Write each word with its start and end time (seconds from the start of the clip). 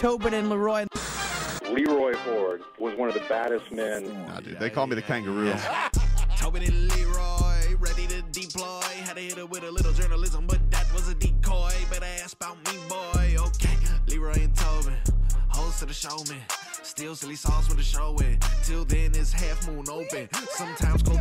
Tobin 0.00 0.32
and 0.32 0.48
Leroy. 0.48 0.86
Leroy 1.68 2.14
Hoard 2.14 2.62
was 2.78 2.96
one 2.96 3.10
of 3.10 3.14
the 3.14 3.22
baddest 3.28 3.70
men. 3.70 4.10
Nah, 4.28 4.40
dude, 4.40 4.58
they 4.58 4.70
call 4.70 4.86
me 4.86 4.94
the 4.94 5.02
kangaroo. 5.02 5.52
Tobin 6.38 6.62
and 6.62 6.88
Leroy, 6.88 7.76
ready 7.78 8.06
to 8.06 8.22
deploy. 8.32 8.80
Had 9.04 9.16
to 9.16 9.20
hit 9.20 9.36
it 9.36 9.50
with 9.50 9.62
a 9.62 9.70
little 9.70 9.92
journalism, 9.92 10.46
but 10.46 10.58
that 10.70 10.90
was 10.94 11.06
a 11.08 11.14
decoy. 11.16 11.74
Better 11.90 12.06
ask 12.22 12.34
about 12.34 12.56
me, 12.64 12.78
boy. 12.88 13.36
Okay, 13.48 13.76
Leroy 14.08 14.44
and 14.44 14.56
Tobin, 14.56 14.94
host 15.48 15.82
of 15.82 15.88
the 15.88 15.94
show, 15.94 16.16
man. 16.30 16.40
Still 16.82 17.14
silly 17.14 17.36
sauce 17.36 17.68
with 17.68 17.76
the 17.76 17.84
show 17.84 18.16
in. 18.20 18.38
Till 18.64 18.86
then, 18.86 19.10
it's 19.14 19.32
half 19.32 19.68
moon 19.68 19.84
open. 19.90 20.30
Sometimes 20.52 21.02
cold 21.02 21.19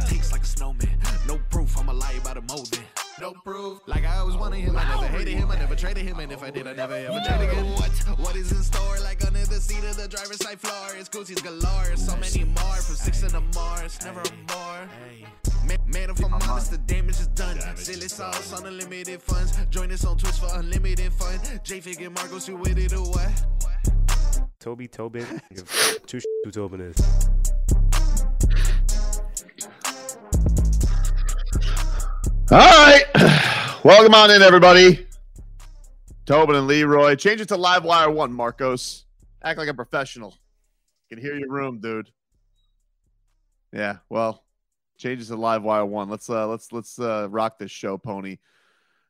traded 5.79 6.03
him, 6.05 6.19
and 6.19 6.31
if 6.31 6.43
I 6.43 6.51
did, 6.51 6.67
I 6.67 6.73
never 6.73 6.93
ever 6.93 7.19
traded 7.25 7.49
again. 7.49 7.65
What? 7.73 7.89
What 8.19 8.35
is 8.35 8.51
in 8.51 8.61
store? 8.61 8.99
Like 8.99 9.25
under 9.25 9.45
the 9.45 9.61
seat 9.61 9.83
of 9.85 9.95
the 9.95 10.09
driver's 10.09 10.43
side 10.43 10.59
floor, 10.59 10.89
it's 10.99 11.07
Gucci's 11.07 11.41
galore. 11.41 11.95
So 11.95 12.17
many 12.17 12.43
more 12.43 12.75
from 12.83 12.95
six 12.95 13.23
in 13.23 13.29
the 13.29 13.41
Mars, 13.55 13.97
never 14.03 14.19
a 14.19 14.45
bar. 14.47 14.89
Man, 15.65 15.77
man, 15.87 16.09
if 16.09 16.23
I'm 16.23 16.33
honest, 16.33 16.71
the 16.71 16.77
damage 16.79 17.19
is 17.19 17.27
done. 17.27 17.59
Silly 17.77 18.09
sauce 18.09 18.51
on 18.53 18.65
unlimited 18.65 19.21
funds. 19.21 19.53
Join 19.69 19.91
us 19.91 20.03
on 20.03 20.17
Twitch 20.17 20.35
for 20.35 20.49
unlimited 20.59 21.13
fun. 21.13 21.39
J 21.63 21.79
Fig 21.79 22.01
and 22.01 22.13
Marcos, 22.13 22.47
you 22.49 22.57
with 22.57 22.77
it 22.77 22.91
or 22.93 23.03
what? 23.03 23.45
Toby 24.59 24.89
Tobin. 24.89 25.25
Give 25.55 25.99
two 26.05 26.19
sh- 26.19 26.25
who 26.43 26.51
Tobin 26.51 26.81
is. 26.81 26.97
All 32.51 32.57
right. 32.57 33.03
Welcome 33.85 34.13
on 34.13 34.31
in, 34.31 34.41
everybody. 34.41 35.05
Tobin 36.29 36.55
and 36.55 36.67
Leroy. 36.67 37.15
Change 37.15 37.41
it 37.41 37.47
to 37.47 37.57
Live 37.57 37.83
Wire 37.83 38.11
1, 38.11 38.31
Marcos. 38.31 39.05
Act 39.43 39.57
like 39.57 39.67
a 39.67 39.73
professional. 39.73 40.37
Can 41.09 41.17
hear 41.17 41.33
your 41.35 41.49
room, 41.49 41.79
dude. 41.79 42.11
Yeah, 43.73 43.97
well, 44.09 44.43
change 44.99 45.23
it 45.23 45.25
to 45.25 45.35
Live 45.35 45.63
Wire 45.63 45.87
1. 45.87 46.07
Let's 46.07 46.29
uh 46.29 46.45
let's 46.47 46.71
let's 46.71 46.99
uh 46.99 47.27
rock 47.31 47.57
this 47.57 47.71
show, 47.71 47.97
pony. 47.97 48.37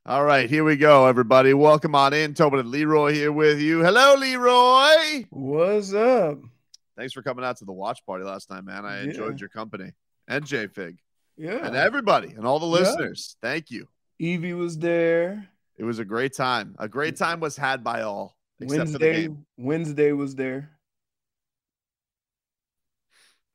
All 0.05 0.23
right, 0.23 0.49
here 0.49 0.63
we 0.63 0.77
go, 0.77 1.07
everybody. 1.07 1.53
Welcome 1.53 1.93
on 1.93 2.13
in. 2.13 2.33
Tobin 2.35 2.61
and 2.61 2.69
Leroy 2.71 3.11
here 3.11 3.33
with 3.33 3.59
you. 3.59 3.83
Hello, 3.83 4.15
Leroy. 4.15 5.25
What's 5.29 5.93
up? 5.93 6.39
Thanks 6.95 7.11
for 7.11 7.21
coming 7.21 7.43
out 7.43 7.57
to 7.57 7.65
the 7.65 7.73
watch 7.73 7.99
party 8.05 8.23
last 8.23 8.45
time, 8.47 8.63
man. 8.63 8.85
I 8.85 8.99
Yeah. 9.01 9.09
enjoyed 9.09 9.41
your 9.41 9.49
company. 9.49 9.91
And 10.29 10.45
J 10.45 10.67
Fig. 10.67 10.99
Yeah. 11.35 11.65
And 11.67 11.75
everybody 11.75 12.29
and 12.29 12.45
all 12.45 12.59
the 12.59 12.65
Yeah. 12.67 12.71
listeners. 12.87 13.35
Thank 13.41 13.71
you. 13.71 13.89
Evie 14.19 14.53
was 14.53 14.77
there. 14.77 15.49
It 15.79 15.85
was 15.85 15.99
a 15.99 16.05
great 16.05 16.33
time. 16.33 16.75
A 16.77 16.89
great 16.89 17.15
time 17.15 17.39
was 17.39 17.55
had 17.55 17.85
by 17.85 18.01
all, 18.01 18.35
except 18.59 18.91
for 18.91 18.97
the 18.97 19.05
Wednesday. 19.05 19.29
Wednesday 19.57 20.11
was 20.11 20.35
there. 20.35 20.71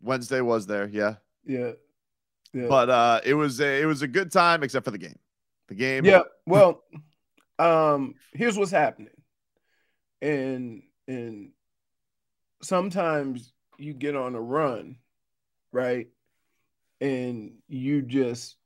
Wednesday 0.01 0.41
was 0.41 0.67
there, 0.67 0.89
yeah. 0.89 1.17
Yeah. 1.45 1.73
Yeah. 2.55 2.67
But 2.69 2.89
uh 2.89 3.21
it 3.25 3.35
was 3.35 3.61
a, 3.61 3.83
it 3.83 3.85
was 3.85 4.01
a 4.01 4.09
good 4.09 4.33
time 4.33 4.63
except 4.63 4.87
for 4.87 4.91
the 4.91 4.99
game. 4.99 5.19
The 5.69 5.75
game. 5.75 6.07
yeah. 6.07 6.23
Well, 6.47 6.83
um, 7.59 8.15
here's 8.33 8.57
what's 8.57 8.71
happening. 8.71 9.11
And 10.23 10.83
and 11.07 11.51
sometimes 12.63 13.53
you 13.79 13.93
get 13.93 14.17
on 14.17 14.35
a 14.35 14.41
run, 14.41 14.97
right? 15.73 16.09
And 17.03 17.57
you 17.69 18.01
just 18.01 18.57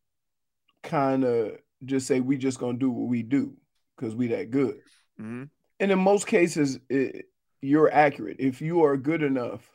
kind 0.85 1.25
of 1.25 1.59
just 1.85 2.07
say 2.07 2.21
we 2.21 2.37
just 2.37 2.59
gonna 2.59 2.79
do 2.79 2.91
what 2.91 3.09
we 3.09 3.23
do 3.23 3.57
because 3.97 4.15
we 4.15 4.29
that 4.29 4.51
good. 4.51 4.81
Mhm. 5.21 5.51
And 5.81 5.93
in 5.93 5.99
most 5.99 6.27
cases, 6.27 6.79
it, 6.89 7.27
you're 7.61 7.93
accurate. 7.93 8.37
If 8.39 8.61
you 8.61 8.85
are 8.85 8.97
good 8.97 9.23
enough, 9.23 9.69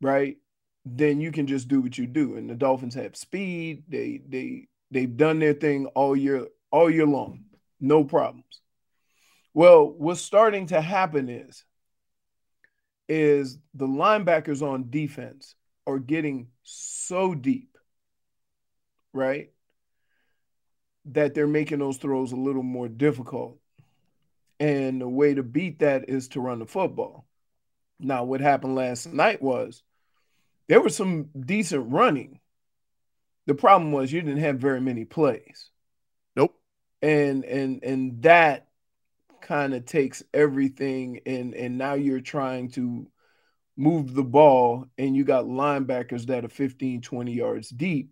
right, 0.00 0.38
then 0.84 1.20
you 1.20 1.32
can 1.32 1.46
just 1.46 1.68
do 1.68 1.80
what 1.80 1.98
you 1.98 2.06
do. 2.06 2.36
And 2.36 2.48
the 2.48 2.54
Dolphins 2.54 2.94
have 2.94 3.16
speed. 3.16 3.84
They 3.88 4.22
they 4.26 4.68
they've 4.90 5.16
done 5.16 5.38
their 5.38 5.54
thing 5.54 5.86
all 5.86 6.16
year 6.16 6.46
all 6.70 6.90
year 6.90 7.06
long, 7.06 7.44
no 7.80 8.04
problems. 8.04 8.60
Well, 9.54 9.88
what's 9.90 10.20
starting 10.20 10.66
to 10.66 10.80
happen 10.80 11.28
is 11.28 11.64
is 13.08 13.58
the 13.74 13.86
linebackers 13.86 14.62
on 14.62 14.90
defense 14.90 15.54
are 15.86 15.98
getting 15.98 16.48
so 16.62 17.34
deep, 17.34 17.76
right? 19.14 19.50
That 21.12 21.34
they're 21.34 21.46
making 21.46 21.78
those 21.78 21.96
throws 21.96 22.32
a 22.32 22.36
little 22.36 22.62
more 22.62 22.88
difficult. 22.88 23.58
And 24.60 25.00
the 25.00 25.08
way 25.08 25.34
to 25.34 25.42
beat 25.42 25.80
that 25.80 26.08
is 26.08 26.28
to 26.28 26.40
run 26.40 26.58
the 26.58 26.66
football. 26.66 27.24
Now, 28.00 28.24
what 28.24 28.40
happened 28.40 28.74
last 28.74 29.12
night 29.12 29.40
was 29.40 29.82
there 30.68 30.80
was 30.80 30.94
some 30.94 31.30
decent 31.38 31.90
running. 31.90 32.40
The 33.46 33.54
problem 33.54 33.92
was 33.92 34.12
you 34.12 34.20
didn't 34.20 34.40
have 34.40 34.58
very 34.58 34.80
many 34.80 35.04
plays. 35.04 35.70
Nope. 36.36 36.54
And 37.00 37.44
and 37.44 37.82
and 37.82 38.22
that 38.22 38.68
kind 39.40 39.72
of 39.74 39.86
takes 39.86 40.22
everything 40.34 41.20
and 41.24 41.54
and 41.54 41.78
now 41.78 41.94
you're 41.94 42.20
trying 42.20 42.70
to 42.72 43.06
move 43.76 44.12
the 44.12 44.24
ball 44.24 44.86
and 44.98 45.16
you 45.16 45.24
got 45.24 45.44
linebackers 45.44 46.26
that 46.26 46.44
are 46.44 46.48
15 46.48 47.00
20 47.00 47.32
yards 47.32 47.70
deep 47.70 48.10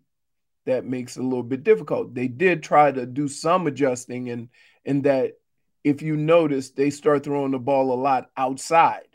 that 0.67 0.85
makes 0.85 1.17
it 1.17 1.21
a 1.21 1.23
little 1.23 1.43
bit 1.43 1.63
difficult. 1.63 2.13
They 2.13 2.27
did 2.27 2.61
try 2.61 2.91
to 2.91 3.05
do 3.05 3.27
some 3.27 3.65
adjusting 3.67 4.29
and 4.29 4.49
and 4.85 5.03
that 5.03 5.33
if 5.83 6.01
you 6.01 6.15
notice 6.15 6.71
they 6.71 6.89
start 6.89 7.23
throwing 7.23 7.51
the 7.51 7.59
ball 7.59 7.91
a 7.91 7.99
lot 7.99 8.29
outside 8.37 9.07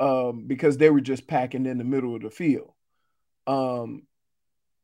um, 0.00 0.44
because 0.46 0.76
they 0.76 0.90
were 0.90 1.00
just 1.00 1.26
packing 1.26 1.64
in 1.66 1.78
the 1.78 1.84
middle 1.84 2.14
of 2.16 2.22
the 2.22 2.30
field. 2.30 2.72
Um, 3.46 4.02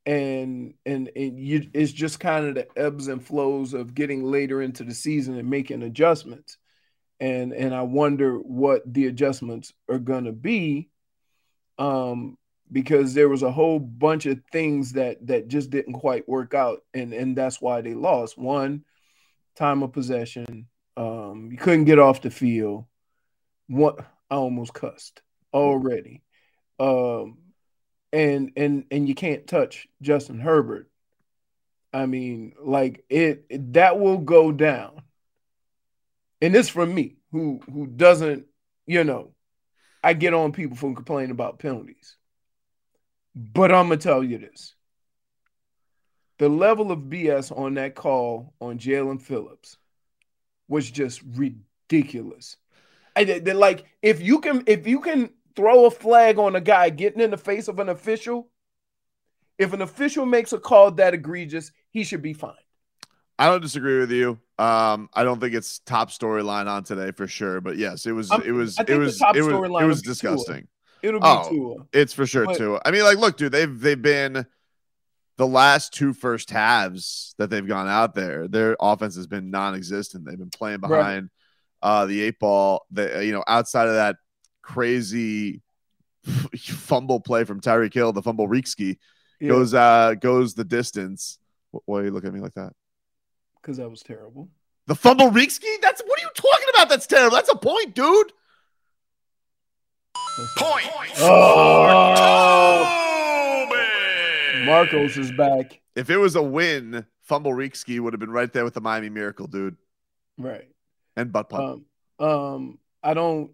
and 0.06 0.74
and 0.86 1.10
and 1.14 1.38
you 1.38 1.68
it's 1.74 1.92
just 1.92 2.18
kind 2.18 2.46
of 2.46 2.54
the 2.54 2.66
ebbs 2.78 3.08
and 3.08 3.24
flows 3.24 3.74
of 3.74 3.94
getting 3.94 4.22
later 4.22 4.62
into 4.62 4.84
the 4.84 4.94
season 4.94 5.36
and 5.36 5.50
making 5.50 5.82
adjustments. 5.82 6.56
And 7.20 7.52
and 7.52 7.74
I 7.74 7.82
wonder 7.82 8.36
what 8.36 8.82
the 8.86 9.06
adjustments 9.06 9.72
are 9.88 9.98
going 9.98 10.24
to 10.24 10.32
be 10.32 10.88
um 11.78 12.38
because 12.70 13.14
there 13.14 13.28
was 13.28 13.42
a 13.42 13.50
whole 13.50 13.78
bunch 13.78 14.26
of 14.26 14.40
things 14.52 14.92
that 14.92 15.26
that 15.26 15.48
just 15.48 15.70
didn't 15.70 15.94
quite 15.94 16.28
work 16.28 16.54
out 16.54 16.82
and 16.94 17.12
and 17.12 17.36
that's 17.36 17.60
why 17.60 17.80
they 17.80 17.94
lost. 17.94 18.38
One 18.38 18.84
time 19.56 19.82
of 19.82 19.92
possession 19.92 20.68
um 20.96 21.48
you 21.50 21.58
couldn't 21.58 21.84
get 21.84 21.98
off 21.98 22.22
the 22.22 22.30
field. 22.30 22.84
What 23.68 23.98
I 24.30 24.36
almost 24.36 24.74
cussed 24.74 25.22
already. 25.52 26.22
Um 26.78 27.38
and 28.12 28.52
and 28.56 28.84
and 28.90 29.08
you 29.08 29.14
can't 29.14 29.46
touch 29.46 29.86
Justin 30.02 30.40
Herbert. 30.40 30.90
I 31.92 32.06
mean 32.06 32.52
like 32.62 33.04
it, 33.08 33.46
it 33.48 33.72
that 33.74 33.98
will 33.98 34.18
go 34.18 34.52
down. 34.52 35.02
And 36.40 36.54
this 36.54 36.68
from 36.68 36.94
me 36.94 37.16
who 37.32 37.60
who 37.70 37.86
doesn't 37.86 38.46
you 38.86 39.04
know 39.04 39.32
i 40.02 40.12
get 40.12 40.34
on 40.34 40.52
people 40.52 40.76
for 40.76 40.94
complaining 40.94 41.30
about 41.30 41.58
penalties 41.58 42.16
but 43.52 43.70
i'm 43.70 43.86
gonna 43.88 43.96
tell 43.96 44.24
you 44.24 44.38
this 44.38 44.74
the 46.38 46.48
level 46.48 46.90
of 46.90 46.98
bs 47.00 47.56
on 47.56 47.74
that 47.74 47.94
call 47.94 48.52
on 48.60 48.78
jaelan 48.78 49.20
phillips 49.20 49.76
was 50.68 50.90
just 50.90 51.22
ridiculous 51.34 52.56
I, 53.16 53.24
they, 53.24 53.52
like 53.52 53.84
if 54.02 54.20
you 54.20 54.40
can 54.40 54.62
if 54.66 54.86
you 54.86 55.00
can 55.00 55.30
throw 55.56 55.86
a 55.86 55.90
flag 55.90 56.38
on 56.38 56.54
a 56.54 56.60
guy 56.60 56.88
getting 56.90 57.20
in 57.20 57.32
the 57.32 57.36
face 57.36 57.66
of 57.66 57.80
an 57.80 57.88
official, 57.88 58.48
if 59.58 59.72
an 59.72 59.82
official 59.82 60.24
makes 60.24 60.52
a 60.52 60.58
call 60.60 60.92
that 60.92 61.14
egregious, 61.14 61.72
he 61.90 62.04
should 62.04 62.22
be 62.22 62.32
fined. 62.32 62.54
I 63.40 63.48
don't 63.48 63.60
disagree 63.60 63.98
with 63.98 64.12
you. 64.12 64.38
Um, 64.56 65.10
I 65.14 65.24
don't 65.24 65.40
think 65.40 65.54
it's 65.54 65.80
top 65.80 66.10
storyline 66.10 66.68
on 66.68 66.84
today 66.84 67.10
for 67.10 67.26
sure, 67.26 67.60
but 67.60 67.76
yes, 67.76 68.06
it 68.06 68.12
was. 68.12 68.30
I'm- 68.30 68.42
It 68.44 68.52
was. 68.52 68.78
It 68.78 68.96
was. 68.96 69.18
top 69.18 69.34
It 69.34 69.42
was. 69.42 69.48
It 69.82 69.86
was 69.86 70.02
Tua. 70.20 70.30
It'll 71.02 71.20
be 71.20 71.26
Oh, 71.26 71.48
Tua. 71.48 71.86
It's 71.92 72.12
for 72.12 72.26
sure 72.26 72.46
But- 72.46 72.56
too. 72.58 72.78
I 72.84 72.90
mean, 72.90 73.02
like, 73.02 73.18
look, 73.18 73.36
dude, 73.36 73.52
they've 73.52 73.78
they've 73.80 74.00
been 74.00 74.46
the 75.36 75.46
last 75.46 75.92
two 75.94 76.12
first 76.12 76.50
halves 76.50 77.34
that 77.38 77.48
they've 77.50 77.66
gone 77.66 77.86
out 77.88 78.14
there. 78.14 78.48
Their 78.48 78.76
offense 78.80 79.14
has 79.16 79.26
been 79.28 79.50
non-existent. 79.50 80.24
They've 80.24 80.38
been 80.38 80.50
playing 80.50 80.80
Right. 80.80 80.88
behind 80.98 81.30
uh, 81.80 82.06
the 82.06 82.22
eight 82.22 82.38
ball. 82.40 82.84
The 82.90 83.24
you 83.24 83.32
know 83.32 83.44
outside 83.46 83.86
of 83.88 83.94
that 83.94 84.16
crazy 84.62 85.62
fumble 86.56 87.20
play 87.20 87.44
from 87.44 87.60
Tyreek 87.60 87.94
Hill, 87.94 88.12
the 88.12 88.22
fumble 88.22 88.48
Reekski 88.48 88.98
Yeah, 89.40 89.48
goes 89.48 89.74
uh 89.74 90.14
goes 90.20 90.54
the 90.54 90.64
distance. 90.64 91.38
Wh- 91.72 91.86
Why 91.88 92.00
are 92.00 92.04
you 92.06 92.10
looking 92.10 92.28
at 92.28 92.34
me 92.34 92.40
like 92.40 92.54
that? 92.54 92.72
because 93.62 93.76
that 93.76 93.88
was 93.90 94.02
terrible. 94.02 94.48
The 94.86 94.94
fumble 94.94 95.30
Reekski? 95.30 95.80
That's 95.82 96.00
what 96.06 96.18
are 96.18 96.22
you 96.22 96.30
talking 96.34 96.66
about? 96.74 96.88
That's 96.88 97.06
terrible. 97.06 97.36
That's 97.36 97.50
a 97.50 97.56
point, 97.56 97.94
dude. 97.94 98.32
Point. 100.56 100.86
Oh, 101.20 102.14
Marcos 104.64 105.16
is 105.16 105.32
back. 105.32 105.80
If 105.96 106.10
it 106.10 106.16
was 106.16 106.36
a 106.36 106.42
win, 106.42 107.06
fumble 107.22 107.52
Reekski 107.52 108.00
would 108.00 108.12
have 108.12 108.20
been 108.20 108.30
right 108.30 108.52
there 108.52 108.64
with 108.64 108.74
the 108.74 108.80
Miami 108.80 109.08
Miracle, 109.08 109.46
dude, 109.46 109.76
Right. 110.38 110.68
and 111.16 111.32
butt 111.32 111.48
punt. 111.48 111.82
Um, 112.18 112.28
um, 112.28 112.78
I 113.02 113.14
don't. 113.14 113.52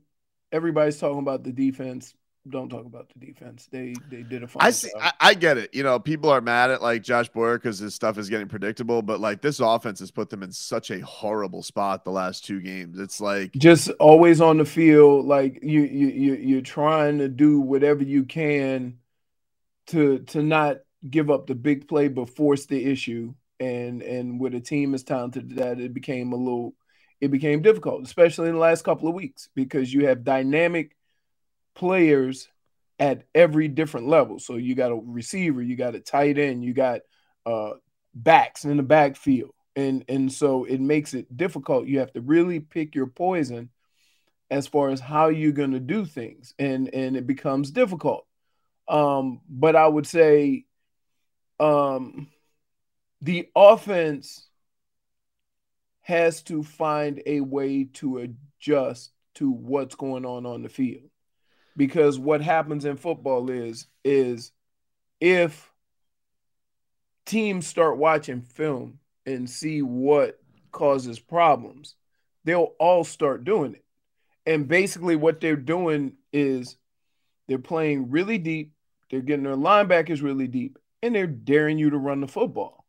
Everybody's 0.52 0.98
talking 0.98 1.18
about 1.18 1.42
the 1.42 1.52
defense. 1.52 2.14
Don't 2.48 2.68
talk 2.68 2.84
about 2.84 3.10
the 3.14 3.26
defense. 3.26 3.68
They 3.70 3.94
they 4.10 4.22
did 4.22 4.42
a 4.42 4.46
fine 4.46 4.66
I 4.66 4.70
see. 4.70 4.90
I, 5.00 5.12
I 5.18 5.34
get 5.34 5.56
it. 5.56 5.74
You 5.74 5.82
know, 5.82 5.98
people 5.98 6.28
are 6.28 6.42
mad 6.42 6.70
at 6.70 6.82
like 6.82 7.02
Josh 7.02 7.28
Boyer 7.30 7.56
because 7.56 7.78
his 7.78 7.94
stuff 7.94 8.18
is 8.18 8.28
getting 8.28 8.48
predictable, 8.48 9.00
but 9.00 9.18
like 9.18 9.40
this 9.40 9.60
offense 9.60 10.00
has 10.00 10.10
put 10.10 10.28
them 10.28 10.42
in 10.42 10.52
such 10.52 10.90
a 10.90 11.00
horrible 11.00 11.62
spot 11.62 12.04
the 12.04 12.10
last 12.10 12.44
two 12.44 12.60
games. 12.60 12.98
It's 12.98 13.18
like 13.18 13.52
just 13.52 13.88
always 13.98 14.42
on 14.42 14.58
the 14.58 14.66
field 14.66 15.24
like 15.24 15.60
you 15.62 15.82
you 15.82 16.08
you 16.08 16.34
you're 16.34 16.60
trying 16.60 17.18
to 17.18 17.28
do 17.28 17.60
whatever 17.60 18.02
you 18.02 18.24
can 18.24 18.98
to 19.86 20.18
to 20.20 20.42
not 20.42 20.78
give 21.08 21.30
up 21.30 21.46
the 21.46 21.54
big 21.54 21.88
play 21.88 22.08
but 22.08 22.30
force 22.30 22.66
the 22.66 22.84
issue 22.84 23.34
and 23.60 24.02
and 24.02 24.40
with 24.40 24.54
a 24.54 24.60
team 24.60 24.94
as 24.94 25.02
talented 25.02 25.56
that 25.56 25.78
it 25.78 25.92
became 25.92 26.32
a 26.32 26.36
little 26.36 26.74
it 27.20 27.30
became 27.30 27.62
difficult 27.62 28.02
especially 28.04 28.48
in 28.48 28.54
the 28.54 28.60
last 28.60 28.84
couple 28.84 29.08
of 29.08 29.14
weeks 29.14 29.48
because 29.54 29.92
you 29.92 30.06
have 30.06 30.24
dynamic 30.24 30.96
players 31.74 32.48
at 32.98 33.24
every 33.34 33.68
different 33.68 34.08
level. 34.08 34.38
So 34.38 34.56
you 34.56 34.74
got 34.74 34.92
a 34.92 35.00
receiver 35.04 35.62
you 35.62 35.76
got 35.76 35.94
a 35.94 36.00
tight 36.00 36.38
end 36.38 36.64
you 36.64 36.72
got 36.72 37.00
uh 37.44 37.72
backs 38.14 38.64
in 38.64 38.76
the 38.76 38.82
backfield. 38.82 39.52
And 39.76 40.04
and 40.08 40.32
so 40.32 40.64
it 40.64 40.80
makes 40.80 41.14
it 41.14 41.36
difficult. 41.36 41.86
You 41.86 41.98
have 41.98 42.12
to 42.12 42.20
really 42.20 42.60
pick 42.60 42.94
your 42.94 43.08
poison 43.08 43.70
as 44.50 44.68
far 44.68 44.90
as 44.90 45.00
how 45.00 45.28
you're 45.28 45.52
going 45.52 45.72
to 45.72 45.80
do 45.80 46.04
things 46.04 46.54
and 46.58 46.92
and 46.94 47.16
it 47.16 47.26
becomes 47.26 47.70
difficult. 47.70 48.26
Um 48.86 49.40
but 49.48 49.76
i 49.76 49.86
would 49.86 50.06
say 50.06 50.66
um 51.58 52.28
the 53.22 53.48
offense 53.56 54.46
has 56.02 56.42
to 56.42 56.62
find 56.62 57.22
a 57.24 57.40
way 57.40 57.84
to 57.84 58.18
adjust 58.18 59.10
to 59.34 59.50
what's 59.50 59.94
going 59.94 60.26
on 60.26 60.44
on 60.44 60.62
the 60.62 60.68
field 60.68 61.08
because 61.76 62.18
what 62.18 62.40
happens 62.40 62.84
in 62.84 62.96
football 62.96 63.50
is 63.50 63.86
is 64.04 64.52
if 65.20 65.70
teams 67.26 67.66
start 67.66 67.96
watching 67.96 68.42
film 68.42 68.98
and 69.26 69.48
see 69.48 69.82
what 69.82 70.38
causes 70.72 71.18
problems 71.18 71.94
they'll 72.44 72.74
all 72.78 73.04
start 73.04 73.42
doing 73.44 73.72
it. 73.74 73.84
And 74.44 74.68
basically 74.68 75.16
what 75.16 75.40
they're 75.40 75.56
doing 75.56 76.12
is 76.30 76.76
they're 77.48 77.58
playing 77.58 78.10
really 78.10 78.36
deep 78.38 78.72
they're 79.10 79.20
getting 79.20 79.44
their 79.44 79.54
linebackers 79.56 80.22
really 80.22 80.48
deep 80.48 80.78
and 81.02 81.14
they're 81.14 81.26
daring 81.26 81.78
you 81.78 81.90
to 81.90 81.98
run 81.98 82.20
the 82.20 82.28
football. 82.28 82.84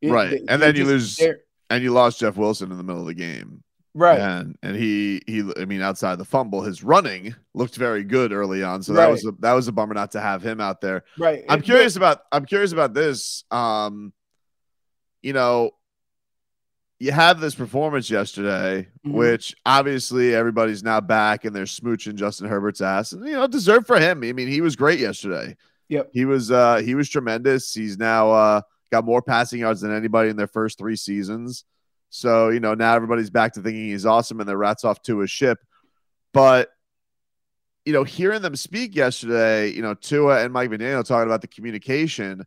It- 0.00 0.12
right, 0.12 0.30
they- 0.30 0.44
and 0.48 0.60
then 0.62 0.76
you 0.76 0.84
lose, 0.84 1.16
dare- 1.16 1.40
and 1.70 1.82
you 1.82 1.90
lost 1.92 2.20
Jeff 2.20 2.36
Wilson 2.36 2.70
in 2.70 2.76
the 2.76 2.84
middle 2.84 3.00
of 3.00 3.06
the 3.06 3.14
game. 3.14 3.62
Right 3.96 4.20
And 4.20 4.56
and 4.62 4.76
he 4.76 5.22
he 5.26 5.42
I 5.58 5.64
mean 5.64 5.80
outside 5.82 6.16
the 6.18 6.24
fumble, 6.24 6.62
his 6.62 6.84
running 6.84 7.34
looked 7.54 7.76
very 7.76 8.04
good 8.04 8.30
early 8.32 8.62
on. 8.62 8.82
So 8.82 8.92
that 8.92 9.10
was 9.10 9.24
a, 9.26 9.32
that 9.40 9.54
was 9.54 9.66
a 9.68 9.72
bummer 9.72 9.94
not 9.94 10.12
to 10.12 10.20
have 10.20 10.42
him 10.42 10.60
out 10.60 10.80
there. 10.80 11.02
right 11.18 11.44
I'm 11.48 11.56
And 11.56 11.64
curious 11.64 11.96
about 11.96 12.20
I'm 12.30 12.44
curious 12.44 12.72
about 12.72 12.94
this. 12.94 13.42
Um, 13.50 14.12
you 15.22 15.32
know, 15.32 15.70
you 16.98 17.12
have 17.12 17.40
this 17.40 17.54
performance 17.54 18.08
yesterday, 18.10 18.88
Mhm. 19.06 19.12
which 19.12 19.54
obviously 19.66 20.34
everybody's 20.34 20.82
now 20.82 21.00
back 21.00 21.44
and 21.44 21.54
they're 21.54 21.64
smooching 21.64 22.14
Justin 22.14 22.48
Herbert's 22.48 22.80
ass, 22.80 23.12
and 23.12 23.26
you 23.26 23.32
know, 23.32 23.46
deserved 23.46 23.86
for 23.86 23.98
him. 23.98 24.22
I 24.24 24.32
mean, 24.32 24.48
he 24.48 24.60
was 24.60 24.76
great 24.76 24.98
yesterday. 25.00 25.56
Yep. 25.88 26.10
He 26.12 26.24
was 26.24 26.50
uh 26.50 26.76
he 26.76 26.94
was 26.94 27.08
tremendous. 27.08 27.72
He's 27.72 27.98
now 27.98 28.30
uh 28.30 28.60
got 28.92 29.04
more 29.04 29.22
passing 29.22 29.60
yards 29.60 29.80
than 29.80 29.92
anybody 29.94 30.30
in 30.30 30.36
their 30.36 30.46
first 30.46 30.78
three 30.78 30.96
seasons. 30.96 31.64
So, 32.10 32.50
you 32.50 32.60
know, 32.60 32.74
now 32.74 32.94
everybody's 32.94 33.30
back 33.30 33.54
to 33.54 33.62
thinking 33.62 33.88
he's 33.88 34.06
awesome 34.06 34.40
and 34.40 34.48
the 34.48 34.56
rats 34.56 34.84
off 34.84 35.02
to 35.02 35.18
his 35.18 35.30
ship. 35.30 35.58
But 36.32 36.70
you 37.86 37.92
know, 37.92 38.02
hearing 38.02 38.42
them 38.42 38.56
speak 38.56 38.96
yesterday, 38.96 39.70
you 39.70 39.80
know, 39.80 39.94
Tua 39.94 40.42
and 40.42 40.52
Mike 40.52 40.70
McDaniel 40.70 41.04
talking 41.04 41.28
about 41.28 41.40
the 41.40 41.46
communication. 41.46 42.44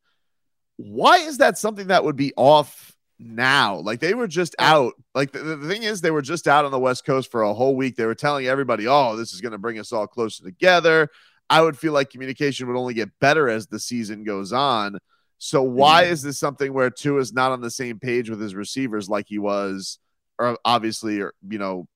Why 0.76 1.20
is 1.20 1.38
that 1.38 1.58
something 1.58 1.88
that 1.88 2.04
would 2.04 2.18
be 2.18 2.34
off 2.36 2.94
now? 3.18 3.78
Like 3.78 4.02
they 4.02 4.14
were 4.14 4.28
just 4.28 4.54
out. 4.60 4.94
Like 5.16 5.32
the, 5.32 5.40
the 5.40 5.68
thing 5.68 5.84
is, 5.84 6.02
they 6.02 6.12
were 6.12 6.22
just 6.22 6.46
out 6.48 6.66
on 6.66 6.72
the 6.72 6.80
West 6.80 7.06
Coast 7.06 7.32
for 7.32 7.42
a 7.42 7.54
whole 7.54 7.78
week. 7.78 7.96
They 7.96 8.06
were 8.06 8.16
telling 8.16 8.48
everybody, 8.48 8.86
oh, 8.86 9.16
this 9.16 9.32
is 9.32 9.40
going 9.40 9.54
to 9.54 9.58
bring 9.58 9.80
us 9.80 9.94
all 9.94 10.08
closer 10.08 10.44
together. 10.44 11.08
I 11.50 11.62
would 11.62 11.78
feel 11.78 11.94
like 11.94 12.10
communication 12.10 12.68
would 12.68 12.78
only 12.78 12.94
get 12.94 13.18
better 13.22 13.48
as 13.48 13.66
the 13.68 13.80
season 13.80 14.26
goes 14.26 14.52
on. 14.52 15.00
So 15.40 15.64
why 15.64 16.04
is 16.04 16.22
this 16.22 16.38
something 16.38 16.74
where 16.74 16.90
Tua 16.90 17.22
is 17.22 17.32
not 17.32 17.54
on 17.54 17.62
the 17.62 17.72
same 17.72 17.98
page 17.98 18.30
with 18.30 18.42
his 18.42 18.54
receivers 18.54 19.10
like 19.10 19.26
he 19.30 19.40
was, 19.40 19.98
or 20.38 20.58
obviously, 20.66 21.22
or 21.22 21.34
you 21.48 21.58
know, 21.58 21.88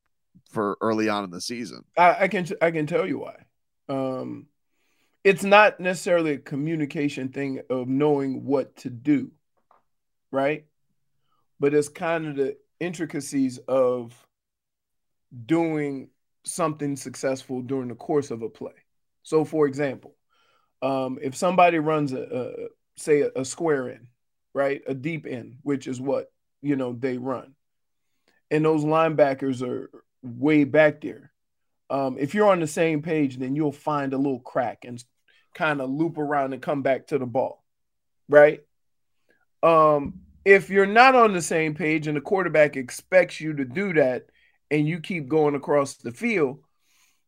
for 0.49 0.77
early 0.79 1.09
on 1.09 1.25
in 1.25 1.29
the 1.29 1.41
season? 1.41 1.83
I, 1.97 2.23
I 2.23 2.27
can 2.29 2.47
I 2.61 2.71
can 2.71 2.87
tell 2.87 3.05
you 3.05 3.19
why. 3.19 3.35
Um, 3.89 4.47
it's 5.25 5.43
not 5.43 5.81
necessarily 5.81 6.31
a 6.31 6.37
communication 6.37 7.29
thing 7.29 7.61
of 7.69 7.89
knowing 7.89 8.45
what 8.45 8.77
to 8.77 8.89
do, 8.89 9.31
right? 10.31 10.65
But 11.59 11.73
it's 11.73 11.89
kind 11.89 12.27
of 12.27 12.37
the 12.37 12.55
intricacies 12.79 13.57
of 13.67 14.13
doing 15.45 16.09
something 16.45 16.95
successful 16.95 17.61
during 17.61 17.89
the 17.89 17.95
course 17.95 18.31
of 18.31 18.41
a 18.41 18.49
play. 18.49 18.73
So, 19.23 19.43
for 19.43 19.67
example, 19.67 20.15
um, 20.81 21.19
if 21.21 21.35
somebody 21.35 21.79
runs 21.79 22.13
a, 22.13 22.21
a 22.21 22.67
say 22.97 23.21
a, 23.21 23.31
a 23.35 23.45
square 23.45 23.89
in, 23.89 24.07
right, 24.53 24.81
a 24.87 24.93
deep 24.93 25.25
end, 25.27 25.57
which 25.63 25.87
is 25.87 25.99
what 25.99 26.31
you 26.61 26.75
know 26.75 26.93
they 26.93 27.17
run, 27.17 27.55
and 28.51 28.63
those 28.63 28.83
linebackers 28.83 29.61
are 29.67 29.89
way 30.21 30.63
back 30.63 31.01
there. 31.01 31.31
Um, 31.89 32.17
if 32.17 32.33
you're 32.33 32.49
on 32.49 32.59
the 32.59 32.67
same 32.67 33.01
page, 33.01 33.37
then 33.37 33.55
you'll 33.55 33.71
find 33.71 34.13
a 34.13 34.17
little 34.17 34.39
crack 34.39 34.85
and 34.85 35.03
kind 35.53 35.81
of 35.81 35.89
loop 35.89 36.17
around 36.17 36.53
and 36.53 36.61
come 36.61 36.81
back 36.81 37.07
to 37.07 37.19
the 37.19 37.25
ball, 37.25 37.63
right? 38.27 38.61
Um, 39.61 40.21
if 40.45 40.69
you're 40.69 40.85
not 40.85 41.15
on 41.15 41.33
the 41.33 41.41
same 41.41 41.75
page 41.75 42.07
and 42.07 42.17
the 42.17 42.21
quarterback 42.21 42.75
expects 42.75 43.39
you 43.39 43.53
to 43.53 43.65
do 43.65 43.93
that, 43.93 44.27
and 44.71 44.87
you 44.87 44.99
keep 44.99 45.27
going 45.27 45.53
across 45.53 45.97
the 45.97 46.11
field, 46.11 46.59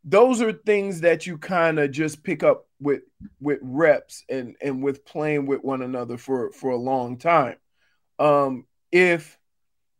those 0.04 0.42
are 0.42 0.52
things 0.52 1.02
that 1.02 1.28
you 1.28 1.38
kind 1.38 1.80
of 1.80 1.92
just 1.92 2.24
pick 2.24 2.42
up 2.42 2.65
with 2.80 3.02
with 3.40 3.60
reps 3.62 4.24
and 4.30 4.56
and 4.62 4.84
with 4.84 5.06
playing 5.06 5.46
with 5.46 5.64
one 5.64 5.82
another 5.82 6.18
for 6.18 6.52
for 6.52 6.72
a 6.72 6.78
long 6.78 7.18
time. 7.18 7.58
Um, 8.20 8.66
if 8.92 9.38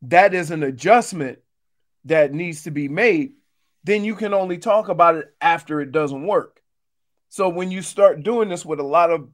that 0.04 0.34
is 0.34 0.52
an 0.52 0.64
adjustment 0.64 1.40
that 2.06 2.34
needs 2.34 2.64
to 2.64 2.72
be 2.72 2.88
made, 2.88 3.34
then 3.84 4.04
you 4.04 4.16
can 4.16 4.34
only 4.34 4.58
talk 4.58 4.90
about 4.90 5.16
it 5.16 5.34
after 5.42 5.82
it 5.82 5.92
doesn't 5.92 6.26
work. 6.26 6.62
So 7.30 7.50
when 7.50 7.72
you 7.72 7.82
start 7.82 8.24
doing 8.24 8.50
this 8.50 8.66
with 8.66 8.80
a 8.80 8.84
lot 8.84 9.12
of 9.12 9.30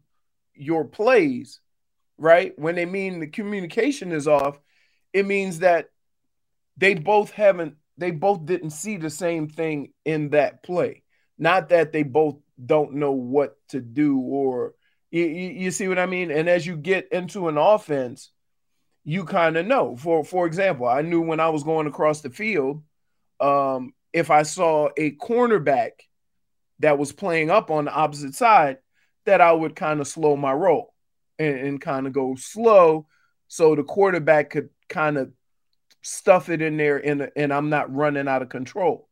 your 0.53 0.85
plays, 0.85 1.59
right? 2.17 2.57
When 2.57 2.75
they 2.75 2.85
mean 2.85 3.19
the 3.19 3.27
communication 3.27 4.11
is 4.11 4.27
off, 4.27 4.59
it 5.13 5.25
means 5.25 5.59
that 5.59 5.89
they 6.77 6.93
both 6.95 7.31
haven't 7.31 7.75
they 7.97 8.11
both 8.11 8.45
didn't 8.45 8.71
see 8.71 8.97
the 8.97 9.09
same 9.09 9.47
thing 9.47 9.93
in 10.05 10.29
that 10.29 10.63
play. 10.63 11.03
Not 11.37 11.69
that 11.69 11.91
they 11.91 12.03
both 12.03 12.37
don't 12.63 12.93
know 12.93 13.11
what 13.11 13.55
to 13.69 13.81
do 13.81 14.19
or 14.19 14.73
you, 15.09 15.25
you, 15.25 15.71
see 15.71 15.89
what 15.89 15.99
I 15.99 16.05
mean? 16.05 16.31
And 16.31 16.47
as 16.47 16.65
you 16.65 16.77
get 16.77 17.09
into 17.11 17.49
an 17.49 17.57
offense, 17.57 18.31
you 19.03 19.25
kind 19.25 19.57
of 19.57 19.65
know. 19.65 19.97
For 19.97 20.23
for 20.23 20.45
example, 20.45 20.87
I 20.87 21.01
knew 21.01 21.21
when 21.21 21.41
I 21.41 21.49
was 21.49 21.63
going 21.63 21.87
across 21.87 22.21
the 22.21 22.29
field, 22.29 22.83
um, 23.41 23.93
if 24.13 24.31
I 24.31 24.43
saw 24.43 24.89
a 24.95 25.11
cornerback 25.11 25.91
that 26.79 26.97
was 26.97 27.11
playing 27.11 27.49
up 27.49 27.71
on 27.71 27.85
the 27.85 27.93
opposite 27.93 28.35
side, 28.35 28.77
that 29.25 29.41
I 29.41 29.51
would 29.51 29.75
kind 29.75 29.99
of 29.99 30.07
slow 30.07 30.35
my 30.35 30.53
roll 30.53 30.93
and, 31.37 31.57
and 31.57 31.81
kind 31.81 32.07
of 32.07 32.13
go 32.13 32.35
slow 32.35 33.07
so 33.47 33.75
the 33.75 33.83
quarterback 33.83 34.51
could 34.51 34.69
kind 34.87 35.17
of 35.17 35.31
stuff 36.01 36.49
it 36.49 36.61
in 36.61 36.77
there 36.77 36.97
and, 36.97 37.29
and 37.35 37.53
I'm 37.53 37.69
not 37.69 37.93
running 37.93 38.27
out 38.27 38.41
of 38.41 38.49
control. 38.49 39.07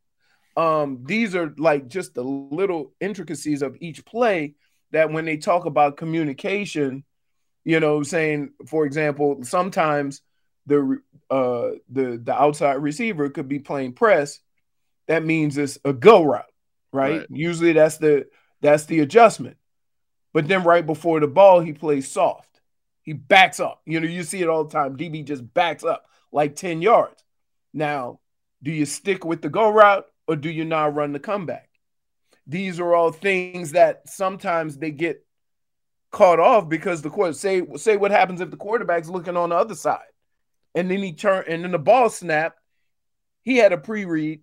Um, 0.60 1.06
these 1.06 1.36
are 1.36 1.54
like 1.58 1.88
just 1.88 2.16
the 2.16 2.22
little 2.22 2.92
intricacies 3.00 3.62
of 3.62 3.78
each 3.80 4.04
play 4.04 4.56
that 4.92 5.10
when 5.10 5.24
they 5.24 5.38
talk 5.38 5.64
about 5.64 5.96
communication, 5.96 7.06
you 7.64 7.80
know, 7.80 8.04
saying, 8.04 8.50
for 8.68 8.86
example, 8.86 9.40
sometimes 9.44 10.22
the 10.66 11.00
uh 11.30 11.70
the 11.90 12.20
the 12.22 12.34
outside 12.34 12.74
receiver 12.74 13.30
could 13.30 13.48
be 13.48 13.60
playing 13.60 13.94
press. 13.94 14.42
That 15.08 15.24
means 15.24 15.58
it's 15.58 15.78
a 15.86 15.94
go 15.94 16.24
route, 16.24 16.44
right? 16.92 17.20
right? 17.20 17.28
Usually 17.30 17.72
that's 17.72 17.98
the 17.98 18.28
that's 18.60 18.84
the 18.84 19.00
adjustment. 19.00 19.56
But 20.34 20.50
then 20.50 20.64
right 20.64 20.86
before 20.86 21.22
the 21.22 21.28
ball, 21.28 21.62
he 21.62 21.72
plays 21.72 22.12
soft. 22.12 22.60
He 23.04 23.14
backs 23.14 23.62
up. 23.62 23.80
You 23.86 24.02
know, 24.02 24.08
you 24.08 24.24
see 24.24 24.42
it 24.42 24.50
all 24.50 24.66
the 24.66 24.74
time. 24.74 24.98
DB 24.98 25.24
just 25.24 25.54
backs 25.54 25.86
up 25.86 26.04
like 26.34 26.58
10 26.58 26.82
yards. 26.82 27.24
Now, 27.74 28.20
do 28.62 28.72
you 28.72 28.86
stick 28.86 29.24
with 29.24 29.42
the 29.42 29.50
go 29.50 29.70
route 29.70 30.06
or 30.30 30.36
do 30.36 30.50
you 30.50 30.64
not 30.64 30.94
run 30.94 31.12
the 31.12 31.20
comeback? 31.20 31.70
These 32.46 32.80
are 32.80 32.94
all 32.94 33.12
things 33.12 33.72
that 33.72 34.08
sometimes 34.08 34.78
they 34.78 34.92
get 34.92 35.26
caught 36.12 36.40
off 36.40 36.70
because 36.70 37.02
the 37.02 37.10
court 37.10 37.36
say 37.36 37.64
say 37.76 37.98
what 37.98 38.12
happens 38.12 38.40
if 38.40 38.52
the 38.52 38.58
quarterback's 38.58 39.10
looking 39.10 39.36
on 39.36 39.50
the 39.50 39.56
other 39.56 39.76
side 39.76 40.00
and 40.76 40.90
then 40.90 41.00
he 41.00 41.14
turned 41.14 41.48
and 41.48 41.64
then 41.64 41.72
the 41.72 41.80
ball 41.80 42.10
snapped. 42.10 42.60
He 43.42 43.58
had 43.58 43.74
a 43.74 43.78
pre-read. 43.78 44.42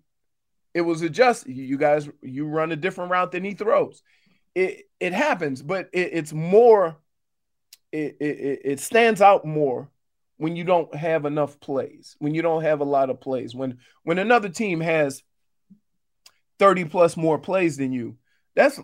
It 0.73 0.81
was 0.81 1.01
adjusted. 1.01 1.53
You 1.53 1.77
guys, 1.77 2.09
you 2.21 2.45
run 2.45 2.71
a 2.71 2.75
different 2.75 3.11
route 3.11 3.31
than 3.31 3.45
he 3.45 3.53
throws. 3.53 4.03
It 4.53 4.89
it 4.99 5.13
happens, 5.13 5.61
but 5.61 5.89
it, 5.93 6.09
it's 6.13 6.33
more. 6.33 6.97
It, 7.93 8.17
it 8.19 8.61
it 8.65 8.79
stands 8.81 9.21
out 9.21 9.45
more 9.45 9.89
when 10.35 10.57
you 10.57 10.65
don't 10.65 10.93
have 10.93 11.25
enough 11.25 11.59
plays. 11.61 12.17
When 12.19 12.35
you 12.35 12.41
don't 12.41 12.63
have 12.63 12.81
a 12.81 12.85
lot 12.85 13.09
of 13.09 13.21
plays. 13.21 13.55
When 13.55 13.77
when 14.03 14.19
another 14.19 14.49
team 14.49 14.81
has 14.81 15.23
thirty 16.59 16.85
plus 16.85 17.17
more 17.17 17.37
plays 17.37 17.77
than 17.77 17.91
you, 17.91 18.17
that's 18.55 18.79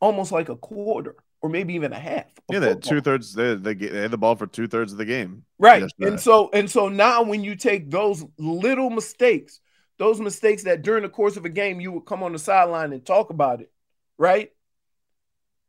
almost 0.00 0.32
like 0.32 0.48
a 0.48 0.56
quarter 0.56 1.16
or 1.40 1.48
maybe 1.48 1.74
even 1.74 1.92
a 1.92 1.98
half. 1.98 2.26
Yeah, 2.50 2.60
that 2.60 2.82
two 2.82 3.00
thirds 3.00 3.34
they, 3.34 3.54
they 3.54 3.74
they 3.74 4.00
had 4.00 4.10
the 4.10 4.18
ball 4.18 4.36
for 4.36 4.46
two 4.46 4.66
thirds 4.66 4.92
of 4.92 4.98
the 4.98 5.04
game. 5.04 5.44
Right. 5.58 5.84
And 6.00 6.18
so 6.18 6.50
and 6.52 6.70
so 6.70 6.88
now 6.88 7.22
when 7.22 7.44
you 7.44 7.54
take 7.54 7.90
those 7.90 8.24
little 8.38 8.90
mistakes, 8.90 9.60
those 9.98 10.20
mistakes 10.20 10.64
that 10.64 10.82
during 10.82 11.02
the 11.02 11.08
course 11.08 11.36
of 11.36 11.44
a 11.44 11.50
game 11.50 11.80
you 11.80 11.92
would 11.92 12.06
come 12.06 12.22
on 12.22 12.32
the 12.32 12.38
sideline 12.38 12.92
and 12.92 13.04
talk 13.04 13.30
about 13.30 13.60
it, 13.60 13.70
right? 14.16 14.50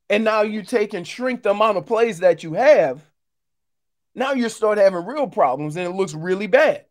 And 0.09 0.23
now 0.23 0.41
you 0.41 0.63
take 0.63 0.93
and 0.93 1.07
shrink 1.07 1.43
the 1.43 1.51
amount 1.51 1.77
of 1.77 1.85
plays 1.85 2.19
that 2.19 2.43
you 2.43 2.53
have. 2.53 3.01
Now 4.15 4.33
you 4.33 4.49
start 4.49 4.79
having 4.79 5.05
real 5.05 5.27
problems 5.27 5.75
and 5.75 5.85
it 5.85 5.91
looks 5.91 6.13
really 6.13 6.47
bad. 6.47 6.85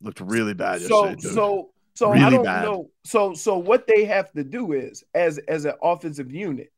Looked 0.00 0.20
really 0.20 0.54
bad. 0.54 0.82
So 0.82 1.16
so 1.18 1.70
so 1.98 2.12
really 2.12 2.24
I 2.24 2.30
don't 2.30 2.44
bad. 2.44 2.62
know. 2.62 2.90
So 3.04 3.34
so 3.34 3.58
what 3.58 3.88
they 3.88 4.04
have 4.04 4.30
to 4.34 4.44
do 4.44 4.70
is 4.70 5.02
as 5.14 5.38
as 5.38 5.64
an 5.64 5.74
offensive 5.82 6.30
unit 6.30 6.72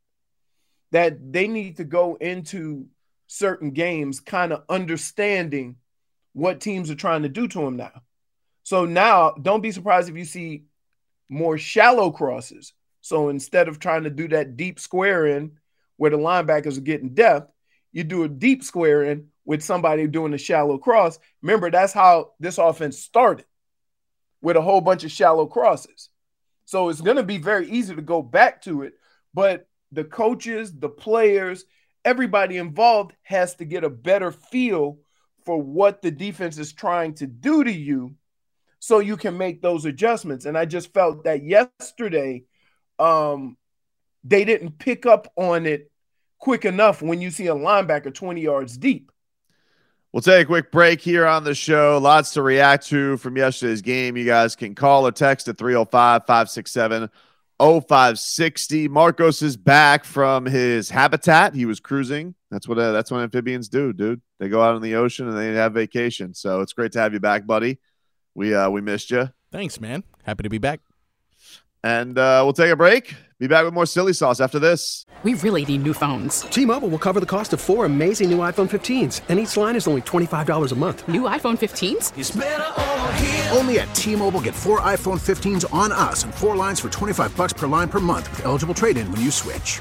that 0.93 1.19
they 1.31 1.47
need 1.47 1.77
to 1.77 1.85
go 1.85 2.15
into 2.15 2.87
certain 3.27 3.73
games 3.73 4.21
kind 4.21 4.51
of 4.51 4.63
understanding 4.71 5.77
what 6.33 6.63
teams 6.63 6.91
are 6.91 6.95
trying 6.95 7.25
to 7.25 7.29
do 7.29 7.47
to 7.49 7.61
them 7.61 7.77
now. 7.77 8.01
So 8.63 8.87
now 8.87 9.33
don't 9.33 9.61
be 9.61 9.73
surprised 9.73 10.09
if 10.09 10.17
you 10.17 10.25
see 10.25 10.65
more 11.29 11.59
shallow 11.59 12.11
crosses. 12.11 12.73
So 13.03 13.29
instead 13.29 13.69
of 13.69 13.79
trying 13.79 14.05
to 14.05 14.11
do 14.11 14.27
that 14.29 14.57
deep 14.57 14.81
square 14.81 15.27
in 15.27 15.59
where 15.99 16.11
the 16.11 16.17
linebackers 16.17 16.79
are 16.79 16.81
getting 16.81 17.13
depth, 17.13 17.53
you 17.93 18.05
do 18.05 18.25
a 18.25 18.29
deep 18.29 18.65
square 18.65 19.05
in 19.05 19.27
with 19.45 19.63
somebody 19.63 20.07
doing 20.07 20.33
a 20.33 20.39
shallow 20.39 20.79
cross. 20.79 21.19
Remember, 21.43 21.71
that's 21.71 21.93
how 21.93 22.31
this 22.41 22.57
offense 22.57 22.99
started 22.99 23.45
with 24.43 24.57
a 24.57 24.63
whole 24.63 24.81
bunch 24.81 25.05
of 25.05 25.11
shallow 25.11 25.47
crosses. 25.47 26.09
So 26.65 26.89
it's 26.89 27.01
going 27.01 27.17
to 27.17 27.23
be 27.23 27.39
very 27.39 27.69
easy 27.69 27.95
to 27.95 28.03
go 28.03 28.23
back 28.23 28.63
to 28.63 28.83
it. 28.83 28.95
But 29.35 29.67
the 29.93 30.05
coaches, 30.05 30.73
the 30.73 30.89
players, 30.89 31.65
everybody 32.05 32.57
involved 32.57 33.13
has 33.23 33.55
to 33.57 33.65
get 33.65 33.85
a 33.85 33.91
better 33.91 34.31
feel 34.33 34.99
for 35.45 35.61
what 35.61 36.03
the 36.03 36.11
defense 36.11 36.59
is 36.59 36.73
trying 36.73 37.15
to 37.15 37.27
do 37.27 37.65
to 37.65 37.73
you 37.73 38.15
so 38.79 38.99
you 38.99 39.17
can 39.17 39.37
make 39.37 39.61
those 39.61 39.85
adjustments. 39.85 40.47
And 40.47 40.57
I 40.57 40.65
just 40.65 40.93
felt 40.93 41.25
that 41.25 41.45
yesterday 41.45 42.45
um, 42.99 43.57
they 44.25 44.45
didn't 44.45 44.79
pick 44.79 45.07
up 45.07 45.33
on 45.37 45.67
it 45.67 45.91
quick 46.39 46.65
enough 46.65 47.03
when 47.03 47.21
you 47.21 47.31
see 47.31 47.49
a 47.49 47.55
linebacker 47.55 48.13
20 48.13 48.41
yards 48.41 48.77
deep. 48.77 49.11
We'll 50.13 50.23
take 50.23 50.43
a 50.43 50.47
quick 50.47 50.73
break 50.73 51.01
here 51.01 51.25
on 51.25 51.45
the 51.45 51.55
show. 51.55 51.99
Lots 52.03 52.33
to 52.33 52.43
react 52.43 52.89
to 52.89 53.17
from 53.19 53.37
yesterday's 53.37 53.81
game. 53.81 54.17
You 54.17 54.25
guys 54.25 54.57
can 54.57 54.75
call 54.75 55.07
or 55.07 55.13
text 55.13 55.47
at 55.47 55.57
305 55.57 56.27
567 56.27 57.09
0560. 57.61 58.89
Marcos 58.89 59.43
is 59.43 59.57
back 59.57 60.05
from 60.05 60.47
his 60.47 60.91
habitat. 60.91 61.55
He 61.55 61.65
was 61.65 61.79
cruising. 61.79 62.35
That's 62.51 62.67
what 62.67 62.79
uh, 62.79 62.91
that's 62.91 63.13
what 63.13 63.21
amphibians 63.21 63.69
do, 63.69 63.93
dude. 63.93 64.21
They 64.41 64.49
go 64.49 64.63
out 64.63 64.75
in 64.75 64.83
the 64.83 64.97
ocean 64.97 65.29
and 65.29 65.39
they 65.39 65.55
have 65.55 65.75
vacation. 65.75 66.35
So 66.35 66.61
it's 66.61 66.73
great 66.73 66.91
to 66.93 66.99
have 66.99 67.13
you 67.13 67.21
back, 67.21 67.47
buddy. 67.47 67.79
We 68.35 68.53
uh 68.53 68.69
we 68.69 68.81
missed 68.81 69.13
you. 69.13 69.31
Thanks, 69.53 69.81
man. 69.81 70.03
Happy 70.25 70.43
to 70.43 70.49
be 70.49 70.59
back. 70.59 70.81
And 71.83 72.19
uh, 72.19 72.43
we'll 72.45 72.53
take 72.53 72.71
a 72.71 72.77
break. 72.77 73.15
Be 73.39 73.47
back 73.47 73.65
with 73.65 73.73
more 73.73 73.87
silly 73.87 74.13
sauce 74.13 74.39
after 74.39 74.59
this. 74.59 75.07
We 75.23 75.33
really 75.35 75.65
need 75.65 75.83
new 75.83 75.95
phones. 75.95 76.43
T-Mobile 76.43 76.89
will 76.89 76.99
cover 76.99 77.21
the 77.21 77.27
cost 77.27 77.55
of 77.55 77.61
four 77.61 77.87
amazing 77.87 78.29
new 78.31 78.39
iPhone 78.39 78.69
15s, 78.69 79.23
and 79.31 79.39
each 79.39 79.57
line 79.57 79.77
is 79.77 79.87
only 79.89 80.03
twenty 80.03 80.27
five 80.27 80.47
dollars 80.47 80.73
a 80.73 80.77
month. 80.77 81.07
New 81.09 81.23
iPhone 81.23 81.59
15s? 81.59 83.57
Only 83.57 83.79
at 83.81 83.95
T-Mobile, 83.95 84.41
get 84.41 84.55
four 84.55 84.81
iPhone 84.81 85.19
15s 85.21 85.73
on 85.75 85.93
us, 85.93 86.25
and 86.25 86.35
four 86.35 86.57
lines 86.57 86.81
for 86.81 86.89
twenty 86.91 87.13
five 87.13 87.35
bucks 87.37 87.53
per 87.53 87.67
line 87.67 87.89
per 87.89 88.01
month 88.01 88.31
with 88.31 88.45
eligible 88.47 88.75
trade-in 88.75 89.11
when 89.13 89.21
you 89.21 89.31
switch. 89.31 89.81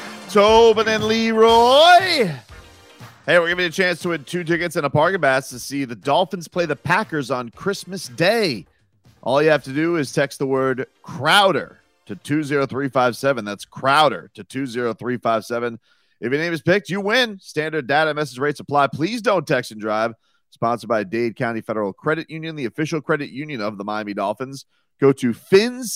Tobin 0.31 0.87
and 0.87 1.03
Leroy. 1.03 2.31
Hey, 3.25 3.37
we're 3.37 3.49
giving 3.49 3.63
you 3.63 3.67
a 3.67 3.69
chance 3.69 3.99
to 4.03 4.09
win 4.09 4.23
two 4.23 4.45
tickets 4.45 4.77
and 4.77 4.85
a 4.85 4.89
parking 4.89 5.19
pass 5.19 5.49
to 5.49 5.59
see 5.59 5.83
the 5.83 5.93
Dolphins 5.93 6.47
play 6.47 6.65
the 6.65 6.77
Packers 6.77 7.29
on 7.29 7.49
Christmas 7.49 8.07
Day. 8.07 8.65
All 9.23 9.43
you 9.43 9.49
have 9.49 9.65
to 9.65 9.73
do 9.73 9.97
is 9.97 10.13
text 10.13 10.39
the 10.39 10.47
word 10.47 10.87
Crowder 11.01 11.81
to 12.05 12.15
20357. 12.15 13.43
That's 13.43 13.65
Crowder 13.65 14.31
to 14.35 14.45
20357. 14.45 15.77
If 16.21 16.31
your 16.31 16.41
name 16.41 16.53
is 16.53 16.61
picked, 16.61 16.89
you 16.89 17.01
win. 17.01 17.37
Standard 17.41 17.87
data 17.87 18.13
message 18.13 18.39
rates 18.39 18.61
apply. 18.61 18.87
Please 18.87 19.21
don't 19.21 19.45
text 19.45 19.71
and 19.71 19.81
drive. 19.81 20.13
sponsored 20.51 20.87
by 20.87 21.03
Dade 21.03 21.35
County 21.35 21.59
Federal 21.59 21.91
Credit 21.91 22.29
Union, 22.29 22.55
the 22.55 22.65
official 22.65 23.01
credit 23.01 23.31
union 23.31 23.59
of 23.59 23.77
the 23.77 23.83
Miami 23.83 24.13
Dolphins. 24.13 24.65
Go 25.01 25.11
to 25.11 25.33
fincu.com 25.33 25.91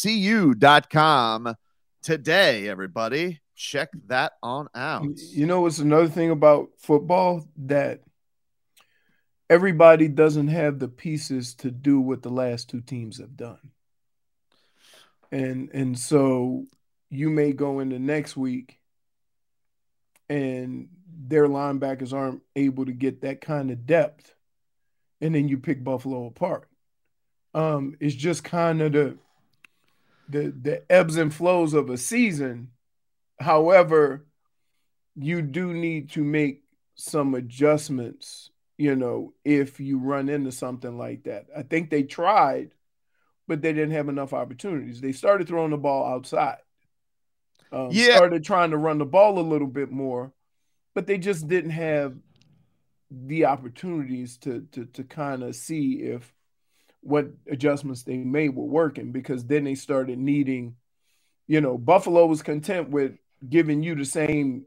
today, 2.03 2.67
everybody. 2.67 3.39
Check 3.55 3.89
that 4.07 4.33
on 4.43 4.67
out. 4.75 5.05
You 5.31 5.45
know, 5.45 5.65
it's 5.65 5.79
another 5.79 6.07
thing 6.07 6.29
about 6.29 6.69
football 6.77 7.47
that 7.57 8.01
everybody 9.49 10.07
doesn't 10.07 10.47
have 10.49 10.79
the 10.79 10.87
pieces 10.87 11.53
to 11.55 11.71
do 11.71 11.99
what 11.99 12.21
the 12.21 12.29
last 12.29 12.69
two 12.69 12.81
teams 12.81 13.19
have 13.19 13.37
done. 13.37 13.71
And 15.31 15.69
and 15.73 15.97
so 15.97 16.65
you 17.09 17.29
may 17.29 17.53
go 17.53 17.79
into 17.79 17.99
next 17.99 18.35
week 18.35 18.79
and 20.29 20.89
their 21.07 21.47
linebackers 21.47 22.13
aren't 22.13 22.41
able 22.55 22.85
to 22.85 22.91
get 22.91 23.21
that 23.21 23.41
kind 23.41 23.71
of 23.71 23.85
depth. 23.85 24.33
And 25.21 25.33
then 25.33 25.47
you 25.47 25.57
pick 25.57 25.83
Buffalo 25.83 26.25
apart. 26.25 26.67
Um, 27.53 27.95
it's 27.99 28.15
just 28.15 28.43
kind 28.43 28.81
of 28.81 28.91
the 28.91 29.17
the 30.27 30.53
the 30.61 30.91
ebbs 30.91 31.15
and 31.15 31.33
flows 31.33 31.73
of 31.73 31.89
a 31.89 31.97
season. 31.97 32.71
However, 33.39 34.25
you 35.15 35.41
do 35.41 35.73
need 35.73 36.11
to 36.11 36.23
make 36.23 36.63
some 36.95 37.35
adjustments, 37.35 38.49
you 38.77 38.95
know, 38.95 39.33
if 39.43 39.79
you 39.79 39.99
run 39.99 40.29
into 40.29 40.51
something 40.51 40.97
like 40.97 41.23
that. 41.23 41.45
I 41.55 41.63
think 41.63 41.89
they 41.89 42.03
tried, 42.03 42.71
but 43.47 43.61
they 43.61 43.73
didn't 43.73 43.91
have 43.91 44.09
enough 44.09 44.33
opportunities. 44.33 45.01
They 45.01 45.11
started 45.11 45.47
throwing 45.47 45.71
the 45.71 45.77
ball 45.77 46.05
outside. 46.05 46.57
Um, 47.71 47.89
Yeah. 47.91 48.15
started 48.15 48.43
trying 48.43 48.71
to 48.71 48.77
run 48.77 48.97
the 48.97 49.05
ball 49.05 49.37
a 49.39 49.41
little 49.41 49.67
bit 49.67 49.91
more, 49.91 50.33
but 50.93 51.07
they 51.07 51.17
just 51.17 51.47
didn't 51.47 51.71
have 51.71 52.15
the 53.11 53.45
opportunities 53.45 54.37
to 54.37 54.67
to 54.71 54.85
to 54.85 55.03
kind 55.03 55.43
of 55.43 55.55
see 55.55 56.01
if 56.01 56.33
what 57.01 57.27
adjustments 57.49 58.03
they 58.03 58.17
made 58.17 58.49
were 58.55 58.65
working 58.65 59.11
because 59.11 59.45
then 59.45 59.63
they 59.63 59.75
started 59.75 60.17
needing, 60.17 60.75
you 61.47 61.61
know, 61.61 61.77
Buffalo 61.77 62.25
was 62.25 62.41
content 62.41 62.89
with 62.89 63.17
giving 63.49 63.83
you 63.83 63.95
the 63.95 64.05
same 64.05 64.65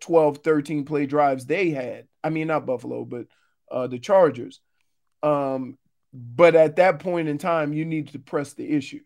12, 0.00 0.38
13 0.38 0.84
play 0.84 1.06
drives 1.06 1.46
they 1.46 1.70
had. 1.70 2.06
I 2.22 2.30
mean, 2.30 2.48
not 2.48 2.66
Buffalo, 2.66 3.04
but 3.04 3.26
uh, 3.70 3.86
the 3.86 3.98
Chargers. 3.98 4.60
Um, 5.22 5.78
but 6.12 6.54
at 6.54 6.76
that 6.76 6.98
point 6.98 7.28
in 7.28 7.38
time, 7.38 7.72
you 7.72 7.84
need 7.84 8.08
to 8.08 8.18
press 8.18 8.52
the 8.52 8.68
issue. 8.68 9.00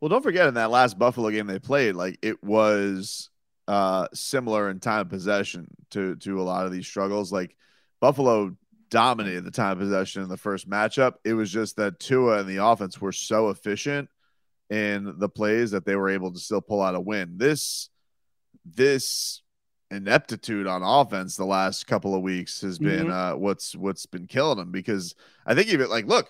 Well, 0.00 0.08
don't 0.08 0.22
forget 0.22 0.46
in 0.46 0.54
that 0.54 0.70
last 0.70 0.98
Buffalo 0.98 1.30
game 1.30 1.46
they 1.46 1.58
played, 1.58 1.94
like 1.96 2.18
it 2.22 2.42
was 2.42 3.30
uh 3.68 4.06
similar 4.14 4.70
in 4.70 4.78
time 4.78 5.00
of 5.00 5.08
possession 5.08 5.66
to 5.90 6.14
to 6.16 6.40
a 6.40 6.44
lot 6.44 6.66
of 6.66 6.72
these 6.72 6.86
struggles. 6.86 7.32
Like 7.32 7.56
Buffalo 8.00 8.56
dominated 8.90 9.44
the 9.44 9.50
time 9.50 9.72
of 9.72 9.78
possession 9.78 10.22
in 10.22 10.28
the 10.28 10.36
first 10.36 10.68
matchup. 10.68 11.14
It 11.24 11.34
was 11.34 11.50
just 11.50 11.76
that 11.76 11.98
Tua 11.98 12.38
and 12.38 12.48
the 12.48 12.64
offense 12.64 13.00
were 13.00 13.12
so 13.12 13.48
efficient 13.48 14.08
in 14.70 15.18
the 15.18 15.28
plays 15.28 15.72
that 15.72 15.84
they 15.84 15.96
were 15.96 16.10
able 16.10 16.32
to 16.32 16.38
still 16.38 16.60
pull 16.60 16.82
out 16.82 16.94
a 16.94 17.00
win. 17.00 17.38
This 17.38 17.88
this 18.74 19.42
ineptitude 19.90 20.66
on 20.66 20.82
offense 20.82 21.36
the 21.36 21.44
last 21.44 21.86
couple 21.86 22.14
of 22.14 22.20
weeks 22.22 22.60
has 22.60 22.76
been 22.78 23.06
Mhm. 23.06 23.34
uh 23.34 23.36
what's 23.38 23.76
what's 23.76 24.04
been 24.06 24.26
killing 24.26 24.58
them 24.58 24.72
because 24.72 25.14
I 25.46 25.54
think 25.54 25.68
even 25.68 25.88
like 25.88 26.06
look 26.06 26.28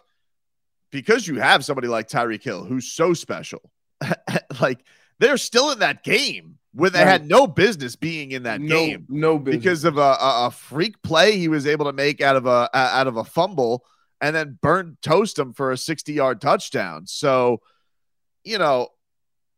because 0.91 1.27
you 1.27 1.37
have 1.41 1.65
somebody 1.65 1.89
like 1.89 2.09
Tyreek 2.09 2.43
Hill 2.43 2.65
who's 2.65 2.93
so 2.93 3.15
special, 3.15 3.71
like 4.61 4.85
they're 5.19 5.39
still 5.39 5.71
in 5.71 5.79
that 5.81 6.05
game 6.05 6.59
where 6.75 6.91
they 6.91 6.99
had 7.05 7.27
no 7.27 7.47
business 7.47 7.97
being 7.97 8.33
in 8.33 8.43
that 8.43 8.61
no, 8.61 8.69
game 8.87 9.07
no 9.09 9.39
business. 9.39 9.63
because 9.63 9.85
of 9.85 9.97
a, 9.97 10.01
a, 10.01 10.47
a 10.47 10.51
freak 10.51 11.01
play 11.03 11.39
he 11.39 11.49
was 11.49 11.67
able 11.67 11.87
to 11.87 11.93
make 11.95 12.21
out 12.21 12.37
of 12.37 12.45
a 12.47 12.69
a- 12.75 12.77
out 12.99 13.07
of 13.07 13.17
a 13.17 13.25
fumble 13.25 13.85
and 14.21 14.37
then 14.37 14.59
burn 14.61 14.99
toast 15.01 15.39
him 15.39 15.53
for 15.55 15.73
a 15.73 15.77
60 15.79 16.13
yard 16.13 16.41
touchdown. 16.43 17.07
So, 17.07 17.61
you 18.45 18.59
know, 18.59 18.89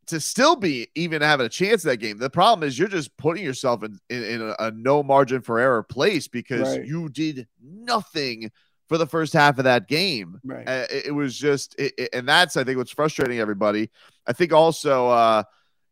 to 0.09 0.21
still 0.21 0.57
be 0.57 0.89
even 0.95 1.23
having 1.23 1.47
a 1.47 1.49
chance 1.49 1.83
that 1.85 1.99
game, 1.99 2.19
the 2.19 2.31
problem 2.31 2.67
is 2.67 2.79
you're 2.79 2.89
just 2.89 3.17
putting 3.17 3.45
yourself 3.45 3.83
in, 3.83 3.99
in, 4.11 4.23
in 4.25 4.43
a, 4.43 4.55
a 4.59 4.71
no 4.73 5.03
margin 5.03 5.41
for 5.41 5.59
error 5.59 5.83
place 5.83 6.29
because 6.29 6.77
Right. 6.77 6.87
you 6.87 7.09
did 7.09 7.47
nothing 7.63 8.51
for 8.89 8.99
the 8.99 9.07
first 9.07 9.33
half 9.33 9.59
of 9.59 9.65
that 9.65 9.87
game. 9.89 10.41
Right. 10.45 10.67
Uh, 10.69 10.87
it, 10.91 11.07
it 11.07 11.13
was 11.13 11.37
just, 11.37 11.75
it, 11.79 11.93
it- 11.99 12.11
and 12.13 12.29
that's 12.29 12.57
I 12.57 12.65
think 12.65 12.79
what's 12.79 12.91
frustrating 12.91 13.39
everybody. 13.39 13.91
I 14.27 14.33
think 14.33 14.53
also, 14.53 15.09
uh, 15.09 15.43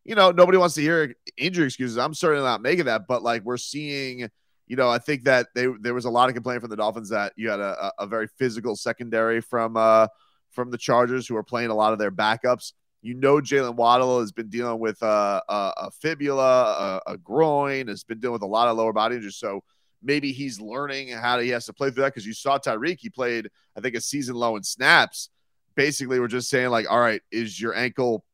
you 0.03 0.15
know, 0.15 0.31
nobody 0.31 0.57
wants 0.57 0.75
to 0.75 0.81
hear 0.81 1.13
injury 1.37 1.65
excuses. 1.65 1.97
I'm 1.97 2.13
certainly 2.13 2.43
not 2.45 2.61
making 2.61 2.85
that, 2.85 3.07
but 3.07 3.23
like 3.23 3.43
we're 3.43 3.57
seeing, 3.57 4.29
you 4.65 4.75
know, 4.75 4.89
I 4.89 4.97
think 4.99 5.23
that 5.25 5.47
they 5.53 5.67
there 5.81 5.93
was 5.93 6.05
a 6.05 6.09
lot 6.09 6.29
of 6.29 6.35
complaint 6.35 6.61
from 6.61 6.69
the 6.69 6.75
Dolphins 6.77 7.09
that 7.09 7.33
you 7.35 7.49
had 7.49 7.59
a, 7.59 7.91
a 7.99 8.03
a 8.03 8.07
very 8.07 8.27
physical 8.27 8.75
secondary 8.75 9.41
from 9.41 9.75
uh 9.77 10.07
from 10.51 10.71
the 10.71 10.77
Chargers 10.77 11.27
who 11.27 11.35
are 11.35 11.43
playing 11.43 11.69
a 11.69 11.75
lot 11.75 11.93
of 11.93 11.99
their 11.99 12.11
backups. 12.11 12.71
You 13.01 13.13
know, 13.13 13.35
Jaylen 13.35 13.75
Waddle 13.75 14.19
has 14.19 14.31
been 14.31 14.49
dealing 14.49 14.79
with 14.79 15.01
uh, 15.03 15.41
a, 15.47 15.73
a 15.77 15.91
fibula, 15.91 17.01
a, 17.07 17.13
a 17.13 17.17
groin, 17.17 17.87
has 17.87 18.03
been 18.03 18.19
dealing 18.19 18.33
with 18.33 18.41
a 18.41 18.47
lot 18.47 18.67
of 18.67 18.77
lower 18.77 18.91
body 18.93 19.15
injuries. 19.15 19.37
So 19.37 19.63
maybe 20.01 20.31
he's 20.31 20.59
learning 20.59 21.09
how 21.09 21.39
he 21.39 21.49
has 21.49 21.65
to 21.67 21.73
play 21.73 21.89
through 21.89 22.03
that 22.03 22.13
because 22.13 22.25
you 22.25 22.33
saw 22.33 22.57
Tyreek, 22.57 22.97
he 22.99 23.09
played, 23.09 23.49
I 23.77 23.81
think, 23.81 23.95
a 23.95 24.01
season 24.01 24.35
low 24.35 24.55
in 24.55 24.63
snaps. 24.63 25.29
Basically, 25.75 26.19
we're 26.19 26.27
just 26.27 26.49
saying, 26.49 26.69
like, 26.69 26.89
all 26.89 26.99
right, 26.99 27.21
is 27.31 27.61
your 27.61 27.75
ankle 27.75 28.25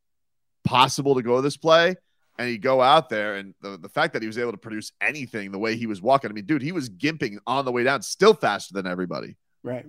possible 0.63 1.15
to 1.15 1.21
go 1.21 1.41
this 1.41 1.57
play? 1.57 1.95
And 2.39 2.49
he 2.49 2.57
go 2.57 2.81
out 2.81 3.09
there, 3.09 3.35
and 3.35 3.53
the, 3.61 3.77
the 3.77 3.89
fact 3.89 4.13
that 4.13 4.23
he 4.23 4.27
was 4.27 4.39
able 4.39 4.53
to 4.53 4.57
produce 4.57 4.91
anything 4.99 5.51
the 5.51 5.59
way 5.59 5.75
he 5.75 5.85
was 5.85 6.01
walking, 6.01 6.31
I 6.31 6.33
mean, 6.33 6.45
dude, 6.45 6.63
he 6.63 6.71
was 6.71 6.89
gimping 6.89 7.37
on 7.45 7.63
the 7.63 7.71
way 7.71 7.83
down, 7.83 8.01
still 8.01 8.33
faster 8.33 8.73
than 8.73 8.87
everybody. 8.87 9.35
Right. 9.61 9.85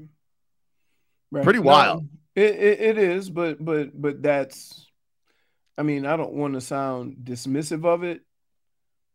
Right. 1.30 1.42
Pretty 1.42 1.60
No, 1.60 1.64
wild. 1.64 2.08
It, 2.34 2.54
it 2.54 2.80
it 2.80 2.98
is, 2.98 3.30
but 3.30 3.64
but 3.64 3.90
but 4.00 4.22
that's 4.22 4.86
I 5.78 5.82
mean, 5.82 6.06
I 6.06 6.16
don't 6.16 6.34
want 6.34 6.54
to 6.54 6.60
sound 6.60 7.16
dismissive 7.24 7.84
of 7.84 8.04
it, 8.04 8.22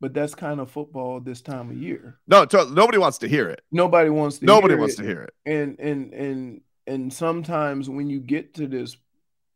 but 0.02 0.14
that's 0.14 0.36
kind 0.36 0.60
of 0.60 0.70
football 0.72 1.20
this 1.22 1.42
time 1.42 1.70
of 1.70 1.78
year. 1.78 2.20
No, 2.28 2.46
to- 2.46 2.70
nobody 2.74 2.98
wants 2.98 3.20
to 3.20 3.28
hear 3.28 3.50
it. 3.50 3.62
Nobody 3.72 4.10
wants 4.10 4.40
to 4.40 4.46
Nobody 4.46 4.74
hear 4.74 4.80
wants 4.80 4.96
it. 4.96 4.98
to 4.98 5.04
hear 5.08 5.22
it. 5.24 5.34
And 5.46 5.80
and 5.80 6.14
and 6.14 6.62
and 6.88 7.14
sometimes 7.14 7.90
when 7.90 8.10
you 8.10 8.20
get 8.20 8.56
to 8.56 8.68
this 8.68 8.98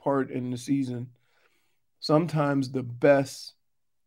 part 0.01 0.31
in 0.31 0.51
the 0.51 0.57
season, 0.57 1.09
sometimes 1.99 2.71
the 2.71 2.83
best 2.83 3.53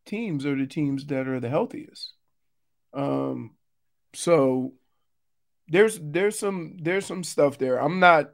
teams 0.07 0.47
are 0.47 0.57
the 0.57 0.67
teams 0.67 1.07
that 1.07 1.27
are 1.29 1.41
the 1.41 1.49
healthiest. 1.49 2.13
Um 2.95 3.53
so 4.15 4.73
there's 5.69 5.99
there's 6.01 6.39
some 6.39 6.77
there's 6.81 7.05
some 7.05 7.25
stuff 7.25 7.59
there. 7.59 7.77
I'm 7.79 7.99
not 8.01 8.31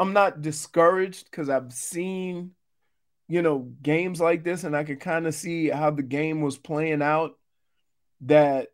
I'm 0.00 0.14
not 0.14 0.40
discouraged 0.40 1.30
because 1.30 1.50
I've 1.50 1.72
seen 1.74 2.52
you 3.28 3.42
know 3.42 3.70
games 3.82 4.20
like 4.20 4.42
this 4.42 4.64
and 4.64 4.74
I 4.74 4.82
could 4.82 4.98
kind 4.98 5.26
of 5.26 5.34
see 5.34 5.68
how 5.68 5.90
the 5.90 6.02
game 6.02 6.40
was 6.40 6.56
playing 6.56 7.02
out 7.02 7.38
that 8.22 8.68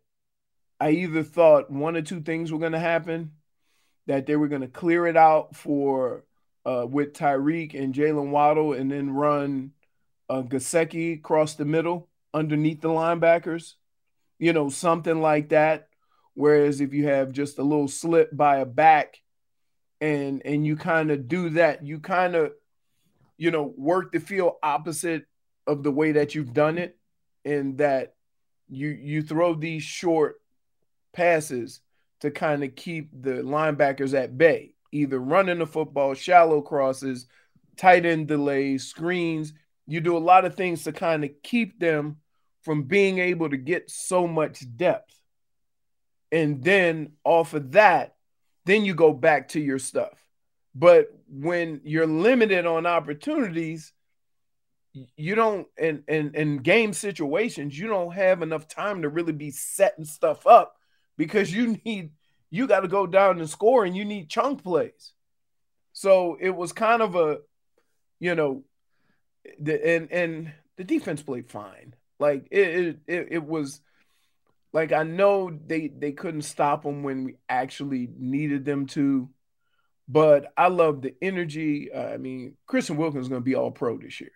I 0.79 0.91
either 0.91 1.23
thought 1.23 1.69
one 1.69 1.97
or 1.97 2.01
two 2.01 2.21
things 2.21 2.51
were 2.51 2.59
going 2.59 2.71
to 2.71 2.79
happen 2.79 3.33
that 4.07 4.25
they 4.25 4.37
were 4.37 4.47
going 4.47 4.61
to 4.61 4.69
clear 4.69 5.05
it 5.05 5.17
out 5.17 5.53
for 5.53 6.23
uh, 6.65 6.85
with 6.89 7.13
Tyreek 7.13 7.73
and 7.73 7.93
Jaylen 7.93 8.29
Waddle 8.29 8.71
and 8.71 8.89
then 8.89 9.09
run 9.11 9.71
uh, 10.29 10.43
Gesicki 10.43 11.15
across 11.15 11.55
the 11.55 11.65
middle 11.65 12.07
underneath 12.33 12.79
the 12.79 12.89
linebackers, 12.89 13.73
you 14.39 14.53
know, 14.53 14.69
something 14.69 15.21
like 15.21 15.49
that. 15.49 15.89
Whereas 16.35 16.79
if 16.79 16.93
you 16.93 17.07
have 17.07 17.33
just 17.33 17.59
a 17.59 17.63
little 17.63 17.87
slip 17.89 18.35
by 18.35 18.57
a 18.57 18.65
back 18.65 19.21
and 20.01 20.41
and 20.45 20.65
you 20.65 20.75
kind 20.75 21.11
of 21.11 21.27
do 21.27 21.49
that, 21.51 21.85
you 21.85 21.99
kind 21.99 22.35
of, 22.35 22.51
you 23.37 23.51
know, 23.51 23.73
work 23.77 24.11
the 24.11 24.19
field 24.19 24.53
opposite 24.61 25.25
of 25.65 25.83
the 25.83 25.91
way 25.91 26.13
that 26.13 26.35
you've 26.35 26.53
done 26.53 26.77
it, 26.77 26.97
and 27.45 27.77
that 27.79 28.15
you 28.69 28.89
you 28.89 29.21
throw 29.21 29.53
these 29.53 29.83
short 29.83 30.41
passes 31.13 31.81
to 32.21 32.31
kind 32.31 32.63
of 32.63 32.75
keep 32.75 33.09
the 33.13 33.41
linebackers 33.43 34.13
at 34.13 34.37
bay, 34.37 34.73
either 34.91 35.19
running 35.19 35.59
the 35.59 35.65
football, 35.65 36.13
shallow 36.13 36.61
crosses, 36.61 37.27
tight 37.75 38.05
end 38.05 38.27
delays, 38.27 38.87
screens. 38.87 39.53
You 39.85 40.01
do 40.01 40.17
a 40.17 40.19
lot 40.19 40.45
of 40.45 40.55
things 40.55 40.83
to 40.83 40.91
kind 40.91 41.23
of 41.23 41.31
keep 41.43 41.79
them 41.79 42.17
from 42.63 42.83
being 42.83 43.19
able 43.19 43.49
to 43.49 43.55
get 43.55 43.89
so 43.89 44.27
much 44.27 44.65
depth. 44.75 45.15
And 46.31 46.61
then 46.61 47.13
off 47.23 47.53
of 47.53 47.71
that, 47.71 48.16
then 48.67 48.85
you 48.85 48.93
go 48.93 49.13
back 49.13 49.49
to 49.49 49.59
your 49.59 49.79
stuff. 49.79 50.23
But 50.75 51.07
when 51.27 51.81
you're 51.83 52.05
limited 52.05 52.65
on 52.67 52.85
opportunities, 52.85 53.93
you 55.15 55.35
don't 55.35 55.67
and 55.77 56.03
in 56.07 56.35
in 56.35 56.57
game 56.57 56.93
situations, 56.93 57.77
you 57.77 57.87
don't 57.87 58.13
have 58.13 58.41
enough 58.41 58.67
time 58.67 59.01
to 59.01 59.09
really 59.09 59.33
be 59.33 59.51
setting 59.51 60.05
stuff 60.05 60.45
up 60.45 60.75
because 61.17 61.51
you 61.51 61.77
need 61.85 62.11
you 62.49 62.67
got 62.67 62.81
to 62.81 62.87
go 62.87 63.07
down 63.07 63.39
and 63.39 63.49
score 63.49 63.85
and 63.85 63.95
you 63.95 64.05
need 64.05 64.29
chunk 64.29 64.63
plays. 64.63 65.13
So 65.93 66.37
it 66.39 66.51
was 66.51 66.71
kind 66.73 67.01
of 67.01 67.15
a, 67.15 67.39
you 68.19 68.35
know, 68.35 68.63
the 69.59 69.95
and 69.95 70.11
and 70.11 70.53
the 70.77 70.83
defense 70.83 71.23
played 71.23 71.49
fine. 71.49 71.95
Like 72.19 72.47
it 72.51 72.99
it, 73.07 73.27
it 73.31 73.43
was 73.43 73.81
like 74.73 74.91
I 74.91 75.03
know 75.03 75.51
they 75.65 75.87
they 75.87 76.11
couldn't 76.11 76.41
stop 76.43 76.83
them 76.83 77.03
when 77.03 77.23
we 77.23 77.35
actually 77.49 78.09
needed 78.17 78.65
them 78.65 78.85
to, 78.87 79.29
but 80.07 80.51
I 80.57 80.67
love 80.67 81.01
the 81.01 81.15
energy. 81.21 81.91
Uh, 81.91 82.07
I 82.13 82.17
mean, 82.17 82.55
Christian 82.65 82.97
Wilkins 82.97 83.25
is 83.25 83.29
going 83.29 83.41
to 83.41 83.45
be 83.45 83.55
all 83.55 83.71
pro 83.71 83.97
this 83.97 84.19
year. 84.21 84.31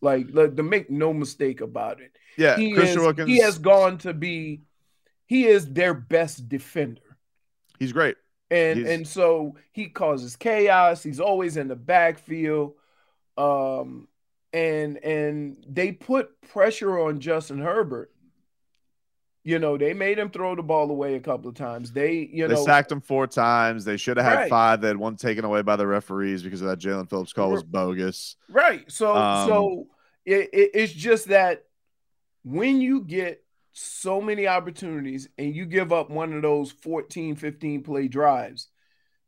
Like, 0.00 0.26
like 0.32 0.56
to 0.56 0.62
make 0.62 0.90
no 0.90 1.12
mistake 1.12 1.60
about 1.60 2.00
it. 2.00 2.12
Yeah, 2.36 2.56
he 2.56 2.72
Christian 2.72 2.98
is, 2.98 3.04
Wilkins- 3.04 3.28
He 3.28 3.38
has 3.38 3.58
gone 3.58 3.98
to 3.98 4.12
be. 4.12 4.62
He 5.26 5.46
is 5.46 5.72
their 5.72 5.94
best 5.94 6.48
defender. 6.48 7.00
He's 7.78 7.92
great. 7.92 8.16
And 8.50 8.78
He's- 8.80 8.90
and 8.90 9.08
so 9.08 9.56
he 9.72 9.88
causes 9.88 10.36
chaos. 10.36 11.02
He's 11.02 11.20
always 11.20 11.56
in 11.56 11.68
the 11.68 11.76
backfield. 11.76 12.74
Um 13.38 14.08
and 14.52 14.98
and 14.98 15.64
they 15.66 15.92
put 15.92 16.38
pressure 16.42 16.98
on 17.00 17.20
Justin 17.20 17.60
Herbert. 17.60 18.12
You 19.44 19.58
know, 19.58 19.76
they 19.76 19.92
made 19.92 20.18
him 20.20 20.30
throw 20.30 20.54
the 20.54 20.62
ball 20.62 20.88
away 20.90 21.16
a 21.16 21.20
couple 21.20 21.48
of 21.48 21.56
times. 21.56 21.90
They, 21.90 22.28
you 22.32 22.42
know, 22.42 22.48
they 22.48 22.54
know, 22.54 22.64
sacked 22.64 22.92
him 22.92 23.00
four 23.00 23.26
times. 23.26 23.84
They 23.84 23.96
should 23.96 24.16
have 24.16 24.24
had 24.26 24.36
Right. 24.42 24.50
five. 24.50 24.80
They 24.80 24.88
had 24.88 24.96
one 24.96 25.16
taken 25.16 25.44
away 25.44 25.62
by 25.62 25.74
the 25.76 25.86
referees 25.86 26.42
because 26.44 26.60
of 26.60 26.68
that 26.68 26.78
Jaelan 26.78 27.10
Phillips 27.10 27.32
call 27.32 27.50
was 27.50 27.64
bogus. 27.64 28.36
Right. 28.48 28.90
So 28.90 29.16
Um, 29.16 29.48
so 29.48 29.86
it, 30.24 30.50
it, 30.52 30.70
it's 30.74 30.92
just 30.92 31.28
that 31.28 31.64
when 32.44 32.80
you 32.80 33.00
get 33.02 33.42
so 33.72 34.20
many 34.20 34.46
opportunities 34.46 35.28
and 35.38 35.54
you 35.56 35.66
give 35.66 35.92
up 35.92 36.08
one 36.10 36.32
of 36.34 36.42
those 36.42 36.70
14, 36.70 37.34
15 37.34 37.82
play 37.82 38.06
drives, 38.06 38.68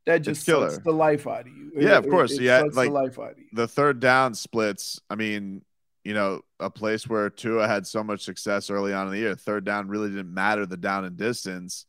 that 0.06 0.18
just 0.18 0.44
sucks 0.44 0.78
the 0.78 0.92
life 0.92 1.26
out 1.26 1.40
of 1.40 1.46
you. 1.48 1.72
Yeah, 1.76 1.96
of 1.96 2.08
course. 2.08 2.32
It, 2.32 2.42
it 2.42 2.44
yeah, 2.44 2.62
like 2.72 2.88
the 2.88 2.94
life 2.94 3.18
out 3.18 3.32
of 3.32 3.38
you. 3.38 3.46
the 3.52 3.66
third 3.66 4.00
down 4.00 4.34
splits. 4.34 5.00
I 5.08 5.14
mean, 5.14 5.62
you 6.04 6.12
know, 6.12 6.42
a 6.60 6.70
place 6.70 7.08
where 7.08 7.30
Tua 7.30 7.66
had 7.66 7.86
so 7.86 8.04
much 8.04 8.24
success 8.24 8.70
early 8.70 8.92
on 8.92 9.06
in 9.06 9.12
the 9.12 9.18
year, 9.18 9.34
third 9.34 9.64
down 9.64 9.88
really 9.88 10.10
didn't 10.10 10.32
matter 10.32 10.66
the 10.66 10.76
down 10.76 11.04
and 11.06 11.16
distance. 11.16 11.86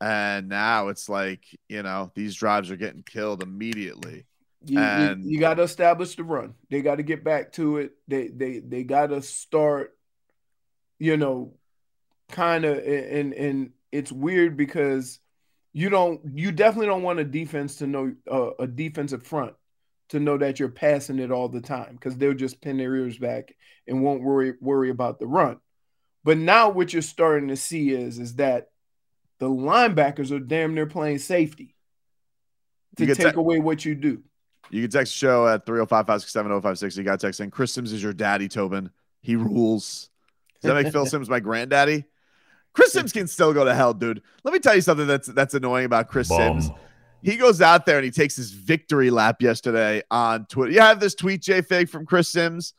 And 0.00 0.48
now 0.48 0.88
it's 0.88 1.08
like, 1.08 1.44
you 1.68 1.84
know, 1.84 2.10
these 2.16 2.34
drives 2.34 2.72
are 2.72 2.76
getting 2.76 3.04
killed 3.04 3.40
immediately. 3.42 4.26
You, 4.64 4.78
you- 4.78 4.84
and 4.84 5.24
you, 5.24 5.38
got 5.38 5.54
to 5.54 5.62
establish 5.62 6.16
the 6.16 6.24
run. 6.24 6.54
They 6.70 6.82
got 6.82 6.96
to 6.96 7.04
get 7.04 7.22
back 7.22 7.52
to 7.52 7.78
it. 7.78 7.92
They 8.08 8.28
they 8.28 8.58
they 8.58 8.82
got 8.82 9.08
to 9.08 9.22
start. 9.22 9.96
You 10.98 11.16
know, 11.16 11.54
kind 12.30 12.64
of, 12.64 12.78
and 12.78 13.32
and 13.32 13.70
it's 13.90 14.12
weird 14.12 14.56
because 14.56 15.18
you 15.72 15.88
don't. 15.88 16.20
You 16.38 16.52
definitely 16.52 16.86
don't 16.86 17.02
want 17.02 17.18
a 17.18 17.24
defense 17.24 17.76
to 17.76 17.88
know 17.88 18.14
uh, 18.30 18.50
a 18.60 18.66
defensive 18.68 19.24
front 19.24 19.54
to 20.12 20.20
know 20.20 20.38
that 20.38 20.58
you're 20.60 20.68
passing 20.68 21.18
it 21.18 21.30
all 21.32 21.48
the 21.48 21.60
time 21.60 21.94
because 21.94 22.16
they'll 22.16 22.32
just 22.34 22.60
pin 22.62 22.76
their 22.76 22.94
ears 22.94 23.18
back 23.18 23.54
and 23.88 24.02
won't 24.02 24.22
worry 24.22 24.54
worry 24.60 24.88
about 24.90 25.18
the 25.18 25.26
run. 25.26 25.58
But 26.24 26.38
now 26.38 26.70
what 26.70 26.92
you're 26.92 27.02
starting 27.02 27.48
to 27.48 27.56
see 27.56 27.90
is 27.90 28.18
is 28.18 28.36
that 28.36 28.68
the 29.40 29.48
linebackers 29.50 30.30
are 30.30 30.38
damn 30.38 30.74
near 30.74 30.86
playing 30.86 31.18
safety 31.18 31.74
to 32.96 33.04
You 33.06 33.14
take 33.14 33.24
that- 33.24 33.36
away 33.36 33.58
what 33.58 33.84
you 33.84 33.94
do. 33.94 34.22
You 34.70 34.82
can 34.82 34.90
text 34.90 35.12
the 35.12 35.16
show 35.18 35.46
at 35.48 35.66
305 35.66 36.06
567 36.06 36.50
0560. 36.62 37.00
You 37.00 37.04
got 37.04 37.20
text 37.20 37.40
in. 37.40 37.50
Chris 37.50 37.72
Sims 37.72 37.92
is 37.92 38.02
your 38.02 38.12
daddy, 38.14 38.48
Tobin. 38.48 38.90
He 39.20 39.36
rules. 39.36 40.08
Does 40.62 40.68
that 40.72 40.82
make 40.82 40.92
Phil 40.92 41.04
Sims 41.12 41.28
my 41.28 41.40
granddaddy? 41.40 42.04
Chris 42.72 42.92
Sims 42.92 43.12
can 43.12 43.26
still 43.26 43.52
go 43.52 43.64
to 43.64 43.74
hell, 43.74 43.92
dude. 43.92 44.22
Let 44.44 44.54
me 44.54 44.60
tell 44.60 44.74
you 44.74 44.80
something 44.80 45.06
that's 45.06 45.26
that's 45.28 45.52
annoying 45.54 45.84
about 45.84 46.08
Chris 46.08 46.28
Sims. 46.28 46.70
He 47.22 47.36
goes 47.36 47.60
out 47.62 47.86
there 47.86 47.96
and 47.96 48.04
he 48.04 48.10
takes 48.10 48.34
his 48.34 48.50
victory 48.50 49.10
lap 49.10 49.40
yesterday 49.40 50.02
on 50.10 50.46
Twitter. 50.46 50.72
You 50.72 50.80
have 50.80 51.00
this 51.00 51.14
tweet, 51.14 51.40
J 51.40 51.62
Fig, 51.62 51.88
from 51.88 52.04
Chris 52.04 52.28
Sims. 52.28 52.74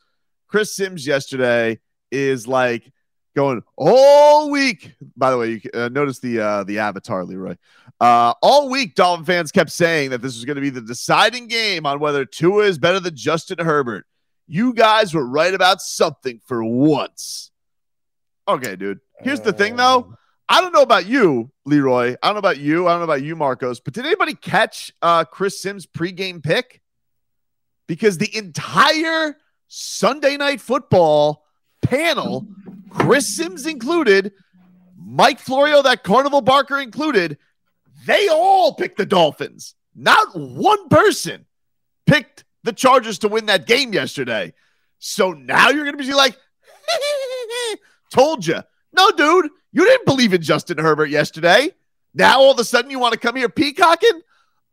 Chris 0.48 0.76
Sims 0.76 1.06
yesterday 1.06 1.80
is 2.10 2.46
like 2.46 2.92
going 3.34 3.62
all 3.76 4.50
week. 4.50 4.92
By 5.16 5.30
the 5.30 5.38
way, 5.38 5.50
you 5.50 5.60
uh, 5.72 5.88
notice 5.88 6.18
the 6.18 6.40
uh, 6.40 6.64
the 6.64 6.78
avatar, 6.78 7.24
Leroy. 7.24 7.56
Uh, 8.00 8.34
all 8.42 8.68
week, 8.68 8.94
Dolphin 8.94 9.24
fans 9.24 9.50
kept 9.50 9.70
saying 9.70 10.10
that 10.10 10.20
this 10.20 10.34
was 10.34 10.44
going 10.44 10.56
to 10.56 10.60
be 10.60 10.70
the 10.70 10.82
deciding 10.82 11.46
game 11.48 11.86
on 11.86 12.00
whether 12.00 12.24
Tua 12.24 12.64
is 12.64 12.78
better 12.78 13.00
than 13.00 13.16
Justin 13.16 13.58
Herbert. 13.64 14.06
You 14.46 14.74
guys 14.74 15.14
were 15.14 15.26
right 15.26 15.54
about 15.54 15.80
something 15.80 16.40
for 16.44 16.62
once. 16.62 17.50
Okay, 18.46 18.76
dude. 18.76 19.00
Here's 19.20 19.40
the 19.40 19.52
thing, 19.52 19.76
though. 19.76 20.16
I 20.48 20.60
don't 20.60 20.72
know 20.72 20.82
about 20.82 21.06
you, 21.06 21.50
Leroy. 21.64 22.16
I 22.22 22.26
don't 22.26 22.34
know 22.34 22.38
about 22.38 22.58
you. 22.58 22.86
I 22.86 22.92
don't 22.92 23.00
know 23.00 23.04
about 23.04 23.22
you, 23.22 23.34
Marcos. 23.34 23.80
But 23.80 23.94
did 23.94 24.04
anybody 24.04 24.34
catch 24.34 24.92
uh, 25.00 25.24
Chris 25.24 25.60
Sims' 25.60 25.86
pregame 25.86 26.42
pick? 26.42 26.82
Because 27.86 28.18
the 28.18 28.34
entire 28.36 29.36
Sunday 29.68 30.36
night 30.36 30.60
football 30.60 31.44
panel, 31.82 32.46
Chris 32.90 33.36
Sims 33.36 33.66
included, 33.66 34.32
Mike 34.96 35.40
Florio, 35.40 35.82
that 35.82 36.04
Carnival 36.04 36.40
Barker 36.40 36.78
included, 36.78 37.38
they 38.06 38.28
all 38.28 38.74
picked 38.74 38.98
the 38.98 39.06
Dolphins. 39.06 39.74
Not 39.94 40.28
one 40.34 40.88
person 40.88 41.46
picked 42.06 42.44
the 42.64 42.72
Chargers 42.72 43.18
to 43.20 43.28
win 43.28 43.46
that 43.46 43.66
game 43.66 43.92
yesterday. 43.92 44.52
So 44.98 45.32
now 45.32 45.70
you're 45.70 45.84
going 45.84 45.96
to 45.96 46.02
be 46.02 46.12
like, 46.12 46.36
told 48.10 48.46
you. 48.46 48.62
No, 48.92 49.10
dude, 49.10 49.50
you 49.74 49.84
didn't 49.84 50.06
believe 50.06 50.32
in 50.32 50.40
Justin 50.40 50.78
Herbert 50.78 51.10
yesterday. 51.10 51.70
Now 52.14 52.40
all 52.40 52.52
of 52.52 52.58
a 52.60 52.64
sudden 52.64 52.90
you 52.92 53.00
want 53.00 53.12
to 53.12 53.18
come 53.18 53.34
here 53.34 53.48
peacocking? 53.48 54.22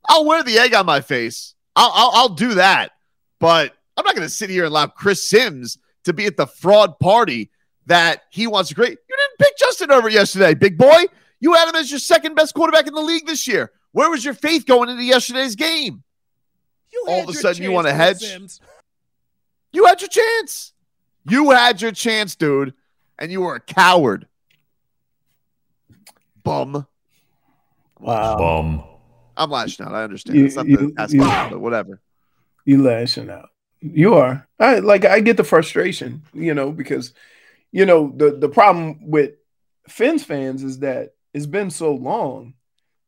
I'll 0.07 0.25
wear 0.25 0.43
the 0.43 0.59
egg 0.59 0.73
on 0.75 0.85
my 0.85 1.01
face. 1.01 1.55
I'll, 1.75 1.91
I'll, 1.93 2.11
I'll 2.13 2.29
do 2.29 2.53
that. 2.53 2.91
But 3.39 3.75
I'm 3.97 4.05
not 4.05 4.15
going 4.15 4.27
to 4.27 4.33
sit 4.33 4.51
here 4.51 4.63
and 4.63 4.71
allow 4.71 4.85
Chris 4.85 5.27
Sims 5.27 5.79
to 6.03 6.13
be 6.13 6.27
at 6.27 6.37
the 6.37 6.45
fraud 6.45 6.99
party 6.99 7.49
that 7.87 8.21
he 8.29 8.45
wants 8.45 8.69
to 8.69 8.75
create. 8.75 8.97
You 9.09 9.17
didn't 9.17 9.39
pick 9.39 9.57
Justin 9.57 9.89
Herbert 9.89 10.11
yesterday, 10.11 10.53
big 10.53 10.77
boy. 10.77 11.05
You 11.39 11.53
had 11.53 11.67
him 11.67 11.75
as 11.75 11.89
your 11.89 11.99
second 11.99 12.35
best 12.35 12.53
quarterback 12.53 12.85
in 12.85 12.93
the 12.93 13.01
league 13.01 13.25
this 13.25 13.47
year. 13.47 13.71
Where 13.93 14.09
was 14.09 14.23
your 14.23 14.35
faith 14.35 14.67
going 14.67 14.89
into 14.89 15.03
yesterday's 15.03 15.55
game? 15.55 16.03
You 16.93 17.05
all 17.07 17.23
of 17.23 17.29
a 17.29 17.33
sudden 17.33 17.63
you 17.63 17.71
want 17.71 17.87
to 17.87 17.93
hedge. 17.93 18.19
Sims. 18.19 18.61
You 19.73 19.85
had 19.85 19.99
your 20.01 20.09
chance. 20.09 20.73
You 21.27 21.51
had 21.51 21.81
your 21.81 21.91
chance, 21.91 22.35
dude, 22.35 22.73
and 23.17 23.31
you 23.31 23.41
were 23.41 23.55
a 23.55 23.59
coward. 23.59 24.27
Bum. 26.43 26.85
Wow. 27.99 28.37
Bum. 28.37 28.83
I'm 29.37 29.49
lashing 29.49 29.85
out. 29.85 29.93
I 29.93 30.03
understand. 30.03 30.37
You- 30.37 30.45
it's 30.45 30.55
not 30.55 30.65
you- 30.67 30.77
the 30.77 31.01
ask 31.01 31.13
you- 31.13 31.21
but 31.21 31.59
whatever. 31.59 32.01
You 32.65 32.81
lashing 32.83 33.29
out. 33.29 33.49
You 33.79 34.13
are. 34.15 34.47
I 34.59 34.79
like 34.79 35.05
I 35.05 35.21
get 35.21 35.37
the 35.37 35.43
frustration, 35.43 36.21
you 36.33 36.53
know, 36.53 36.71
because 36.71 37.13
you 37.71 37.85
know 37.85 38.13
the 38.15 38.31
the 38.31 38.49
problem 38.49 39.09
with 39.09 39.31
Finns 39.87 40.23
fans 40.23 40.63
is 40.63 40.79
that 40.79 41.15
it's 41.33 41.47
been 41.47 41.71
so 41.71 41.93
long 41.93 42.53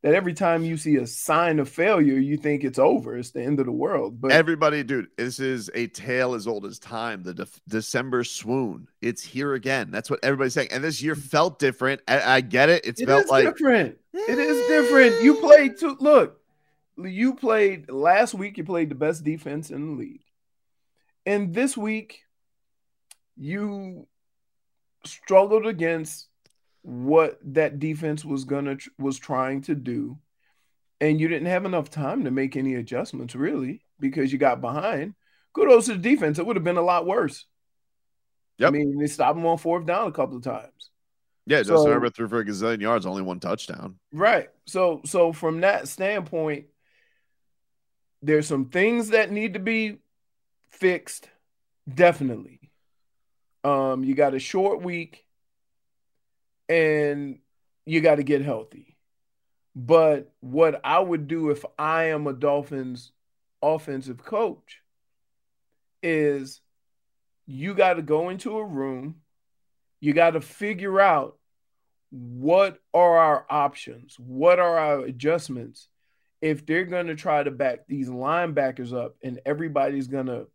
that 0.04 0.14
every 0.14 0.34
time 0.34 0.66
you 0.66 0.76
see 0.76 0.98
a 0.98 1.08
sign 1.08 1.60
of 1.60 1.70
failure, 1.70 2.18
you 2.18 2.36
think 2.36 2.66
it's 2.66 2.78
over. 2.78 3.18
It's 3.18 3.32
the 3.32 3.42
end 3.42 3.62
of 3.62 3.66
the 3.66 3.72
world. 3.72 4.20
But 4.20 4.34
Everybody, 4.34 4.84
dude, 4.84 5.08
this 5.18 5.40
is 5.40 5.72
a 5.74 5.88
tale 5.88 6.34
as 6.34 6.46
old 6.46 6.66
as 6.66 6.78
time. 6.78 7.24
The 7.24 7.34
De- 7.34 7.48
December 7.70 8.26
swoon. 8.26 8.90
It's 9.02 9.24
here 9.24 9.54
again. 9.54 9.92
That's 9.92 10.10
what 10.10 10.20
everybody's 10.22 10.54
saying. 10.54 10.70
And 10.72 10.84
this 10.84 11.02
year 11.02 11.16
felt 11.16 11.58
different. 11.58 12.02
I, 12.06 12.36
I 12.36 12.42
get 12.42 12.68
it. 12.68 12.86
It's 12.86 13.02
it 13.02 13.08
felt 13.08 13.26
is 13.26 13.32
like 13.32 13.46
different. 13.46 13.98
It 14.14 14.38
is 14.38 14.66
eh. 14.66 14.68
different. 14.68 15.24
You 15.24 15.36
played 15.36 15.78
to 15.80 15.96
look. 16.02 16.42
You 16.98 17.34
played 17.34 17.90
last 17.90 18.34
week. 18.34 18.58
You 18.58 18.66
played 18.66 18.90
the 18.90 18.96
best 18.96 19.24
defense 19.24 19.72
in 19.72 19.88
the 19.88 20.00
league, 20.00 20.22
and 21.26 21.54
this 21.54 21.76
week 21.76 22.20
you 23.36 24.06
struggled 25.06 25.66
against 25.66 26.28
what 26.84 27.40
that 27.54 27.80
defense 27.80 28.24
was 28.24 28.44
gonna 28.46 28.78
was 29.00 29.18
trying 29.18 29.62
to 29.64 29.74
do, 29.76 30.20
and 31.02 31.20
you 31.20 31.28
didn't 31.28 31.48
have 31.48 31.66
enough 31.66 31.90
time 31.90 32.26
to 32.26 32.32
make 32.32 32.56
any 32.56 32.76
adjustments 32.76 33.36
really 33.36 33.84
because 34.00 34.32
you 34.32 34.38
got 34.38 34.62
behind. 34.62 35.16
Kudos 35.54 35.86
to 35.88 35.94
the 35.94 35.98
defense. 36.00 36.40
It 36.40 36.46
would 36.46 36.56
have 36.56 36.64
been 36.64 36.78
a 36.78 36.82
lot 36.82 37.06
worse. 37.06 37.46
I 38.62 38.70
mean, 38.70 38.98
they 38.98 39.08
stopped 39.08 39.38
him 39.38 39.46
on 39.46 39.58
fourth 39.58 39.86
down 39.86 40.08
a 40.08 40.12
couple 40.12 40.38
of 40.38 40.44
times. 40.44 40.90
yeah, 41.46 41.58
Justin 41.60 41.78
So- 41.78 41.92
Herbert 41.92 42.16
threw 42.16 42.28
for 42.30 42.40
a 42.40 42.46
gazillion 42.46 42.82
yards, 42.82 43.06
only 43.06 43.22
one 43.24 43.40
touchdown. 43.40 44.00
Right. 44.12 44.50
So 44.68 45.02
so 45.06 45.34
from 45.34 45.62
that 45.62 45.88
standpoint, 45.88 46.68
there's 48.22 48.48
some 48.48 48.70
things 48.70 49.10
that 49.10 49.32
need 49.32 49.54
to 49.56 49.60
be 49.60 49.98
fixed. 50.72 51.30
Definitely. 51.94 52.60
Um, 53.66 54.04
you 54.04 54.16
got 54.16 54.34
a 54.34 54.40
short 54.40 54.82
week 54.82 55.26
and 56.70 57.40
you 57.86 58.02
got 58.02 58.16
to 58.16 58.24
get 58.24 58.42
healthy. 58.42 58.98
But 59.76 60.32
what 60.40 60.80
I 60.84 61.00
would 61.00 61.28
do 61.28 61.50
if 61.50 61.66
I 61.78 62.06
am 62.06 62.28
a 62.28 62.34
Dolphins 62.34 63.12
offensive 63.62 64.24
coach 64.24 64.82
is 66.02 66.62
you 67.46 67.74
got 67.74 67.96
to 67.96 68.02
go 68.02 68.30
into 68.30 68.58
a 68.58 68.66
room, 68.66 69.16
you 70.00 70.14
got 70.14 70.32
to 70.32 70.42
figure 70.42 71.00
out 71.00 71.38
what 72.12 72.80
are 72.94 73.18
our 73.18 73.46
options? 73.50 74.18
What 74.20 74.60
are 74.60 74.78
our 74.78 75.00
adjustments 75.00 75.88
if 76.42 76.66
they're 76.66 76.86
going 76.86 77.08
to 77.08 77.16
try 77.16 77.42
to 77.42 77.50
back 77.50 77.88
these 77.88 78.10
linebackers 78.10 78.94
up 78.94 79.16
and 79.24 79.40
everybody's 79.46 80.08
going 80.08 80.28
to, 80.28 80.48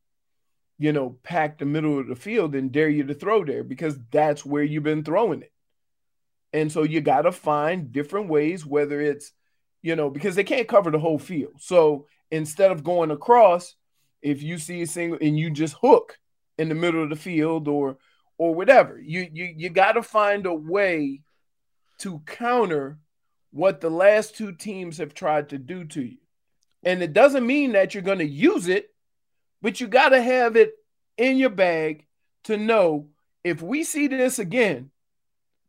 you 0.78 0.92
know, 0.92 1.16
pack 1.22 1.58
the 1.58 1.64
middle 1.64 1.98
of 1.98 2.06
the 2.06 2.14
field 2.14 2.54
and 2.54 2.70
dare 2.70 2.90
you 2.90 3.04
to 3.04 3.14
throw 3.14 3.44
there 3.44 3.64
because 3.64 3.98
that's 4.12 4.44
where 4.44 4.62
you've 4.62 4.84
been 4.84 5.02
throwing 5.02 5.42
it. 5.42 5.52
And 6.52 6.72
so 6.72 6.82
you 6.82 7.00
got 7.00 7.22
to 7.22 7.32
find 7.32 7.92
different 7.92 8.28
ways, 8.28 8.64
whether 8.64 9.00
it's, 9.00 9.32
you 9.82 9.96
know, 9.96 10.10
because 10.10 10.34
they 10.34 10.44
can't 10.44 10.68
cover 10.68 10.90
the 10.90 10.98
whole 10.98 11.18
field. 11.18 11.54
So 11.58 12.06
instead 12.30 12.70
of 12.70 12.84
going 12.84 13.10
across, 13.10 13.74
if 14.22 14.42
you 14.42 14.58
see 14.58 14.82
a 14.82 14.86
single 14.86 15.18
and 15.20 15.38
you 15.38 15.50
just 15.50 15.76
hook 15.80 16.18
in 16.56 16.68
the 16.68 16.74
middle 16.74 17.02
of 17.02 17.10
the 17.10 17.16
field 17.16 17.68
or 17.68 17.98
or 18.38 18.54
whatever, 18.54 19.00
you 19.00 19.28
you 19.32 19.52
you 19.56 19.70
got 19.70 19.92
to 19.92 20.02
find 20.02 20.46
a 20.46 20.54
way 20.54 21.22
to 21.98 22.20
counter 22.26 22.98
what 23.50 23.80
the 23.80 23.90
last 23.90 24.36
two 24.36 24.52
teams 24.52 24.98
have 24.98 25.14
tried 25.14 25.48
to 25.50 25.58
do 25.58 25.84
to 25.84 26.02
you. 26.02 26.18
And 26.84 27.02
it 27.02 27.12
doesn't 27.12 27.46
mean 27.46 27.72
that 27.72 27.94
you're 27.94 28.02
going 28.02 28.18
to 28.18 28.28
use 28.28 28.68
it, 28.68 28.90
but 29.62 29.80
you 29.80 29.86
got 29.86 30.10
to 30.10 30.22
have 30.22 30.56
it 30.56 30.72
in 31.16 31.36
your 31.36 31.50
bag 31.50 32.06
to 32.44 32.56
know 32.56 33.08
if 33.42 33.62
we 33.62 33.84
see 33.84 34.06
this 34.06 34.38
again, 34.38 34.90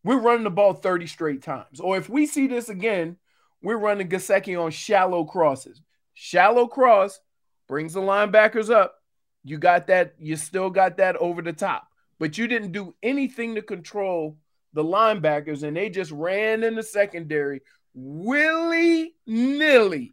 we're 0.03 0.19
running 0.19 0.43
the 0.43 0.49
ball 0.49 0.73
30 0.73 1.07
straight 1.07 1.41
times. 1.41 1.79
Or 1.79 1.97
if 1.97 2.09
we 2.09 2.25
see 2.25 2.47
this 2.47 2.69
again, 2.69 3.17
we're 3.61 3.77
running 3.77 4.09
Gesicki 4.09 4.61
on 4.61 4.71
shallow 4.71 5.25
crosses. 5.25 5.81
Shallow 6.13 6.67
cross 6.67 7.19
brings 7.67 7.93
the 7.93 8.01
linebackers 8.01 8.69
up. 8.69 8.95
You 9.43 9.57
got 9.57 9.87
that, 9.87 10.15
you 10.19 10.35
still 10.35 10.69
got 10.69 10.97
that 10.97 11.15
over 11.17 11.41
the 11.41 11.53
top, 11.53 11.87
but 12.19 12.37
you 12.37 12.47
didn't 12.47 12.71
do 12.71 12.93
anything 13.01 13.55
to 13.55 13.61
control 13.61 14.37
the 14.73 14.83
linebackers, 14.83 15.63
and 15.63 15.75
they 15.75 15.89
just 15.89 16.11
ran 16.11 16.63
in 16.63 16.75
the 16.75 16.83
secondary 16.83 17.61
willy 17.93 19.15
nilly. 19.25 20.11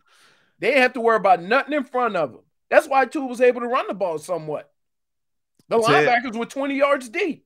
They 0.58 0.68
didn't 0.68 0.82
have 0.82 0.92
to 0.94 1.00
worry 1.00 1.16
about 1.16 1.42
nothing 1.42 1.74
in 1.74 1.84
front 1.84 2.16
of 2.16 2.32
them. 2.32 2.40
That's 2.70 2.88
why 2.88 3.04
Tua 3.04 3.26
was 3.26 3.40
able 3.40 3.60
to 3.60 3.68
run 3.68 3.86
the 3.88 3.94
ball 3.94 4.18
somewhat. 4.18 4.72
The 5.68 5.76
That's 5.78 5.88
linebackers 5.88 6.34
it. 6.34 6.36
were 6.36 6.46
20 6.46 6.76
yards 6.76 7.08
deep. 7.08 7.45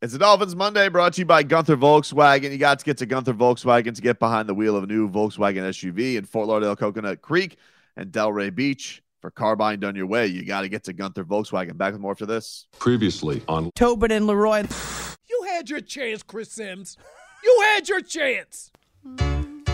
It's 0.00 0.14
a 0.14 0.18
Dolphins 0.18 0.54
Monday 0.54 0.88
brought 0.88 1.14
to 1.14 1.22
you 1.22 1.24
by 1.24 1.42
Gunther 1.42 1.76
Volkswagen. 1.76 2.52
You 2.52 2.58
got 2.58 2.78
to 2.78 2.84
get 2.84 2.98
to 2.98 3.06
Gunther 3.06 3.34
Volkswagen 3.34 3.96
to 3.96 4.00
get 4.00 4.20
behind 4.20 4.48
the 4.48 4.54
wheel 4.54 4.76
of 4.76 4.84
a 4.84 4.86
new 4.86 5.10
Volkswagen 5.10 5.56
SUV 5.56 6.14
in 6.14 6.24
Fort 6.24 6.46
Lauderdale, 6.46 6.76
Coconut 6.76 7.20
Creek, 7.20 7.56
and 7.96 8.12
Delray 8.12 8.54
Beach. 8.54 9.02
For 9.20 9.32
carbine 9.32 9.80
done 9.80 9.96
your 9.96 10.06
way, 10.06 10.28
you 10.28 10.44
got 10.44 10.60
to 10.60 10.68
get 10.68 10.84
to 10.84 10.92
Gunther 10.92 11.24
Volkswagen. 11.24 11.76
Back 11.76 11.94
with 11.94 12.00
more 12.00 12.12
after 12.12 12.26
this. 12.26 12.68
Previously 12.78 13.42
on 13.48 13.72
Tobin 13.74 14.12
and 14.12 14.28
Leroy. 14.28 14.68
You 15.28 15.42
had 15.48 15.68
your 15.68 15.80
chance, 15.80 16.22
Chris 16.22 16.52
Sims. 16.52 16.96
You 17.42 17.64
had 17.74 17.88
your 17.88 18.00
chance. 18.00 18.70
Mm, 19.04 19.64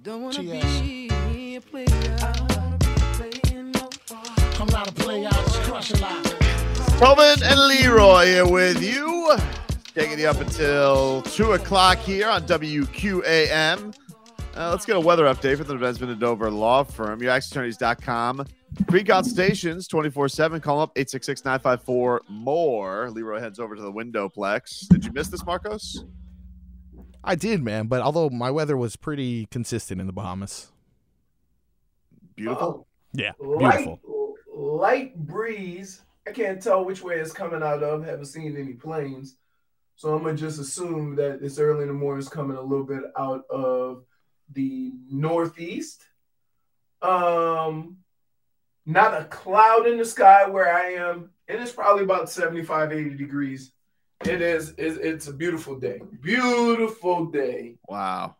don't 0.00 0.22
wanna 0.22 0.42
be 0.42 1.56
a 1.56 1.60
player. 1.60 1.86
I 1.90 2.46
wanna 2.48 2.78
be 2.78 2.86
playing 3.12 3.72
no 3.72 3.90
I'm 4.58 4.66
not 4.68 4.88
a 4.88 4.92
player, 4.92 5.28
I 5.80 5.82
just 5.82 6.02
crush 6.02 6.02
a 6.02 6.04
lot. 6.04 6.98
Tobin 6.98 7.42
and 7.42 7.58
Leroy 7.58 8.26
here 8.26 8.46
with 8.46 8.82
you, 8.82 9.34
taking 9.94 10.18
you 10.18 10.28
up 10.28 10.38
until 10.38 11.22
2 11.22 11.52
o'clock 11.52 11.96
here 11.96 12.28
on 12.28 12.42
WQAM. 12.42 13.94
Uh, 14.54 14.70
let's 14.70 14.84
get 14.84 14.96
a 14.96 15.00
weather 15.00 15.24
update 15.24 15.56
from 15.56 15.68
the 15.68 15.78
Desmond 15.78 16.12
and 16.12 16.20
Dover 16.20 16.50
Law 16.50 16.84
Firm, 16.84 17.20
UXattorneys.com. 17.20 18.46
Free 18.90 19.02
consultations 19.02 19.88
24 19.88 20.28
7. 20.28 20.60
Call 20.60 20.80
up 20.80 20.92
866 20.96 21.46
954 21.46 22.22
more. 22.28 23.10
Leroy 23.10 23.40
heads 23.40 23.58
over 23.58 23.74
to 23.74 23.80
the 23.80 23.90
Windowplex. 23.90 24.86
Did 24.88 25.06
you 25.06 25.12
miss 25.12 25.28
this, 25.28 25.46
Marcos? 25.46 26.04
I 27.24 27.36
did, 27.36 27.64
man. 27.64 27.86
But 27.86 28.02
although 28.02 28.28
my 28.28 28.50
weather 28.50 28.76
was 28.76 28.96
pretty 28.96 29.46
consistent 29.46 29.98
in 29.98 30.06
the 30.06 30.12
Bahamas. 30.12 30.72
Beautiful. 32.36 32.86
Yeah, 33.14 33.32
Light, 33.40 33.78
beautiful. 33.78 34.00
Light 34.60 35.16
breeze. 35.16 36.02
I 36.26 36.32
can't 36.32 36.62
tell 36.62 36.84
which 36.84 37.02
way 37.02 37.16
it's 37.16 37.32
coming 37.32 37.62
out 37.62 37.82
of. 37.82 38.04
Haven't 38.04 38.26
seen 38.26 38.56
any 38.56 38.74
planes. 38.74 39.36
So 39.96 40.14
I'm 40.14 40.22
gonna 40.22 40.36
just 40.36 40.60
assume 40.60 41.16
that 41.16 41.40
it's 41.42 41.58
early 41.58 41.82
in 41.82 41.88
the 41.88 41.94
morning. 41.94 42.20
It's 42.20 42.28
coming 42.28 42.56
a 42.56 42.62
little 42.62 42.84
bit 42.84 43.02
out 43.18 43.44
of 43.50 44.04
the 44.52 44.92
northeast. 45.10 46.04
Um, 47.02 47.98
not 48.86 49.20
a 49.20 49.24
cloud 49.24 49.86
in 49.86 49.98
the 49.98 50.04
sky 50.04 50.48
where 50.48 50.74
I 50.74 50.92
am, 50.92 51.30
and 51.48 51.60
it's 51.60 51.72
probably 51.72 52.04
about 52.04 52.30
75, 52.30 52.92
80 52.92 53.16
degrees. 53.16 53.72
It 54.24 54.42
is. 54.42 54.74
It's, 54.76 54.98
it's 54.98 55.28
a 55.28 55.32
beautiful 55.32 55.78
day. 55.78 56.00
Beautiful 56.20 57.26
day. 57.26 57.76
Wow. 57.88 58.36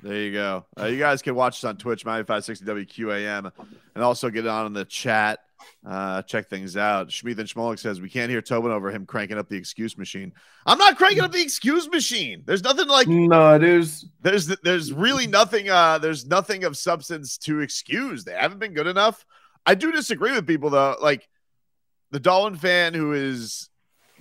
There 0.00 0.16
you 0.16 0.32
go. 0.32 0.64
Uh, 0.78 0.86
you 0.86 0.98
guys 0.98 1.22
can 1.22 1.34
watch 1.34 1.56
us 1.58 1.64
on 1.64 1.76
Twitch, 1.76 2.04
9560 2.04 3.04
WQAM, 3.04 3.50
and 3.94 4.04
also 4.04 4.30
get 4.30 4.46
on 4.46 4.66
in 4.66 4.72
the 4.72 4.84
chat. 4.84 5.40
Uh, 5.86 6.22
check 6.22 6.48
things 6.48 6.76
out. 6.76 7.08
Schmeeth 7.08 7.38
and 7.38 7.48
Schmolik 7.48 7.78
says 7.78 8.00
we 8.00 8.08
can't 8.08 8.30
hear 8.30 8.40
Tobin 8.40 8.70
over 8.70 8.90
him 8.90 9.06
cranking 9.06 9.38
up 9.38 9.48
the 9.48 9.56
excuse 9.56 9.98
machine. 9.98 10.32
I'm 10.66 10.78
not 10.78 10.96
cranking 10.96 11.22
up 11.22 11.32
the 11.32 11.42
excuse 11.42 11.88
machine. 11.88 12.42
There's 12.46 12.62
nothing 12.62 12.88
like 12.88 13.08
no. 13.08 13.58
There's 13.58 14.06
there's 14.22 14.46
there's 14.62 14.92
really 14.92 15.26
nothing. 15.26 15.68
Uh, 15.68 15.98
there's 15.98 16.26
nothing 16.26 16.64
of 16.64 16.76
substance 16.76 17.38
to 17.38 17.60
excuse. 17.60 18.24
They 18.24 18.34
haven't 18.34 18.58
been 18.58 18.72
good 18.72 18.86
enough. 18.86 19.24
I 19.66 19.74
do 19.74 19.92
disagree 19.92 20.32
with 20.32 20.46
people 20.46 20.70
though. 20.70 20.96
Like 21.00 21.28
the 22.10 22.20
Dolphin 22.20 22.56
fan 22.56 22.94
who 22.94 23.12
is 23.12 23.68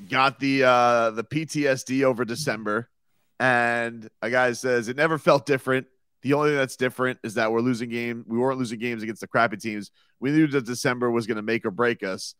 got 0.09 0.39
the 0.39 0.63
uh 0.63 1.11
the 1.11 1.23
PTSD 1.23 2.03
over 2.03 2.25
December, 2.25 2.89
and 3.39 4.09
a 4.21 4.29
guy 4.29 4.53
says 4.53 4.87
it 4.87 4.97
never 4.97 5.17
felt 5.17 5.45
different. 5.45 5.87
The 6.23 6.33
only 6.33 6.49
thing 6.49 6.57
that's 6.57 6.75
different 6.75 7.19
is 7.23 7.35
that 7.35 7.51
we're 7.51 7.61
losing 7.61 7.89
game. 7.89 8.25
We 8.27 8.37
weren't 8.37 8.57
losing 8.57 8.79
games 8.79 9.03
against 9.03 9.21
the 9.21 9.27
crappy 9.27 9.57
teams. 9.57 9.91
We 10.19 10.31
knew 10.31 10.47
that 10.47 10.65
December 10.65 11.11
was 11.11 11.27
going 11.27 11.37
to 11.37 11.43
make 11.43 11.65
or 11.65 11.71
break 11.71 12.03
us. 12.03 12.33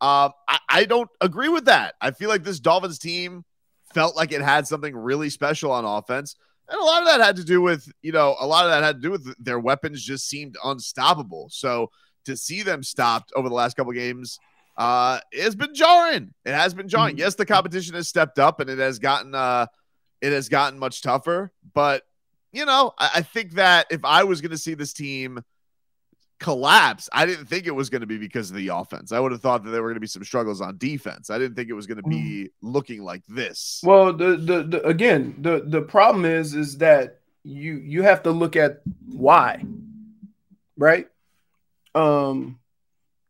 Um, 0.00 0.32
I, 0.48 0.58
I 0.68 0.84
don't 0.84 1.10
agree 1.20 1.48
with 1.48 1.66
that. 1.66 1.94
I 2.00 2.10
feel 2.10 2.28
like 2.28 2.42
this 2.42 2.58
Dolphins 2.58 2.98
team 2.98 3.44
felt 3.94 4.16
like 4.16 4.32
it 4.32 4.42
had 4.42 4.66
something 4.66 4.96
really 4.96 5.30
special 5.30 5.70
on 5.70 5.84
offense. 5.84 6.36
And 6.68 6.80
a 6.80 6.84
lot 6.84 7.02
of 7.02 7.08
that 7.08 7.20
had 7.20 7.36
to 7.36 7.44
do 7.44 7.60
with, 7.60 7.90
you 8.02 8.12
know, 8.12 8.36
a 8.40 8.46
lot 8.46 8.64
of 8.64 8.70
that 8.70 8.82
had 8.82 8.96
to 8.96 9.02
do 9.02 9.10
with 9.10 9.34
their 9.42 9.58
weapons 9.58 10.02
just 10.02 10.28
seemed 10.28 10.56
unstoppable. 10.64 11.48
So 11.50 11.90
to 12.24 12.36
see 12.36 12.62
them 12.62 12.82
stopped 12.82 13.32
over 13.34 13.48
the 13.48 13.54
last 13.54 13.76
couple 13.76 13.92
games, 13.92 14.38
uh, 14.76 15.18
it's 15.32 15.54
been 15.54 15.74
jarring. 15.74 16.32
It 16.44 16.54
has 16.54 16.72
been 16.74 16.88
jarring. 16.88 17.18
Yes, 17.18 17.34
the 17.34 17.46
competition 17.46 17.94
has 17.94 18.08
stepped 18.08 18.38
up 18.38 18.60
and 18.60 18.70
it 18.70 18.78
has 18.78 18.98
gotten 18.98 19.34
uh 19.34 19.66
it 20.20 20.32
has 20.32 20.48
gotten 20.48 20.78
much 20.78 21.02
tougher. 21.02 21.52
But 21.74 22.02
you 22.52 22.64
know, 22.64 22.92
I, 22.98 23.10
I 23.16 23.22
think 23.22 23.52
that 23.52 23.86
if 23.90 24.04
I 24.04 24.24
was 24.24 24.40
gonna 24.40 24.58
see 24.58 24.74
this 24.74 24.92
team 24.92 25.42
collapse, 26.40 27.08
I 27.12 27.26
didn't 27.26 27.46
think 27.46 27.66
it 27.66 27.74
was 27.74 27.90
going 27.90 28.00
to 28.00 28.06
be 28.06 28.16
because 28.16 28.50
of 28.50 28.56
the 28.56 28.68
offense. 28.68 29.12
I 29.12 29.20
would 29.20 29.30
have 29.30 29.42
thought 29.42 29.62
that 29.62 29.70
there 29.70 29.82
were 29.82 29.88
going 29.88 29.96
to 29.96 30.00
be 30.00 30.06
some 30.06 30.24
struggles 30.24 30.60
on 30.60 30.78
defense. 30.78 31.30
I 31.30 31.38
didn't 31.38 31.54
think 31.54 31.68
it 31.68 31.74
was 31.74 31.86
going 31.86 32.02
to 32.02 32.08
be 32.08 32.48
looking 32.62 33.02
like 33.02 33.22
this. 33.28 33.82
Well, 33.84 34.12
the, 34.12 34.36
the 34.36 34.62
the 34.64 34.86
again, 34.86 35.36
the 35.38 35.62
the 35.64 35.82
problem 35.82 36.24
is 36.24 36.54
is 36.54 36.78
that 36.78 37.20
you 37.44 37.74
you 37.74 38.02
have 38.02 38.22
to 38.24 38.32
look 38.32 38.56
at 38.56 38.80
why. 39.06 39.64
Right? 40.76 41.08
Um 41.94 42.58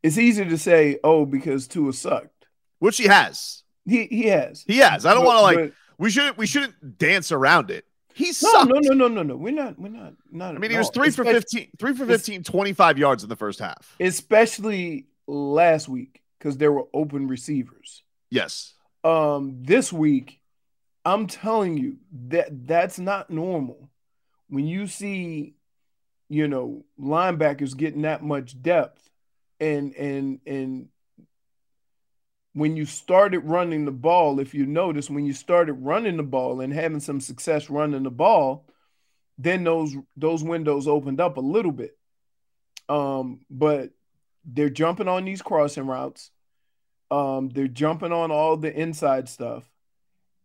it's 0.03 0.16
easy 0.16 0.44
to 0.44 0.57
say, 0.57 0.98
"Oh, 1.05 1.26
because 1.26 1.66
Tua 1.66 1.92
sucked." 1.92 2.46
Which 2.79 2.96
he 2.96 3.05
has. 3.05 3.64
He 3.87 4.07
he 4.07 4.24
has. 4.29 4.64
He 4.66 4.79
has. 4.79 5.05
I 5.05 5.14
don't 5.14 5.24
want 5.24 5.38
to 5.38 5.42
like 5.42 5.72
we 6.00 6.10
shouldn't 6.10 6.36
we 6.36 6.46
shouldn't 6.46 6.98
dance 6.98 7.30
around 7.30 7.70
it. 7.70 7.84
He 8.14 8.26
No, 8.26 8.32
sucked. 8.32 8.72
no, 8.72 8.80
no, 8.82 8.94
no, 8.94 9.08
no, 9.08 9.22
no. 9.22 9.36
We're 9.36 9.52
not. 9.52 9.78
We're 9.78 9.88
not. 9.88 10.14
Not. 10.32 10.56
I 10.56 10.58
mean, 10.58 10.72
he 10.72 10.76
was 10.78 10.90
3 10.90 11.10
for 11.10 11.24
15, 11.24 11.68
3 11.78 11.94
for 11.94 12.06
15, 12.06 12.42
25 12.42 12.98
yards 12.98 13.22
in 13.22 13.28
the 13.28 13.36
first 13.36 13.60
half. 13.60 13.94
especially 14.00 15.06
last 15.28 15.88
week 15.88 16.20
because 16.38 16.56
there 16.56 16.72
were 16.72 16.86
open 16.92 17.28
receivers. 17.28 18.02
Yes. 18.30 18.74
Um, 19.04 19.58
this 19.62 19.92
week, 19.92 20.40
I'm 21.04 21.26
telling 21.28 21.78
you 21.78 21.98
that 22.28 22.66
that's 22.66 22.98
not 22.98 23.30
normal. 23.30 23.88
When 24.48 24.66
you 24.66 24.86
see, 24.88 25.54
you 26.28 26.48
know, 26.48 26.84
linebackers 27.00 27.76
getting 27.76 28.02
that 28.02 28.22
much 28.24 28.60
depth, 28.60 29.08
and 29.60 29.94
and 29.94 30.40
and 30.46 30.88
when 32.52 32.76
you 32.76 32.84
started 32.84 33.40
running 33.40 33.84
the 33.84 33.92
ball, 33.92 34.40
if 34.40 34.54
you 34.54 34.66
notice, 34.66 35.08
when 35.08 35.24
you 35.24 35.32
started 35.32 35.74
running 35.74 36.16
the 36.16 36.22
ball 36.22 36.60
and 36.60 36.72
having 36.72 37.00
some 37.00 37.20
success 37.20 37.70
running 37.70 38.02
the 38.02 38.10
ball, 38.10 38.66
then 39.38 39.64
those 39.64 39.94
those 40.16 40.42
windows 40.42 40.88
opened 40.88 41.20
up 41.20 41.36
a 41.36 41.40
little 41.40 41.72
bit. 41.72 41.96
Um, 42.88 43.40
but 43.48 43.90
they're 44.44 44.68
jumping 44.68 45.08
on 45.08 45.24
these 45.24 45.42
crossing 45.42 45.86
routes. 45.86 46.30
Um, 47.10 47.50
they're 47.50 47.68
jumping 47.68 48.12
on 48.12 48.30
all 48.30 48.56
the 48.56 48.72
inside 48.72 49.28
stuff. 49.28 49.64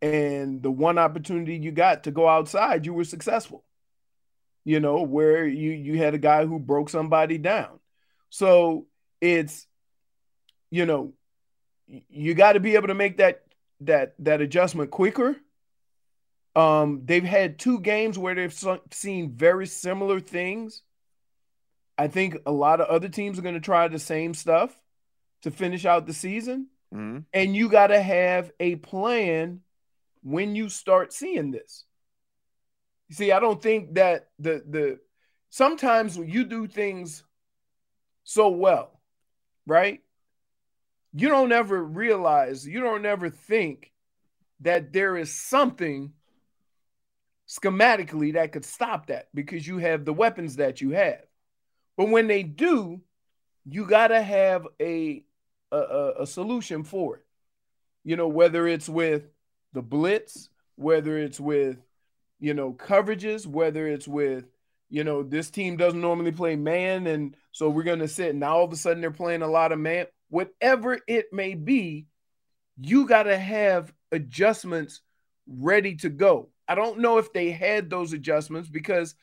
And 0.02 0.62
the 0.62 0.72
one 0.72 0.98
opportunity 0.98 1.56
you 1.56 1.72
got 1.72 2.04
to 2.04 2.12
go 2.12 2.28
outside, 2.28 2.86
you 2.86 2.94
were 2.94 3.04
successful. 3.04 3.64
You 4.64 4.80
know, 4.80 5.02
where 5.02 5.46
you 5.46 5.72
you 5.72 5.98
had 5.98 6.14
a 6.14 6.20
guy 6.20 6.46
who 6.46 6.60
broke 6.60 6.90
somebody 6.90 7.38
down. 7.38 7.80
So 8.30 8.86
it's 9.22 9.68
you 10.70 10.86
know, 10.86 11.14
you 11.88 12.34
got 12.34 12.54
to 12.54 12.60
be 12.60 12.76
able 12.76 12.88
to 12.88 12.94
make 12.94 13.18
that 13.18 13.44
that 13.82 14.16
that 14.20 14.42
adjustment 14.42 14.92
quicker. 14.92 15.36
Um, 16.56 17.02
they've 17.04 17.24
had 17.24 17.60
two 17.60 17.80
games 17.80 18.18
where 18.18 18.34
they've 18.34 18.64
seen 18.92 19.32
very 19.34 19.68
similar 19.68 20.20
things. 20.22 20.82
I 21.98 22.08
think 22.08 22.38
a 22.46 22.52
lot 22.52 22.80
of 22.82 22.88
other 22.88 23.10
teams 23.10 23.38
are 23.38 23.42
going 23.42 23.56
to 23.56 23.62
try 23.62 23.88
the 23.88 24.00
same 24.00 24.34
stuff 24.34 24.74
to 25.42 25.52
finish 25.52 25.86
out 25.86 26.06
the 26.08 26.14
season. 26.14 26.68
Mhm. 26.94 27.26
and 27.34 27.56
you 27.56 27.68
got 27.68 27.88
to 27.88 28.00
have 28.02 28.52
a 28.60 28.76
plan 28.78 29.62
when 30.22 30.56
you 30.56 30.70
start 30.70 31.12
seeing 31.12 31.52
this. 31.52 31.84
You 33.10 33.16
see, 33.16 33.32
I 33.34 33.40
don't 33.42 33.62
think 33.62 33.96
that 33.96 34.30
the 34.40 34.64
the 34.66 35.00
sometimes 35.50 36.18
when 36.18 36.30
you 36.30 36.46
do 36.46 36.68
things 36.68 37.24
so 38.24 38.50
well, 38.50 39.02
right? 39.68 40.05
You 41.18 41.30
don't 41.30 41.54
ever 41.54 41.82
realize, 41.82 42.68
you 42.68 42.82
don't 42.82 43.06
ever 43.06 43.30
think 43.30 43.94
that 44.60 44.92
there 44.92 45.16
is 45.16 45.34
something 45.34 46.12
schematically 47.48 48.34
that 48.34 48.52
could 48.52 48.66
stop 48.66 49.08
that 49.08 49.30
because 49.34 49.66
you 49.66 49.78
have 49.78 50.04
the 50.04 50.12
weapons 50.12 50.58
that 50.58 50.82
you 50.82 50.92
have. 50.92 51.22
But 51.96 52.10
when 52.10 52.28
they 52.28 52.44
do, 52.44 53.00
you 53.66 53.86
got 53.86 54.10
to 54.10 54.22
have 54.22 54.68
a, 54.82 55.24
a 55.72 56.12
a 56.20 56.28
solution 56.28 56.84
for 56.84 57.18
it. 57.18 57.26
You 58.04 58.18
know, 58.18 58.28
whether 58.28 58.68
it's 58.68 58.90
with 58.90 59.24
the 59.72 59.82
blitz, 59.82 60.50
whether 60.76 61.18
it's 61.18 61.40
with 61.40 61.78
you 62.42 62.54
know 62.54 62.74
coverages, 62.74 63.48
whether 63.48 63.88
it's 63.88 64.08
with 64.08 64.46
you 64.90 65.06
know 65.06 65.24
this 65.24 65.50
team 65.50 65.78
doesn't 65.78 66.02
normally 66.02 66.34
play 66.34 66.58
man, 66.58 67.08
and 67.08 67.38
so 67.54 67.70
we're 67.70 67.84
going 67.84 68.00
to 68.00 68.08
sit. 68.10 68.36
Now 68.36 68.58
all 68.58 68.66
of 68.66 68.74
a 68.74 68.76
sudden 68.76 69.00
they're 69.00 69.12
playing 69.12 69.44
a 69.44 69.48
lot 69.48 69.72
of 69.72 69.80
man. 69.80 70.08
Whatever 70.30 71.00
it 71.08 71.28
may 71.32 71.54
be, 71.56 72.08
you 72.80 73.08
got 73.08 73.24
to 73.24 73.38
have 73.38 73.94
adjustments 74.12 75.02
ready 75.48 75.96
to 75.98 76.10
go. 76.10 76.50
I 76.68 76.76
don't 76.76 77.00
know 77.00 77.18
if 77.20 77.32
they 77.32 77.52
had 77.52 77.90
those 77.90 78.14
adjustments 78.14 78.70
because 78.70 79.16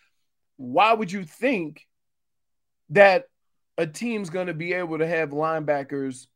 why 0.56 0.92
would 0.92 1.10
you 1.10 1.24
think 1.24 1.86
that 2.90 3.24
a 3.78 3.86
team's 3.86 4.30
going 4.30 4.46
to 4.46 4.54
be 4.54 4.72
able 4.74 4.98
to 4.98 5.06
have 5.06 5.30
linebackers 5.30 6.26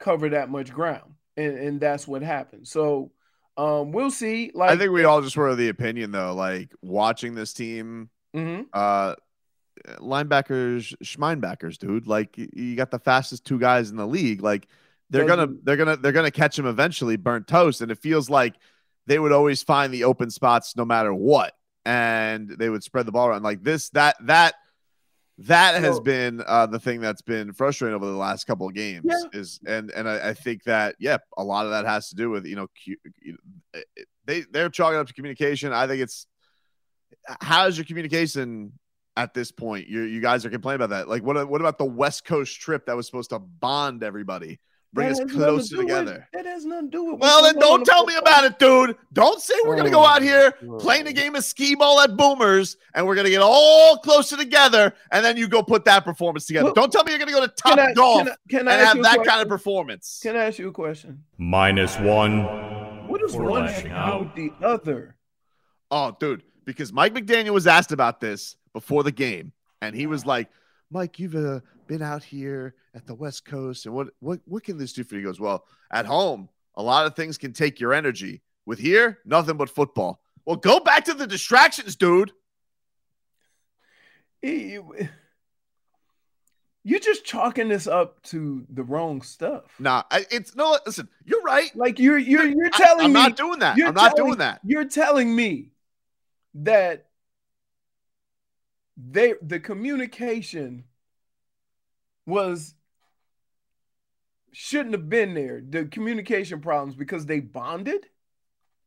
cover 0.00 0.30
that 0.30 0.50
much 0.50 0.72
ground? 0.72 1.14
And 1.36 1.56
and 1.56 1.80
that's 1.80 2.06
what 2.06 2.22
happened. 2.22 2.66
So 2.68 3.12
um 3.56 3.92
we'll 3.92 4.10
see. 4.10 4.50
Like 4.54 4.70
I 4.70 4.76
think 4.76 4.92
we 4.92 5.04
all 5.04 5.22
just 5.22 5.36
were 5.36 5.48
of 5.48 5.58
the 5.58 5.68
opinion 5.68 6.10
though, 6.10 6.34
like 6.34 6.72
watching 6.82 7.34
this 7.34 7.52
team, 7.52 8.10
Mhm. 8.34 8.66
uh, 8.72 9.14
linebackers, 9.98 10.94
Schmeinbackers, 11.02 11.78
dude. 11.78 12.06
Like 12.06 12.36
you 12.36 12.76
got 12.76 12.90
the 12.90 12.98
fastest 12.98 13.44
two 13.44 13.58
guys 13.58 13.90
in 13.90 13.96
the 13.96 14.06
league. 14.06 14.42
Like 14.42 14.68
they're 15.10 15.26
gonna, 15.26 15.48
they're 15.62 15.76
gonna, 15.76 15.96
they're 15.96 16.12
gonna 16.12 16.30
catch 16.30 16.58
him 16.58 16.66
eventually, 16.66 17.16
burnt 17.16 17.46
toast. 17.46 17.80
And 17.80 17.90
it 17.90 17.98
feels 17.98 18.30
like 18.30 18.54
they 19.06 19.18
would 19.18 19.32
always 19.32 19.62
find 19.62 19.92
the 19.92 20.04
open 20.04 20.30
spots 20.30 20.76
no 20.76 20.84
matter 20.84 21.12
what, 21.12 21.54
and 21.84 22.48
they 22.48 22.68
would 22.68 22.82
spread 22.82 23.06
the 23.06 23.12
ball 23.12 23.28
around. 23.28 23.42
Like 23.42 23.62
this, 23.62 23.90
that, 23.90 24.16
that. 24.26 24.54
That 25.38 25.82
has 25.82 25.98
been 25.98 26.42
uh, 26.46 26.66
the 26.66 26.78
thing 26.78 27.00
that's 27.00 27.22
been 27.22 27.52
frustrating 27.54 27.96
over 27.96 28.04
the 28.04 28.12
last 28.12 28.46
couple 28.46 28.68
of 28.68 28.74
games. 28.74 29.06
Yeah. 29.08 29.16
Is 29.32 29.58
and 29.66 29.90
and 29.90 30.08
I, 30.08 30.28
I 30.28 30.34
think 30.34 30.62
that 30.64 30.94
yeah, 31.00 31.16
a 31.36 31.42
lot 31.42 31.64
of 31.64 31.72
that 31.72 31.86
has 31.86 32.10
to 32.10 32.14
do 32.14 32.28
with 32.30 32.46
you 32.46 32.54
know, 32.54 32.68
you 32.84 32.98
know, 33.24 33.80
they 34.26 34.42
they're 34.42 34.68
chalking 34.68 34.98
up 34.98 35.06
to 35.06 35.14
communication. 35.14 35.72
I 35.72 35.86
think 35.88 36.02
it's 36.02 36.26
how's 37.40 37.76
your 37.78 37.86
communication 37.86 38.72
at 39.16 39.34
this 39.34 39.50
point? 39.52 39.88
You 39.88 40.02
you 40.02 40.20
guys 40.20 40.44
are 40.44 40.50
complaining 40.50 40.82
about 40.82 40.90
that. 40.96 41.08
Like 41.08 41.22
what 41.22 41.48
what 41.48 41.60
about 41.60 41.78
the 41.78 41.84
West 41.84 42.24
Coast 42.24 42.60
trip 42.60 42.86
that 42.86 42.96
was 42.96 43.06
supposed 43.06 43.30
to 43.30 43.38
bond 43.38 44.02
everybody, 44.02 44.58
bring 44.92 45.06
That 45.08 45.12
us 45.12 45.18
has 45.20 45.26
nothing 45.28 45.38
to 45.40 45.44
closer 45.44 45.68
do 45.74 45.76
with- 45.78 45.86
together? 45.88 46.28
that 46.32 46.46
has 46.46 46.64
nothing 46.64 46.90
to 46.90 46.96
do 46.96 47.04
with. 47.12 47.20
Well, 47.20 47.42
then 47.42 47.58
don't 47.58 47.84
tell 47.84 48.04
the 48.06 48.12
me 48.12 48.18
about 48.18 48.44
it, 48.44 48.58
dude. 48.58 48.96
Don't 49.12 49.40
say 49.40 49.54
we're 49.64 49.76
gonna 49.76 49.90
go 49.90 50.00
Oh, 50.00 50.06
out 50.06 50.22
here 50.22 50.54
oh. 50.68 50.78
playing 50.78 51.06
a 51.06 51.12
game 51.12 51.34
of 51.34 51.44
skee 51.44 51.74
ball 51.74 52.00
at 52.00 52.16
Boomers 52.16 52.76
and 52.94 53.06
we're 53.06 53.14
gonna 53.14 53.30
get 53.30 53.42
all 53.42 53.98
closer 53.98 54.36
together, 54.36 54.92
and 55.10 55.24
then 55.24 55.36
you 55.36 55.46
go 55.48 55.62
put 55.62 55.84
that 55.84 56.04
performance 56.04 56.46
together. 56.46 56.66
Well, 56.66 56.74
don't 56.74 56.92
tell 56.92 57.04
me 57.04 57.12
you're 57.12 57.18
gonna 57.18 57.32
go 57.32 57.40
to 57.40 57.48
Top 57.48 57.76
Can 57.76 57.90
I- 57.90 57.92
Golf 57.94 58.24
can 58.24 58.28
I- 58.32 58.36
can 58.48 58.68
I 58.68 58.72
and 58.72 58.86
have 58.86 58.94
you 58.96 59.00
a 59.00 59.04
that 59.04 59.24
kind 59.26 59.42
of 59.42 59.48
performance. 59.48 60.20
Can 60.22 60.36
I 60.36 60.44
ask 60.44 60.58
you 60.58 60.68
a 60.68 60.72
question? 60.72 61.24
Minus 61.38 61.98
one. 61.98 62.44
What 63.08 63.20
does 63.20 63.34
for 63.34 63.42
one 63.44 63.62
have 63.66 63.70
lashing 63.70 63.82
to 63.84 63.88
do 63.90 63.94
out. 63.94 64.20
with 64.24 64.34
the 64.60 64.66
other? 64.66 65.16
Oh, 65.90 66.16
dude, 66.18 66.42
because 66.64 66.92
Mike 66.92 67.12
McDaniel 67.12 67.50
was 67.52 67.66
asked 67.66 67.92
about 67.92 68.20
this 68.20 68.56
before 68.72 69.02
the 69.04 69.12
game, 69.12 69.52
and 69.80 69.94
he 69.94 70.06
was 70.06 70.24
like, 70.26 70.48
"Mike, 70.90 71.18
you've 71.18 71.34
uh, 71.36 71.60
been 71.86 72.02
out 72.02 72.22
here 72.24 72.74
at 72.94 73.06
the 73.06 73.14
West 73.14 73.44
Coast, 73.44 73.86
and 73.86 73.94
what 73.94 74.08
what 74.20 74.40
what 74.46 74.62
can 74.64 74.78
this 74.78 74.92
do 74.92 75.04
for 75.04 75.14
you?" 75.14 75.20
He 75.20 75.24
goes, 75.26 75.40
"Well, 75.40 75.64
at 75.90 76.06
home, 76.06 76.48
a 76.74 76.82
lot 76.82 77.06
of 77.06 77.14
things 77.16 77.38
can 77.38 77.52
take 77.52 77.80
your 77.80 77.92
energy. 77.92 78.40
With 78.64 78.78
here, 78.78 79.18
nothing 79.24 79.56
but 79.56 79.68
football. 79.70 80.20
Well, 80.46 80.54
go 80.56 80.78
back 80.78 81.04
to 81.06 81.14
the 81.14 81.26
distractions, 81.26 81.96
dude. 81.96 82.30
You- 84.40 85.08
You're 86.84 86.98
just 87.00 87.24
chalking 87.24 87.68
this 87.68 87.86
up 87.86 88.20
to 88.24 88.66
the 88.68 88.82
wrong 88.82 89.22
stuff. 89.22 89.64
Nah, 89.78 90.02
I, 90.10 90.26
it's 90.32 90.56
no. 90.56 90.76
Listen, 90.84 91.08
you're 91.24 91.42
right. 91.42 91.70
Like 91.76 92.00
you're 92.00 92.18
you're 92.18 92.46
you're 92.46 92.70
I- 92.72 92.78
telling 92.78 93.04
I'm 93.06 93.12
me 93.12 93.20
not 93.20 93.36
doing 93.36 93.58
that. 93.60 93.76
I'm 93.78 93.94
not 93.94 94.16
telling- 94.16 94.24
doing 94.30 94.38
that. 94.38 94.60
You're 94.64 94.84
telling 94.88 95.34
me 95.34 95.70
that 96.54 97.06
they 98.96 99.34
the 99.42 99.60
communication 99.60 100.84
was 102.26 102.74
shouldn't 104.52 104.92
have 104.92 105.08
been 105.08 105.34
there. 105.34 105.62
The 105.66 105.86
communication 105.86 106.60
problems 106.60 106.94
because 106.94 107.26
they 107.26 107.40
bonded. 107.40 108.06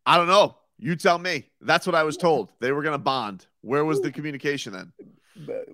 I 0.06 0.18
don't 0.18 0.28
know. 0.28 0.58
You 0.78 0.96
tell 0.96 1.18
me. 1.18 1.46
That's 1.62 1.88
what 1.88 1.96
I 1.96 2.04
was 2.04 2.18
told. 2.18 2.52
They 2.60 2.72
were 2.72 2.84
gonna 2.84 2.98
bond. 2.98 3.48
Where 3.62 3.86
was 3.86 4.02
the 4.02 4.12
communication 4.12 4.74
then? 4.74 4.94
But 5.46 5.70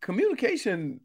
communication 0.00 1.00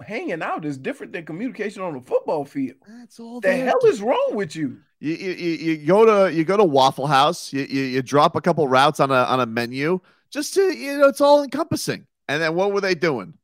hanging 0.00 0.42
out 0.42 0.64
is 0.64 0.78
different 0.78 1.12
than 1.12 1.24
communication 1.24 1.82
on 1.82 1.96
a 1.96 2.00
football 2.00 2.44
field. 2.44 2.76
That's 2.86 3.18
all. 3.18 3.40
The 3.40 3.52
hell 3.52 3.80
is 3.86 4.00
wrong 4.00 4.30
with 4.32 4.54
you? 4.54 4.78
You, 5.00 5.14
you, 5.14 5.30
you 5.32 5.74
you 5.74 5.86
go 5.86 6.04
to 6.04 6.34
you 6.34 6.44
go 6.44 6.56
to 6.56 6.64
Waffle 6.64 7.06
House. 7.06 7.52
You, 7.52 7.66
you 7.68 7.82
you 7.82 8.02
drop 8.02 8.36
a 8.36 8.40
couple 8.40 8.66
routes 8.68 9.00
on 9.00 9.10
a 9.10 9.24
on 9.24 9.40
a 9.40 9.46
menu. 9.46 10.00
Just 10.30 10.54
to 10.54 10.62
you 10.76 10.98
know, 10.98 11.08
it's 11.08 11.20
all 11.20 11.42
encompassing. 11.42 12.06
And 12.28 12.42
then 12.42 12.54
what 12.54 12.72
were 12.72 12.80
they 12.80 12.94
doing? 12.94 13.34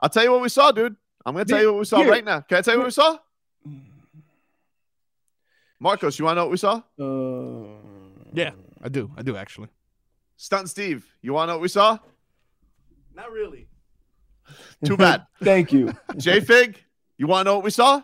I'll 0.00 0.08
tell 0.08 0.24
you 0.24 0.32
what 0.32 0.42
we 0.42 0.48
saw, 0.48 0.70
dude. 0.72 0.96
I'm 1.24 1.34
gonna 1.34 1.44
tell 1.44 1.60
you 1.60 1.72
what 1.72 1.78
we 1.80 1.84
saw 1.84 2.00
Yeah. 2.00 2.08
right 2.08 2.24
now. 2.24 2.40
Can 2.40 2.58
I 2.58 2.60
tell 2.62 2.74
you 2.74 2.78
what 2.80 2.86
we 2.86 2.90
saw? 2.92 3.18
Marcos, 5.80 6.18
you 6.18 6.24
want 6.24 6.36
to 6.36 6.40
know 6.40 6.44
what 6.46 6.50
we 6.50 6.56
saw? 6.56 6.82
Uh, 6.98 7.78
Yeah, 8.32 8.50
I 8.82 8.88
do. 8.88 9.10
I 9.16 9.22
do 9.22 9.36
actually. 9.36 9.68
Stunt 10.36 10.68
Steve, 10.68 11.06
you 11.22 11.32
want 11.32 11.48
to 11.48 11.52
know 11.52 11.56
what 11.58 11.62
we 11.62 11.68
saw? 11.68 11.98
Not 13.14 13.30
really. 13.32 13.68
Too 14.84 14.96
bad. 14.96 15.26
Thank 15.42 15.72
you. 15.72 15.92
J 16.16 16.40
Fig, 16.40 16.82
you 17.16 17.26
want 17.26 17.46
to 17.46 17.50
know 17.50 17.56
what 17.56 17.64
we 17.64 17.70
saw? 17.70 18.02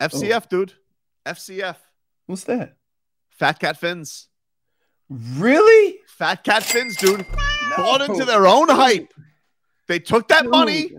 FCF, 0.00 0.48
dude. 0.48 0.74
FCF. 1.26 1.76
What's 2.26 2.44
that? 2.44 2.76
Fat 3.38 3.58
Cat 3.58 3.78
Fins. 3.78 4.28
Really? 5.08 5.98
Fat 6.06 6.44
Cat 6.44 6.62
Fins, 6.62 6.96
dude. 6.96 7.24
Bought 7.76 8.02
into 8.02 8.24
their 8.24 8.46
own 8.46 8.68
hype. 8.68 9.12
They 9.86 9.98
took 9.98 10.28
that 10.28 10.46
money 10.46 10.90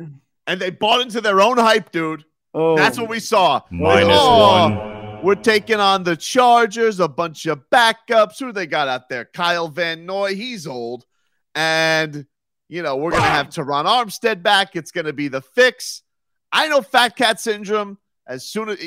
and 0.47 0.59
they 0.59 0.69
bought 0.71 1.01
into 1.01 1.21
their 1.21 1.41
own 1.41 1.57
hype, 1.57 1.91
dude. 1.91 2.25
Oh, 2.53 2.75
That's 2.75 2.97
what 2.97 3.09
we 3.09 3.19
saw. 3.19 3.61
Minus 3.69 4.07
Oh, 4.19 4.69
one. 4.69 5.23
We're 5.23 5.35
taking 5.35 5.79
on 5.79 6.03
the 6.03 6.15
Chargers, 6.15 6.99
a 6.99 7.07
bunch 7.07 7.45
of 7.45 7.69
backups. 7.69 8.39
Who 8.39 8.51
they 8.51 8.65
got 8.65 8.87
out 8.87 9.09
there? 9.09 9.25
Kyle 9.25 9.67
Van 9.67 10.05
Noy, 10.05 10.33
he's 10.33 10.65
old. 10.65 11.05
And, 11.53 12.25
you 12.69 12.81
know, 12.81 12.95
we're 12.95 13.11
going 13.11 13.23
to 13.23 13.29
have 13.29 13.49
Terron 13.49 13.85
Armstead 13.85 14.41
back. 14.41 14.75
It's 14.75 14.91
going 14.91 15.05
to 15.05 15.13
be 15.13 15.27
the 15.27 15.41
fix. 15.41 16.01
I 16.51 16.67
know 16.69 16.81
Fat 16.81 17.15
Cat 17.15 17.39
Syndrome 17.39 17.97
as 18.25 18.45
soon 18.45 18.69
as 18.69 18.79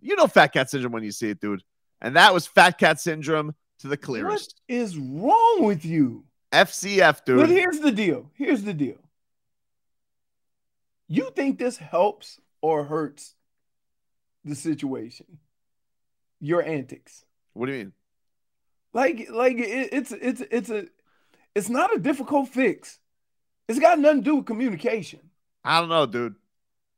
you 0.00 0.16
know 0.16 0.26
Fat 0.26 0.48
Cat 0.48 0.68
Syndrome 0.68 0.92
when 0.92 1.04
you 1.04 1.12
see 1.12 1.30
it, 1.30 1.40
dude. 1.40 1.62
And 2.00 2.16
that 2.16 2.32
was 2.34 2.46
Fat 2.46 2.78
Cat 2.78 3.00
Syndrome 3.00 3.54
to 3.80 3.88
the 3.88 3.92
what 3.92 4.02
clearest. 4.02 4.60
is 4.68 4.96
wrong 4.96 5.58
with 5.64 5.84
you? 5.84 6.24
FCF, 6.52 7.24
dude. 7.24 7.38
But 7.40 7.48
here's 7.48 7.80
the 7.80 7.92
deal. 7.92 8.30
Here's 8.34 8.62
the 8.62 8.72
deal. 8.74 8.96
You 11.08 11.30
think 11.34 11.58
this 11.58 11.76
helps 11.76 12.38
or 12.60 12.84
hurts 12.84 13.34
the 14.44 14.54
situation? 14.54 15.38
Your 16.40 16.62
antics. 16.62 17.24
what 17.54 17.66
do 17.66 17.72
you 17.72 17.78
mean? 17.78 17.92
Like, 18.94 19.28
like 19.30 19.58
it, 19.58 19.88
it's 19.92 20.12
it's 20.12 20.40
it's 20.50 20.70
a 20.70 20.86
it's 21.54 21.68
not 21.68 21.94
a 21.94 21.98
difficult 21.98 22.48
fix. 22.48 22.98
It's 23.68 23.78
got 23.78 23.98
nothing 23.98 24.18
to 24.20 24.24
do 24.24 24.36
with 24.36 24.46
communication, 24.46 25.20
I 25.62 25.80
don't 25.80 25.90
know, 25.90 26.06
dude. 26.06 26.36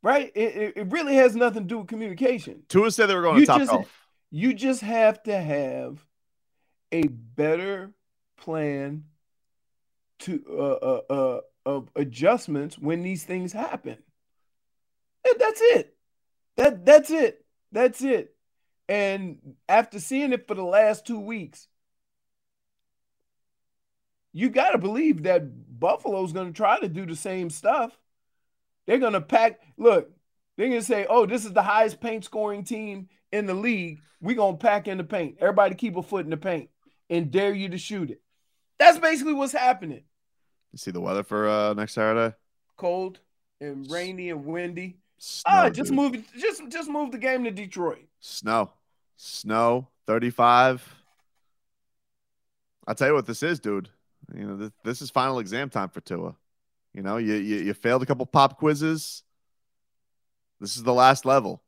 right? 0.02 0.30
It, 0.36 0.56
it, 0.56 0.72
it 0.76 0.86
really 0.92 1.16
has 1.16 1.34
nothing 1.34 1.62
to 1.62 1.68
do 1.68 1.78
with 1.78 1.88
communication. 1.88 2.62
Tua 2.68 2.92
said 2.92 3.06
they 3.06 3.14
were 3.16 3.22
going 3.22 3.36
You 3.36 3.40
to 3.40 3.46
top 3.46 3.58
just- 3.58 3.70
golf. 3.72 3.99
You 4.30 4.54
just 4.54 4.80
have 4.82 5.22
to 5.24 5.36
have 5.36 6.04
a 6.92 7.02
better 7.02 7.92
plan 8.36 9.04
to 10.20 10.44
uh, 10.50 10.62
uh, 10.62 11.00
uh, 11.10 11.40
of 11.66 11.90
adjustments 11.96 12.78
when 12.78 13.02
these 13.02 13.24
things 13.24 13.52
happen. 13.52 13.98
And 15.24 15.34
that's 15.38 15.60
it. 15.60 15.96
That 16.56 16.84
that's 16.84 17.10
it. 17.10 17.44
That's 17.72 18.02
it. 18.02 18.34
And 18.88 19.56
after 19.68 20.00
seeing 20.00 20.32
it 20.32 20.46
for 20.48 20.54
the 20.54 20.64
last 20.64 21.06
two 21.06 21.20
weeks, 21.20 21.68
you 24.32 24.48
got 24.48 24.70
to 24.70 24.78
believe 24.78 25.24
that 25.24 25.78
Buffalo's 25.78 26.32
going 26.32 26.48
to 26.48 26.56
try 26.56 26.78
to 26.78 26.88
do 26.88 27.06
the 27.06 27.16
same 27.16 27.50
stuff. 27.50 27.96
They're 28.86 28.98
gonna 28.98 29.20
pack. 29.20 29.60
Look, 29.76 30.10
they're 30.60 30.68
gonna 30.68 30.82
say, 30.82 31.06
"Oh, 31.08 31.24
this 31.24 31.46
is 31.46 31.54
the 31.54 31.62
highest 31.62 32.02
paint 32.02 32.22
scoring 32.22 32.64
team 32.64 33.08
in 33.32 33.46
the 33.46 33.54
league. 33.54 34.02
We're 34.20 34.36
gonna 34.36 34.58
pack 34.58 34.88
in 34.88 34.98
the 34.98 35.04
paint. 35.04 35.38
Everybody 35.40 35.74
keep 35.74 35.96
a 35.96 36.02
foot 36.02 36.26
in 36.26 36.30
the 36.30 36.36
paint 36.36 36.68
and 37.08 37.30
dare 37.30 37.54
you 37.54 37.70
to 37.70 37.78
shoot 37.78 38.10
it." 38.10 38.20
That's 38.78 38.98
basically 38.98 39.32
what's 39.32 39.54
happening. 39.54 40.02
You 40.72 40.76
see 40.76 40.90
the 40.90 41.00
weather 41.00 41.22
for 41.22 41.48
uh, 41.48 41.72
next 41.72 41.94
Saturday? 41.94 42.36
Cold 42.76 43.20
and 43.58 43.90
rainy 43.90 44.28
and 44.28 44.44
windy. 44.44 44.98
Snow, 45.16 45.50
ah, 45.50 45.70
just 45.70 45.92
dude. 45.92 45.96
move. 45.96 46.24
Just 46.36 46.68
just 46.68 46.90
move 46.90 47.10
the 47.10 47.18
game 47.18 47.44
to 47.44 47.50
Detroit. 47.50 48.04
Snow, 48.20 48.70
snow, 49.16 49.88
thirty-five. 50.06 50.86
I'll 52.86 52.94
tell 52.94 53.08
you 53.08 53.14
what 53.14 53.24
this 53.24 53.42
is, 53.42 53.60
dude. 53.60 53.88
You 54.34 54.46
know, 54.46 54.56
this, 54.56 54.70
this 54.84 55.00
is 55.00 55.08
final 55.08 55.38
exam 55.38 55.70
time 55.70 55.88
for 55.88 56.02
Tua. 56.02 56.34
You 56.92 57.02
know, 57.02 57.16
you, 57.16 57.36
you 57.36 57.56
you 57.56 57.72
failed 57.72 58.02
a 58.02 58.06
couple 58.06 58.26
pop 58.26 58.58
quizzes. 58.58 59.22
This 60.60 60.76
is 60.76 60.82
the 60.82 60.92
last 60.92 61.24
level. 61.24 61.62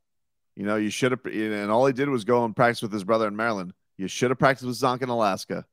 You 0.55 0.67
know, 0.67 0.77
you 0.77 0.91
should 0.91 1.13
have, 1.13 1.25
and 1.25 1.71
all 1.71 1.87
he 1.87 1.95
did 1.95 2.11
was 2.11 2.25
go 2.25 2.45
and 2.45 2.55
practice 2.55 2.83
with 2.83 2.93
his 2.93 3.05
brother 3.05 3.27
in 3.27 3.35
Maryland. 3.37 3.73
You 3.97 4.07
should 4.07 4.31
have 4.31 4.39
practiced 4.39 4.67
with 4.67 4.77
Zonk 4.77 5.01
in 5.03 5.09
Alaska. 5.09 5.65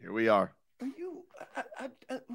Here 0.00 0.12
we 0.12 0.28
are. 0.28 0.52
Are 0.82 0.86
you? 0.86 1.24
I, 1.56 1.62
I, 1.78 1.88
I, 2.10 2.18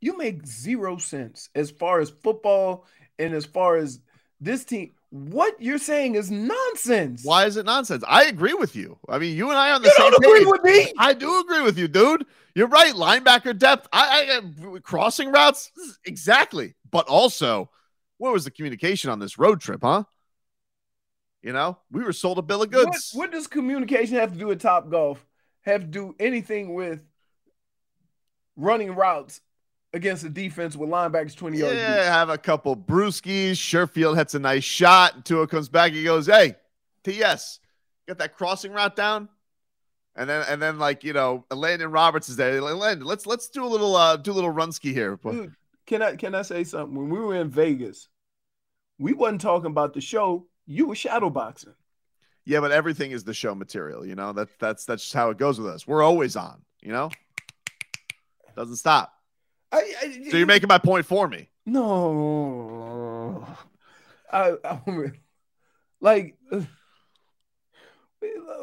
you 0.00 0.16
make 0.16 0.46
zero 0.46 0.96
sense 0.96 1.50
as 1.54 1.70
far 1.70 2.00
as 2.00 2.08
football 2.08 2.86
and 3.18 3.34
as 3.34 3.44
far 3.44 3.76
as 3.76 4.00
this 4.40 4.64
team. 4.64 4.92
What 5.12 5.60
you're 5.60 5.76
saying 5.76 6.14
is 6.14 6.30
nonsense. 6.30 7.20
Why 7.22 7.44
is 7.44 7.58
it 7.58 7.66
nonsense? 7.66 8.02
I 8.08 8.24
agree 8.24 8.54
with 8.54 8.74
you. 8.74 8.98
I 9.10 9.18
mean, 9.18 9.36
you 9.36 9.50
and 9.50 9.58
I 9.58 9.68
are 9.68 9.74
on 9.74 9.82
the 9.82 9.88
You 9.88 9.94
same 9.94 10.10
don't 10.10 10.24
agree 10.24 10.38
page. 10.38 10.48
with 10.48 10.62
me? 10.64 10.92
I 10.98 11.12
do 11.12 11.40
agree 11.40 11.60
with 11.60 11.76
you, 11.76 11.86
dude. 11.86 12.24
You're 12.54 12.68
right. 12.68 12.94
Linebacker 12.94 13.58
depth. 13.58 13.88
I, 13.92 14.40
I 14.40 14.78
crossing 14.78 15.30
routes 15.30 15.70
exactly. 16.06 16.76
But 16.90 17.08
also, 17.08 17.68
where 18.16 18.32
was 18.32 18.44
the 18.44 18.50
communication 18.50 19.10
on 19.10 19.18
this 19.18 19.36
road 19.36 19.60
trip, 19.60 19.80
huh? 19.82 20.04
You 21.42 21.52
know, 21.52 21.76
we 21.90 22.02
were 22.04 22.14
sold 22.14 22.38
a 22.38 22.42
bill 22.42 22.62
of 22.62 22.72
What, 22.72 22.86
goods. 22.86 23.10
what 23.12 23.30
does 23.32 23.46
communication 23.46 24.16
have 24.16 24.32
to 24.32 24.38
do 24.38 24.46
with 24.46 24.62
Topgolf? 24.62 25.18
Have 25.60 25.82
to 25.82 25.86
do 25.88 26.14
anything 26.20 26.72
with 26.72 27.00
running 28.56 28.94
routes 28.94 29.42
against 29.92 30.22
the 30.22 30.28
defense 30.28 30.76
with 30.76 30.88
linebackers 30.88 31.36
20 31.36 31.58
yards 31.58 31.74
deep? 31.74 31.80
Yeah, 31.80 32.04
have 32.04 32.28
a 32.28 32.38
couple 32.38 32.76
brewskis. 32.76 33.52
Sherfield 33.52 34.16
hits 34.16 34.34
a 34.34 34.38
nice 34.38 34.64
shot. 34.64 35.24
Tua 35.24 35.46
comes 35.46 35.68
back. 35.68 35.92
He 35.92 36.04
goes, 36.04 36.26
"Hey, 36.26 36.56
TS, 37.04 37.60
get 38.08 38.18
that 38.18 38.36
crossing 38.36 38.72
route 38.72 38.96
down." 38.96 39.28
And 40.14 40.28
then, 40.28 40.44
and 40.48 40.60
then, 40.60 40.78
like 40.78 41.04
you 41.04 41.12
know, 41.12 41.44
Landon 41.50 41.90
Roberts 41.90 42.28
is 42.28 42.36
there. 42.36 42.60
Landon, 42.60 43.06
let's 43.06 43.26
let's 43.26 43.48
do 43.48 43.64
a 43.64 43.68
little 43.68 43.96
uh 43.96 44.16
do 44.16 44.32
a 44.32 44.34
little 44.34 44.52
runski 44.52 44.92
here. 44.92 45.18
Dude, 45.22 45.54
can 45.86 46.02
I 46.02 46.16
can 46.16 46.34
I 46.34 46.42
say 46.42 46.64
something? 46.64 46.94
When 46.96 47.08
we 47.08 47.18
were 47.18 47.34
in 47.36 47.48
Vegas, 47.48 48.08
we 48.98 49.14
wasn't 49.14 49.40
talking 49.40 49.70
about 49.70 49.94
the 49.94 50.00
show. 50.00 50.46
You 50.66 50.86
were 50.86 50.94
shadowboxing. 50.94 51.74
Yeah, 52.44 52.60
but 52.60 52.72
everything 52.72 53.12
is 53.12 53.24
the 53.24 53.34
show 53.34 53.54
material. 53.54 54.04
You 54.04 54.14
know 54.14 54.32
that 54.32 54.48
that's 54.58 54.84
that's 54.84 55.02
just 55.02 55.14
how 55.14 55.30
it 55.30 55.38
goes 55.38 55.58
with 55.58 55.72
us. 55.72 55.86
We're 55.86 56.02
always 56.02 56.36
on. 56.36 56.62
You 56.82 56.92
know, 56.92 57.10
doesn't 58.54 58.76
stop. 58.76 59.14
I, 59.72 59.94
I, 60.02 60.28
So 60.30 60.36
you're 60.36 60.46
making 60.46 60.68
my 60.68 60.78
point 60.78 61.06
for 61.06 61.26
me. 61.26 61.48
No, 61.64 63.46
I, 64.30 64.54
I 64.64 64.80
like, 66.00 66.36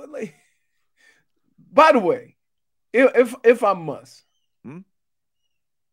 like. 0.07 0.36
By 1.72 1.91
the 1.91 1.99
way, 1.99 2.36
if 2.93 3.12
if, 3.16 3.36
if 3.43 3.64
I 3.64 3.74
must, 3.74 4.24
Hmm? 4.64 4.80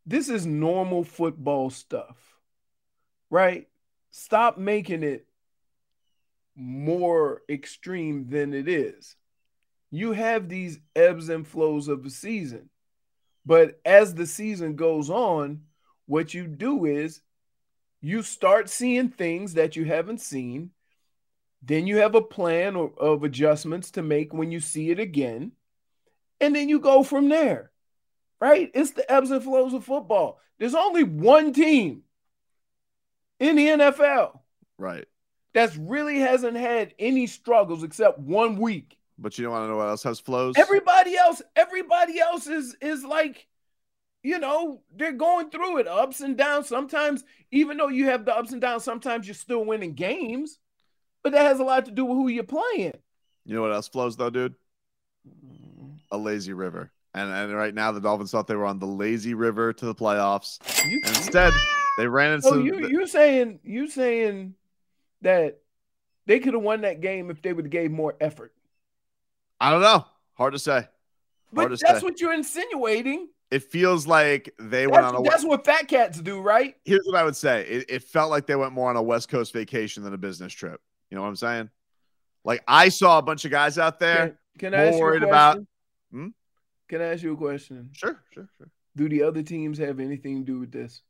this 0.04 0.28
is 0.28 0.46
normal 0.46 1.04
football 1.04 1.70
stuff, 1.70 2.16
right? 3.30 3.68
Stop 4.10 4.58
making 4.58 5.02
it 5.02 5.26
more 6.54 7.42
extreme 7.48 8.28
than 8.28 8.54
it 8.54 8.68
is. 8.68 9.14
You 9.90 10.12
have 10.12 10.48
these 10.48 10.80
ebbs 10.96 11.28
and 11.28 11.46
flows 11.46 11.88
of 11.88 12.02
the 12.02 12.10
season. 12.10 12.70
But 13.46 13.80
as 13.84 14.12
the 14.14 14.26
season 14.26 14.74
goes 14.74 15.08
on, 15.08 15.62
what 16.06 16.34
you 16.34 16.48
do 16.48 16.84
is 16.84 17.20
you 18.00 18.22
start 18.22 18.68
seeing 18.68 19.08
things 19.08 19.54
that 19.54 19.76
you 19.76 19.84
haven't 19.84 20.20
seen. 20.20 20.70
Then 21.62 21.86
you 21.86 21.98
have 21.98 22.14
a 22.14 22.22
plan 22.22 22.76
of, 22.76 22.98
of 22.98 23.22
adjustments 23.24 23.92
to 23.92 24.02
make 24.02 24.34
when 24.34 24.50
you 24.50 24.60
see 24.60 24.90
it 24.90 24.98
again. 24.98 25.52
And 26.40 26.54
then 26.54 26.68
you 26.68 26.80
go 26.80 27.02
from 27.02 27.28
there, 27.28 27.70
right? 28.40 28.70
It's 28.74 28.90
the 28.90 29.10
ebbs 29.10 29.30
and 29.30 29.42
flows 29.42 29.72
of 29.72 29.84
football. 29.84 30.38
There's 30.58 30.74
only 30.74 31.04
one 31.04 31.52
team 31.52 32.02
in 33.40 33.56
the 33.56 33.66
NFL 33.66 34.40
Right. 34.78 35.06
that's 35.54 35.76
really 35.76 36.18
hasn't 36.18 36.56
had 36.56 36.94
any 36.98 37.26
struggles 37.26 37.82
except 37.84 38.18
one 38.18 38.56
week. 38.56 38.98
But 39.18 39.38
you 39.38 39.44
don't 39.44 39.52
want 39.52 39.64
to 39.64 39.68
know 39.68 39.76
what 39.76 39.88
else 39.88 40.02
has 40.02 40.20
flows? 40.20 40.54
Everybody 40.58 41.16
else, 41.16 41.40
everybody 41.54 42.20
else 42.20 42.46
is 42.46 42.76
is 42.82 43.02
like, 43.04 43.46
you 44.22 44.38
know, 44.38 44.82
they're 44.94 45.12
going 45.12 45.50
through 45.50 45.78
it, 45.78 45.88
ups 45.88 46.20
and 46.20 46.36
downs. 46.36 46.68
Sometimes, 46.68 47.24
even 47.50 47.76
though 47.76 47.88
you 47.88 48.06
have 48.06 48.24
the 48.24 48.36
ups 48.36 48.52
and 48.52 48.60
downs, 48.60 48.84
sometimes 48.84 49.26
you're 49.26 49.34
still 49.34 49.64
winning 49.64 49.94
games. 49.94 50.58
But 51.22 51.32
that 51.32 51.46
has 51.46 51.58
a 51.58 51.64
lot 51.64 51.86
to 51.86 51.90
do 51.90 52.04
with 52.04 52.16
who 52.16 52.28
you're 52.28 52.44
playing. 52.44 52.94
You 53.44 53.54
know 53.54 53.62
what 53.62 53.72
else 53.72 53.88
flows 53.88 54.16
though, 54.16 54.30
dude? 54.30 54.54
A 56.12 56.18
lazy 56.18 56.52
river. 56.52 56.92
And 57.14 57.32
and 57.32 57.54
right 57.54 57.74
now 57.74 57.92
the 57.92 58.00
Dolphins 58.00 58.30
thought 58.30 58.46
they 58.46 58.56
were 58.56 58.66
on 58.66 58.78
the 58.78 58.86
lazy 58.86 59.32
river 59.32 59.72
to 59.72 59.86
the 59.86 59.94
playoffs. 59.94 60.58
You, 60.86 61.00
instead, 61.06 61.52
they 61.96 62.06
ran 62.06 62.34
into 62.34 62.48
so 62.48 62.58
you 62.58 62.86
you 62.88 63.06
saying 63.06 63.60
you 63.64 63.88
saying 63.88 64.54
that 65.22 65.58
they 66.26 66.38
could 66.38 66.54
have 66.54 66.62
won 66.62 66.82
that 66.82 67.00
game 67.00 67.30
if 67.30 67.40
they 67.40 67.52
would 67.52 67.64
have 67.64 67.72
gave 67.72 67.90
more 67.90 68.14
effort. 68.20 68.52
I 69.60 69.70
don't 69.70 69.80
know. 69.82 70.04
Hard 70.34 70.52
to 70.52 70.58
say. 70.58 70.72
Hard 70.74 70.88
But 71.52 71.68
to 71.68 71.76
that's 71.80 72.00
say. 72.00 72.04
what 72.04 72.20
you're 72.20 72.34
insinuating. 72.34 73.28
it 73.50 73.62
feels 73.62 74.06
like 74.06 74.52
they 74.58 74.86
went 74.86 75.04
on 75.04 75.14
a 75.14 75.22
that's 75.22 75.44
what 75.44 75.64
fat 75.64 75.88
cats 75.88 76.20
do, 76.20 76.40
right? 76.40 76.74
here's 76.84 77.04
what 77.06 77.16
I 77.16 77.24
would 77.24 77.36
say. 77.36 77.62
It, 77.62 77.86
it 77.88 78.02
felt 78.02 78.30
like 78.30 78.46
they 78.46 78.56
went 78.56 78.72
more 78.72 78.90
on 78.90 78.96
a 78.96 79.02
West 79.02 79.28
Coast 79.28 79.52
vacation 79.52 80.02
than 80.02 80.12
a 80.12 80.18
business 80.18 80.52
trip. 80.52 80.80
You 81.10 81.14
know 81.16 81.22
what 81.22 81.28
I'm 81.28 81.36
saying? 81.36 81.70
Like 82.44 82.62
I 82.68 82.88
saw 82.90 83.18
a 83.18 83.22
bunch 83.22 83.44
of 83.44 83.50
guys 83.50 83.78
out 83.78 83.98
there 83.98 84.38
Can, 84.58 84.72
can 84.72 84.90
more 84.90 85.00
worried 85.00 85.22
about. 85.22 85.58
Hmm? 86.10 86.28
Can 86.88 87.00
I 87.00 87.12
ask 87.12 87.22
you 87.22 87.32
a 87.32 87.36
question? 87.36 87.90
Sure, 87.92 88.20
sure, 88.32 88.48
sure. 88.58 88.68
Do 88.96 89.08
the 89.08 89.22
other 89.24 89.42
teams 89.42 89.78
have 89.78 90.00
anything 90.00 90.44
to 90.44 90.52
do 90.52 90.60
with 90.60 90.72
this? 90.72 91.02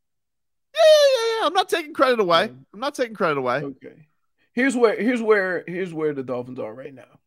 Yeah, 0.74 0.80
yeah, 0.82 1.40
yeah. 1.40 1.47
I'm 1.47 1.53
not 1.55 1.68
taking 1.68 1.92
credit 1.94 2.20
away. 2.20 2.44
I'm 2.72 2.80
not 2.80 2.94
taking 2.94 3.14
credit 3.14 3.38
away. 3.38 3.59
Okay. 3.62 4.07
Here's 4.53 4.74
where 4.76 5.01
here's 5.01 5.20
where 5.22 5.64
here's 5.66 5.92
where 5.92 6.14
the 6.14 6.22
Dolphins 6.22 6.59
are 6.59 6.72
right 6.72 6.94
now. 6.94 7.20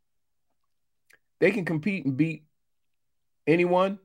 They 1.40 1.52
can 1.52 1.66
compete 1.66 2.06
and 2.06 2.18
beat 2.18 2.44
anyone. 3.48 4.00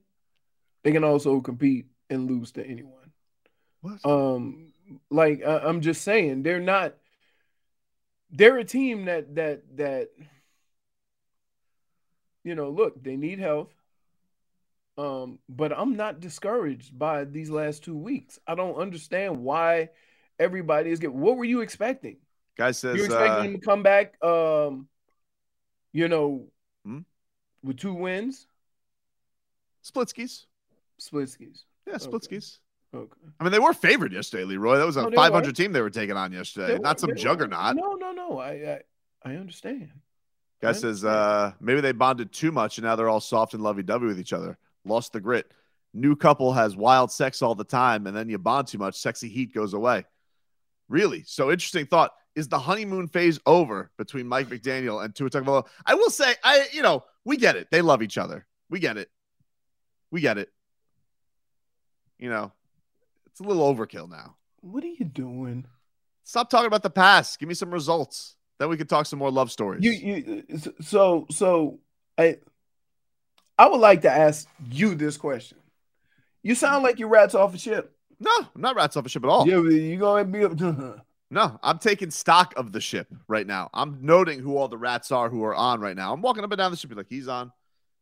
They 0.83 0.93
can 0.93 1.05
also 1.05 1.41
compete 1.41 1.87
and 2.11 2.31
lose 2.31 2.53
to 2.53 2.65
anyone. 2.65 3.13
What? 3.81 4.05
Um, 4.05 4.73
like 5.11 5.45
I- 5.45 5.61
I'm 5.61 5.81
just 5.81 6.03
saying, 6.03 6.43
they're 6.43 6.61
not. 6.61 6.95
They're 8.31 8.59
a 8.59 8.65
team 8.65 9.07
that 9.07 9.35
that 9.35 9.77
that. 9.77 10.11
You 12.43 12.55
know, 12.55 12.69
look, 12.71 13.03
they 13.03 13.17
need 13.17 13.39
health. 13.39 13.73
Um, 14.97 15.39
but 15.49 15.77
I'm 15.77 15.97
not 15.97 16.21
discouraged 16.21 16.97
by 16.97 17.25
these 17.25 17.51
last 17.51 17.83
two 17.83 17.97
weeks. 17.97 18.39
I 18.47 18.55
don't 18.55 18.77
understand 18.77 19.43
why 19.43 19.89
everybody 20.39 20.91
is 20.91 21.01
getting. 21.01 21.21
What 21.21 21.37
were 21.37 21.45
you 21.45 21.63
expecting? 21.63 22.19
Guy 22.57 22.71
says 22.71 22.97
you 22.97 23.05
expecting 23.05 23.33
uh, 23.33 23.43
them 23.43 23.61
to 23.61 23.67
come 23.67 23.83
back? 23.83 24.23
Um, 24.23 24.89
you 25.93 26.07
know? 26.09 26.47
With 27.65 27.79
two 27.79 27.95
wins, 27.95 28.47
Splitskis. 29.85 30.47
Splitskis. 31.01 31.65
Yeah, 31.87 31.95
Splitskis. 31.95 32.59
Okay. 32.95 33.11
I 33.41 33.45
mean, 33.45 33.51
they 33.53 33.59
were 33.59 33.73
favored 33.73 34.13
yesterday, 34.13 34.45
Leroy. 34.45 34.77
That 34.79 34.87
was 34.87 34.97
a 34.97 35.03
they 35.11 35.17
500 35.17 35.47
were. 35.49 35.53
team 35.53 35.73
they 35.73 35.81
were 35.81 35.91
taking 35.91 36.17
on 36.17 36.33
yesterday, 36.33 36.75
They 36.75 36.79
not 36.79 36.97
were- 36.97 37.01
some 37.01 37.09
they 37.09 37.13
were. 37.15 37.19
juggernaut. 37.19 37.77
No, 37.77 37.95
no, 37.95 38.13
no. 38.13 38.39
I 38.39 38.51
I, 38.53 38.81
I 39.33 39.37
understand. 39.37 39.91
Guy 40.63 40.73
says 40.73 41.05
uh, 41.05 41.53
maybe 41.61 41.81
they 41.81 41.93
bonded 41.93 42.33
too 42.33 42.51
much 42.53 42.79
and 42.79 42.87
now 42.87 42.97
they're 42.97 43.09
all 43.09 43.21
soft 43.21 43.53
and 43.53 43.63
lovey 43.63 43.83
dovey 43.83 44.07
with 44.07 44.19
each 44.21 44.33
other. 44.33 44.57
Lost 44.85 45.13
the 45.13 45.21
grit. 45.21 45.53
New 45.93 46.17
couple 46.17 46.53
has 46.53 46.75
wild 46.77 47.11
sex 47.13 47.43
all 47.43 47.55
the 47.55 47.65
time, 47.65 48.07
and 48.07 48.17
then 48.17 48.29
you 48.29 48.39
bond 48.39 48.67
too 48.69 48.79
much, 48.79 48.97
sexy 48.97 49.29
heat 49.29 49.53
goes 49.55 49.75
away. 49.75 50.05
Really? 50.89 51.23
So 51.27 51.51
interesting 51.51 51.87
thought. 51.87 52.13
Is 52.35 52.49
the 52.49 52.59
honeymoon 52.59 53.07
phase 53.07 53.39
over 53.47 53.93
between 53.97 54.27
Mike 54.27 54.49
McDaniel 54.49 55.05
and 55.05 55.15
Tua 55.15 55.31
Tagovailoa? 55.31 55.67
I 55.87 55.95
will 55.95 56.11
say, 56.11 56.35
I 56.43 56.67
you 56.73 56.83
know, 56.83 57.05
we 57.25 57.37
get 57.37 57.57
it. 57.57 57.69
They 57.71 57.83
love 57.83 58.03
each 58.03 58.19
other. 58.19 58.47
We 58.71 58.81
get 58.81 58.97
it. 58.97 59.11
We 60.11 60.21
get 60.21 60.39
it. 60.39 60.53
You 62.19 62.31
know, 62.31 62.53
it's 63.27 63.41
a 63.41 63.43
little 63.43 63.75
overkill 63.75 64.09
now. 64.09 64.37
What 64.61 64.85
are 64.85 64.89
you 64.89 65.05
doing? 65.05 65.67
Stop 66.23 66.49
talking 66.49 66.67
about 66.67 66.83
the 66.83 66.91
past. 66.91 67.39
Give 67.39 67.49
me 67.49 67.55
some 67.55 67.71
results. 67.71 68.37
Then 68.59 68.69
we 68.69 68.77
could 68.77 68.89
talk 68.89 69.07
some 69.07 69.19
more 69.19 69.31
love 69.31 69.51
stories. 69.51 69.85
You 69.85 69.93
you 69.93 70.61
so 70.81 71.27
so 71.31 71.81
I 72.17 72.39
I 73.59 73.69
would 73.69 73.81
like 73.81 74.03
to 74.03 74.11
ask 74.11 74.49
you 74.71 74.95
this 74.95 75.17
question. 75.17 75.59
You 76.43 76.55
sound 76.55 76.83
like 76.83 76.99
you 76.99 77.07
rats 77.07 77.35
off 77.35 77.55
a 77.55 77.59
ship. 77.59 77.97
No, 78.21 78.31
I'm 78.55 78.61
not 78.61 78.77
rats 78.77 78.97
off 78.97 79.07
a 79.07 79.09
ship 79.09 79.25
at 79.25 79.31
all. 79.31 79.47
Yeah, 79.49 79.57
but 79.57 79.73
you 79.73 79.99
gonna 79.99 80.25
be 80.25 80.45
up 80.45 80.57
to 80.59 81.03
No, 81.31 81.59
I'm 81.63 81.79
taking 81.79 82.11
stock 82.11 82.55
of 82.57 82.71
the 82.73 82.81
ship 82.81 83.09
right 83.29 83.47
now. 83.47 83.71
I'm 83.75 83.99
noting 84.03 84.39
who 84.41 84.57
all 84.57 84.69
the 84.69 84.79
rats 84.79 85.11
are 85.11 85.29
who 85.29 85.43
are 85.45 85.55
on 85.55 85.81
right 85.81 85.97
now. 85.97 86.13
I'm 86.13 86.23
walking 86.23 86.45
up 86.45 86.53
and 86.53 86.59
down 86.59 86.71
the 86.71 86.77
ship, 86.77 86.91
be 86.91 86.97
like, 86.97 87.09
he's 87.09 87.27
on, 87.29 87.51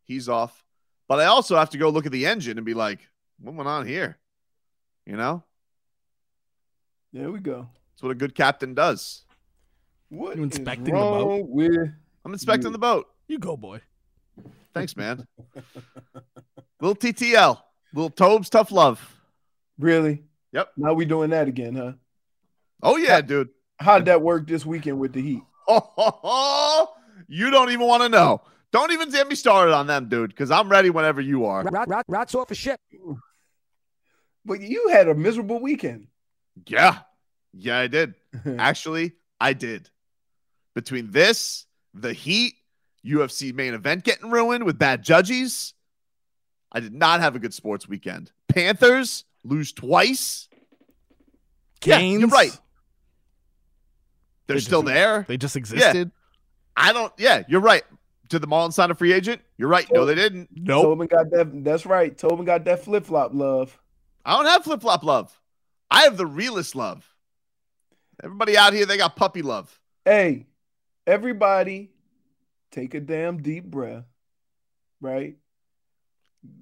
he's 0.05 0.29
off. 0.29 0.63
But 1.09 1.21
I 1.21 1.27
also 1.27 1.57
have 1.57 1.71
to 1.71 1.79
go 1.79 1.89
look 1.91 2.05
at 2.07 2.13
the 2.13 2.27
engine 2.27 2.59
and 2.59 2.65
be 2.67 2.75
like, 2.75 3.01
what 3.41 3.55
went 3.55 3.69
on 3.69 3.87
here? 3.87 4.19
You 5.07 5.17
know? 5.17 5.43
There 7.13 7.31
we 7.31 7.39
go. 7.41 7.69
That's 7.95 8.03
what 8.03 8.13
a 8.13 8.15
good 8.17 8.35
captain 8.35 8.75
does. 8.75 9.25
What 10.09 10.37
You 10.37 10.45
is 10.45 10.57
inspecting 10.57 10.85
the 10.95 11.01
boat? 11.01 11.47
with 11.49 11.89
I'm 12.25 12.33
inspecting 12.33 12.67
You- 12.67 12.73
the 12.73 12.79
boat. 12.79 13.09
You 13.29 13.39
go, 13.39 13.57
boy. 13.57 13.81
Thanks, 14.75 14.97
man. 14.97 15.27
little 16.81 16.95
TTL, 16.97 17.59
little 17.95 18.11
Tobes, 18.11 18.51
tough 18.51 18.71
love. 18.73 19.17
really? 19.79 20.25
Yep. 20.53 20.73
Now 20.77 20.93
we 20.93 21.05
doing 21.07 21.31
that 21.31 21.49
again, 21.49 21.75
huh? 21.75 21.93
Oh 22.83 22.97
yeah, 22.97 23.21
dude. 23.21 23.51
How'd 23.79 24.07
that 24.07 24.23
work 24.23 24.47
this 24.47 24.67
weekend 24.67 24.99
with 24.99 25.13
the 25.13 25.23
Heat? 25.23 25.43
Oh, 25.69 26.93
you 27.29 27.51
don't 27.51 27.71
even 27.71 27.87
want 27.87 28.03
to 28.03 28.09
know. 28.09 28.43
Don't 28.73 28.93
even 28.93 29.11
get 29.11 29.29
me 29.29 29.35
started 29.35 29.75
on 29.75 29.87
them, 29.87 30.09
dude, 30.09 30.31
because 30.31 30.51
I'm 30.51 30.69
ready 30.69 30.89
whenever 30.91 31.21
you 31.21 31.45
are. 31.45 31.63
Rat, 31.63 31.89
rat, 31.89 32.05
rats 32.09 32.35
off 32.35 32.51
a 32.51 32.55
ship. 32.55 32.81
But 34.45 34.61
you 34.61 34.89
had 34.89 35.09
a 35.09 35.15
miserable 35.15 35.61
weekend. 35.61 36.09
Yeah. 36.67 37.01
Yeah, 37.53 37.79
I 37.79 37.87
did. 37.87 38.15
Actually, 38.59 39.13
I 39.41 39.53
did. 39.53 39.91
Between 40.75 41.11
this, 41.11 41.67
the 41.93 42.15
Heat, 42.15 42.55
UFC 43.05 43.53
main 43.53 43.75
event 43.75 44.05
getting 44.05 44.31
ruined 44.31 44.65
with 44.65 44.79
bad 44.79 45.03
judges, 45.03 45.75
I 46.73 46.81
did 46.81 46.95
not 46.95 47.21
have 47.21 47.37
a 47.37 47.39
good 47.39 47.53
sports 47.53 47.87
weekend. 47.87 48.33
Panthers 48.49 49.25
lose 49.45 49.73
twice. 49.73 50.49
Yeah, 51.85 51.99
you're 51.99 52.29
right. 52.29 52.59
They're 54.53 54.61
They 54.61 54.65
still 54.65 54.83
just- 54.83 54.95
there. 54.95 55.25
They 55.29 55.37
just 55.37 55.57
existed. 55.57 56.11
I 56.77 56.93
don't. 56.93 57.13
Yeah, 57.19 57.43
you're 57.49 57.61
right. 57.61 57.83
Did 58.29 58.41
the 58.43 58.47
Marlins 58.47 58.73
sign 58.73 58.91
a 58.91 58.95
free 58.95 59.13
agent? 59.13 59.43
You're 59.59 59.69
right. 59.69 59.87
No, 59.93 60.07
they 60.07 60.15
didn't. 60.15 60.49
Nope. 60.55 60.85
Tobin 60.85 61.07
got 61.07 61.31
that. 61.31 61.65
That's 61.65 61.85
right. 61.85 62.17
Tobin 62.17 62.47
got 62.47 62.65
that 62.65 62.83
flip 62.83 63.05
flop 63.05 63.33
love. 63.35 63.79
I 64.25 64.37
don't 64.37 64.47
have 64.47 64.65
flip 64.65 64.81
flop 64.81 65.03
love. 65.03 65.39
I 65.91 66.03
have 66.05 66.17
the 66.17 66.27
realest 66.27 66.75
love. 66.75 67.07
Everybody 68.23 68.57
out 68.57 68.73
here, 68.73 68.87
they 68.87 68.97
got 68.97 69.17
puppy 69.17 69.43
love. 69.43 69.79
Hey, 70.05 70.47
everybody, 71.07 71.91
take 72.71 72.95
a 72.95 73.01
damn 73.01 73.43
deep 73.43 73.65
breath. 73.65 74.05
Right? 75.01 75.37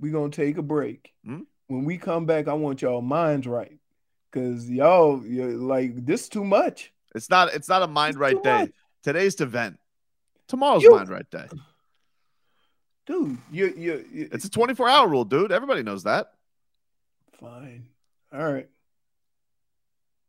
We're 0.00 0.12
gonna 0.12 0.30
take 0.30 0.58
a 0.58 0.62
break. 0.62 1.12
Hmm? 1.24 1.42
When 1.68 1.84
we 1.84 1.98
come 1.98 2.26
back, 2.26 2.48
I 2.48 2.54
want 2.54 2.82
y'all 2.82 3.00
minds 3.00 3.46
right. 3.46 3.78
Cause 4.32 4.68
y'all 4.68 5.24
you're 5.24 5.52
like 5.52 6.04
this 6.04 6.28
too 6.28 6.44
much. 6.44 6.92
It's 7.14 7.28
not. 7.30 7.52
It's 7.54 7.68
not 7.68 7.82
a 7.82 7.86
mind 7.86 8.18
right 8.18 8.40
day. 8.42 8.58
much. 8.62 8.70
Today's 9.02 9.34
the 9.34 9.46
vent. 9.46 9.78
Tomorrow's 10.48 10.82
You- 10.82 10.92
mind 10.92 11.08
right 11.08 11.28
day. 11.30 11.46
Dude, 13.06 13.38
you 13.50 13.66
you 13.76 14.04
you 14.12 14.28
It's 14.30 14.44
a 14.44 14.50
24 14.50 14.88
hour 14.88 15.08
rule, 15.08 15.24
dude. 15.24 15.50
Everybody 15.52 15.82
knows 15.82 16.04
that. 16.04 16.32
fine. 17.40 17.86
All 18.32 18.52
right. 18.52 18.68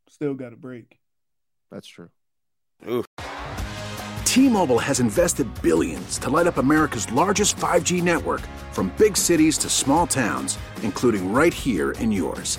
Still 0.08 0.34
got 0.34 0.52
a 0.52 0.56
break. 0.56 0.98
That's 1.70 1.86
true. 1.86 2.08
T-Mobile 4.24 4.78
has 4.78 4.98
invested 4.98 5.46
billions 5.62 6.18
to 6.18 6.30
light 6.30 6.46
up 6.46 6.56
America's 6.56 7.10
largest 7.12 7.56
5G 7.58 8.02
network 8.02 8.40
from 8.72 8.90
big 8.96 9.16
cities 9.16 9.58
to 9.58 9.68
small 9.68 10.06
towns, 10.06 10.58
including 10.82 11.32
right 11.32 11.52
here 11.52 11.92
in 11.92 12.10
yours. 12.10 12.58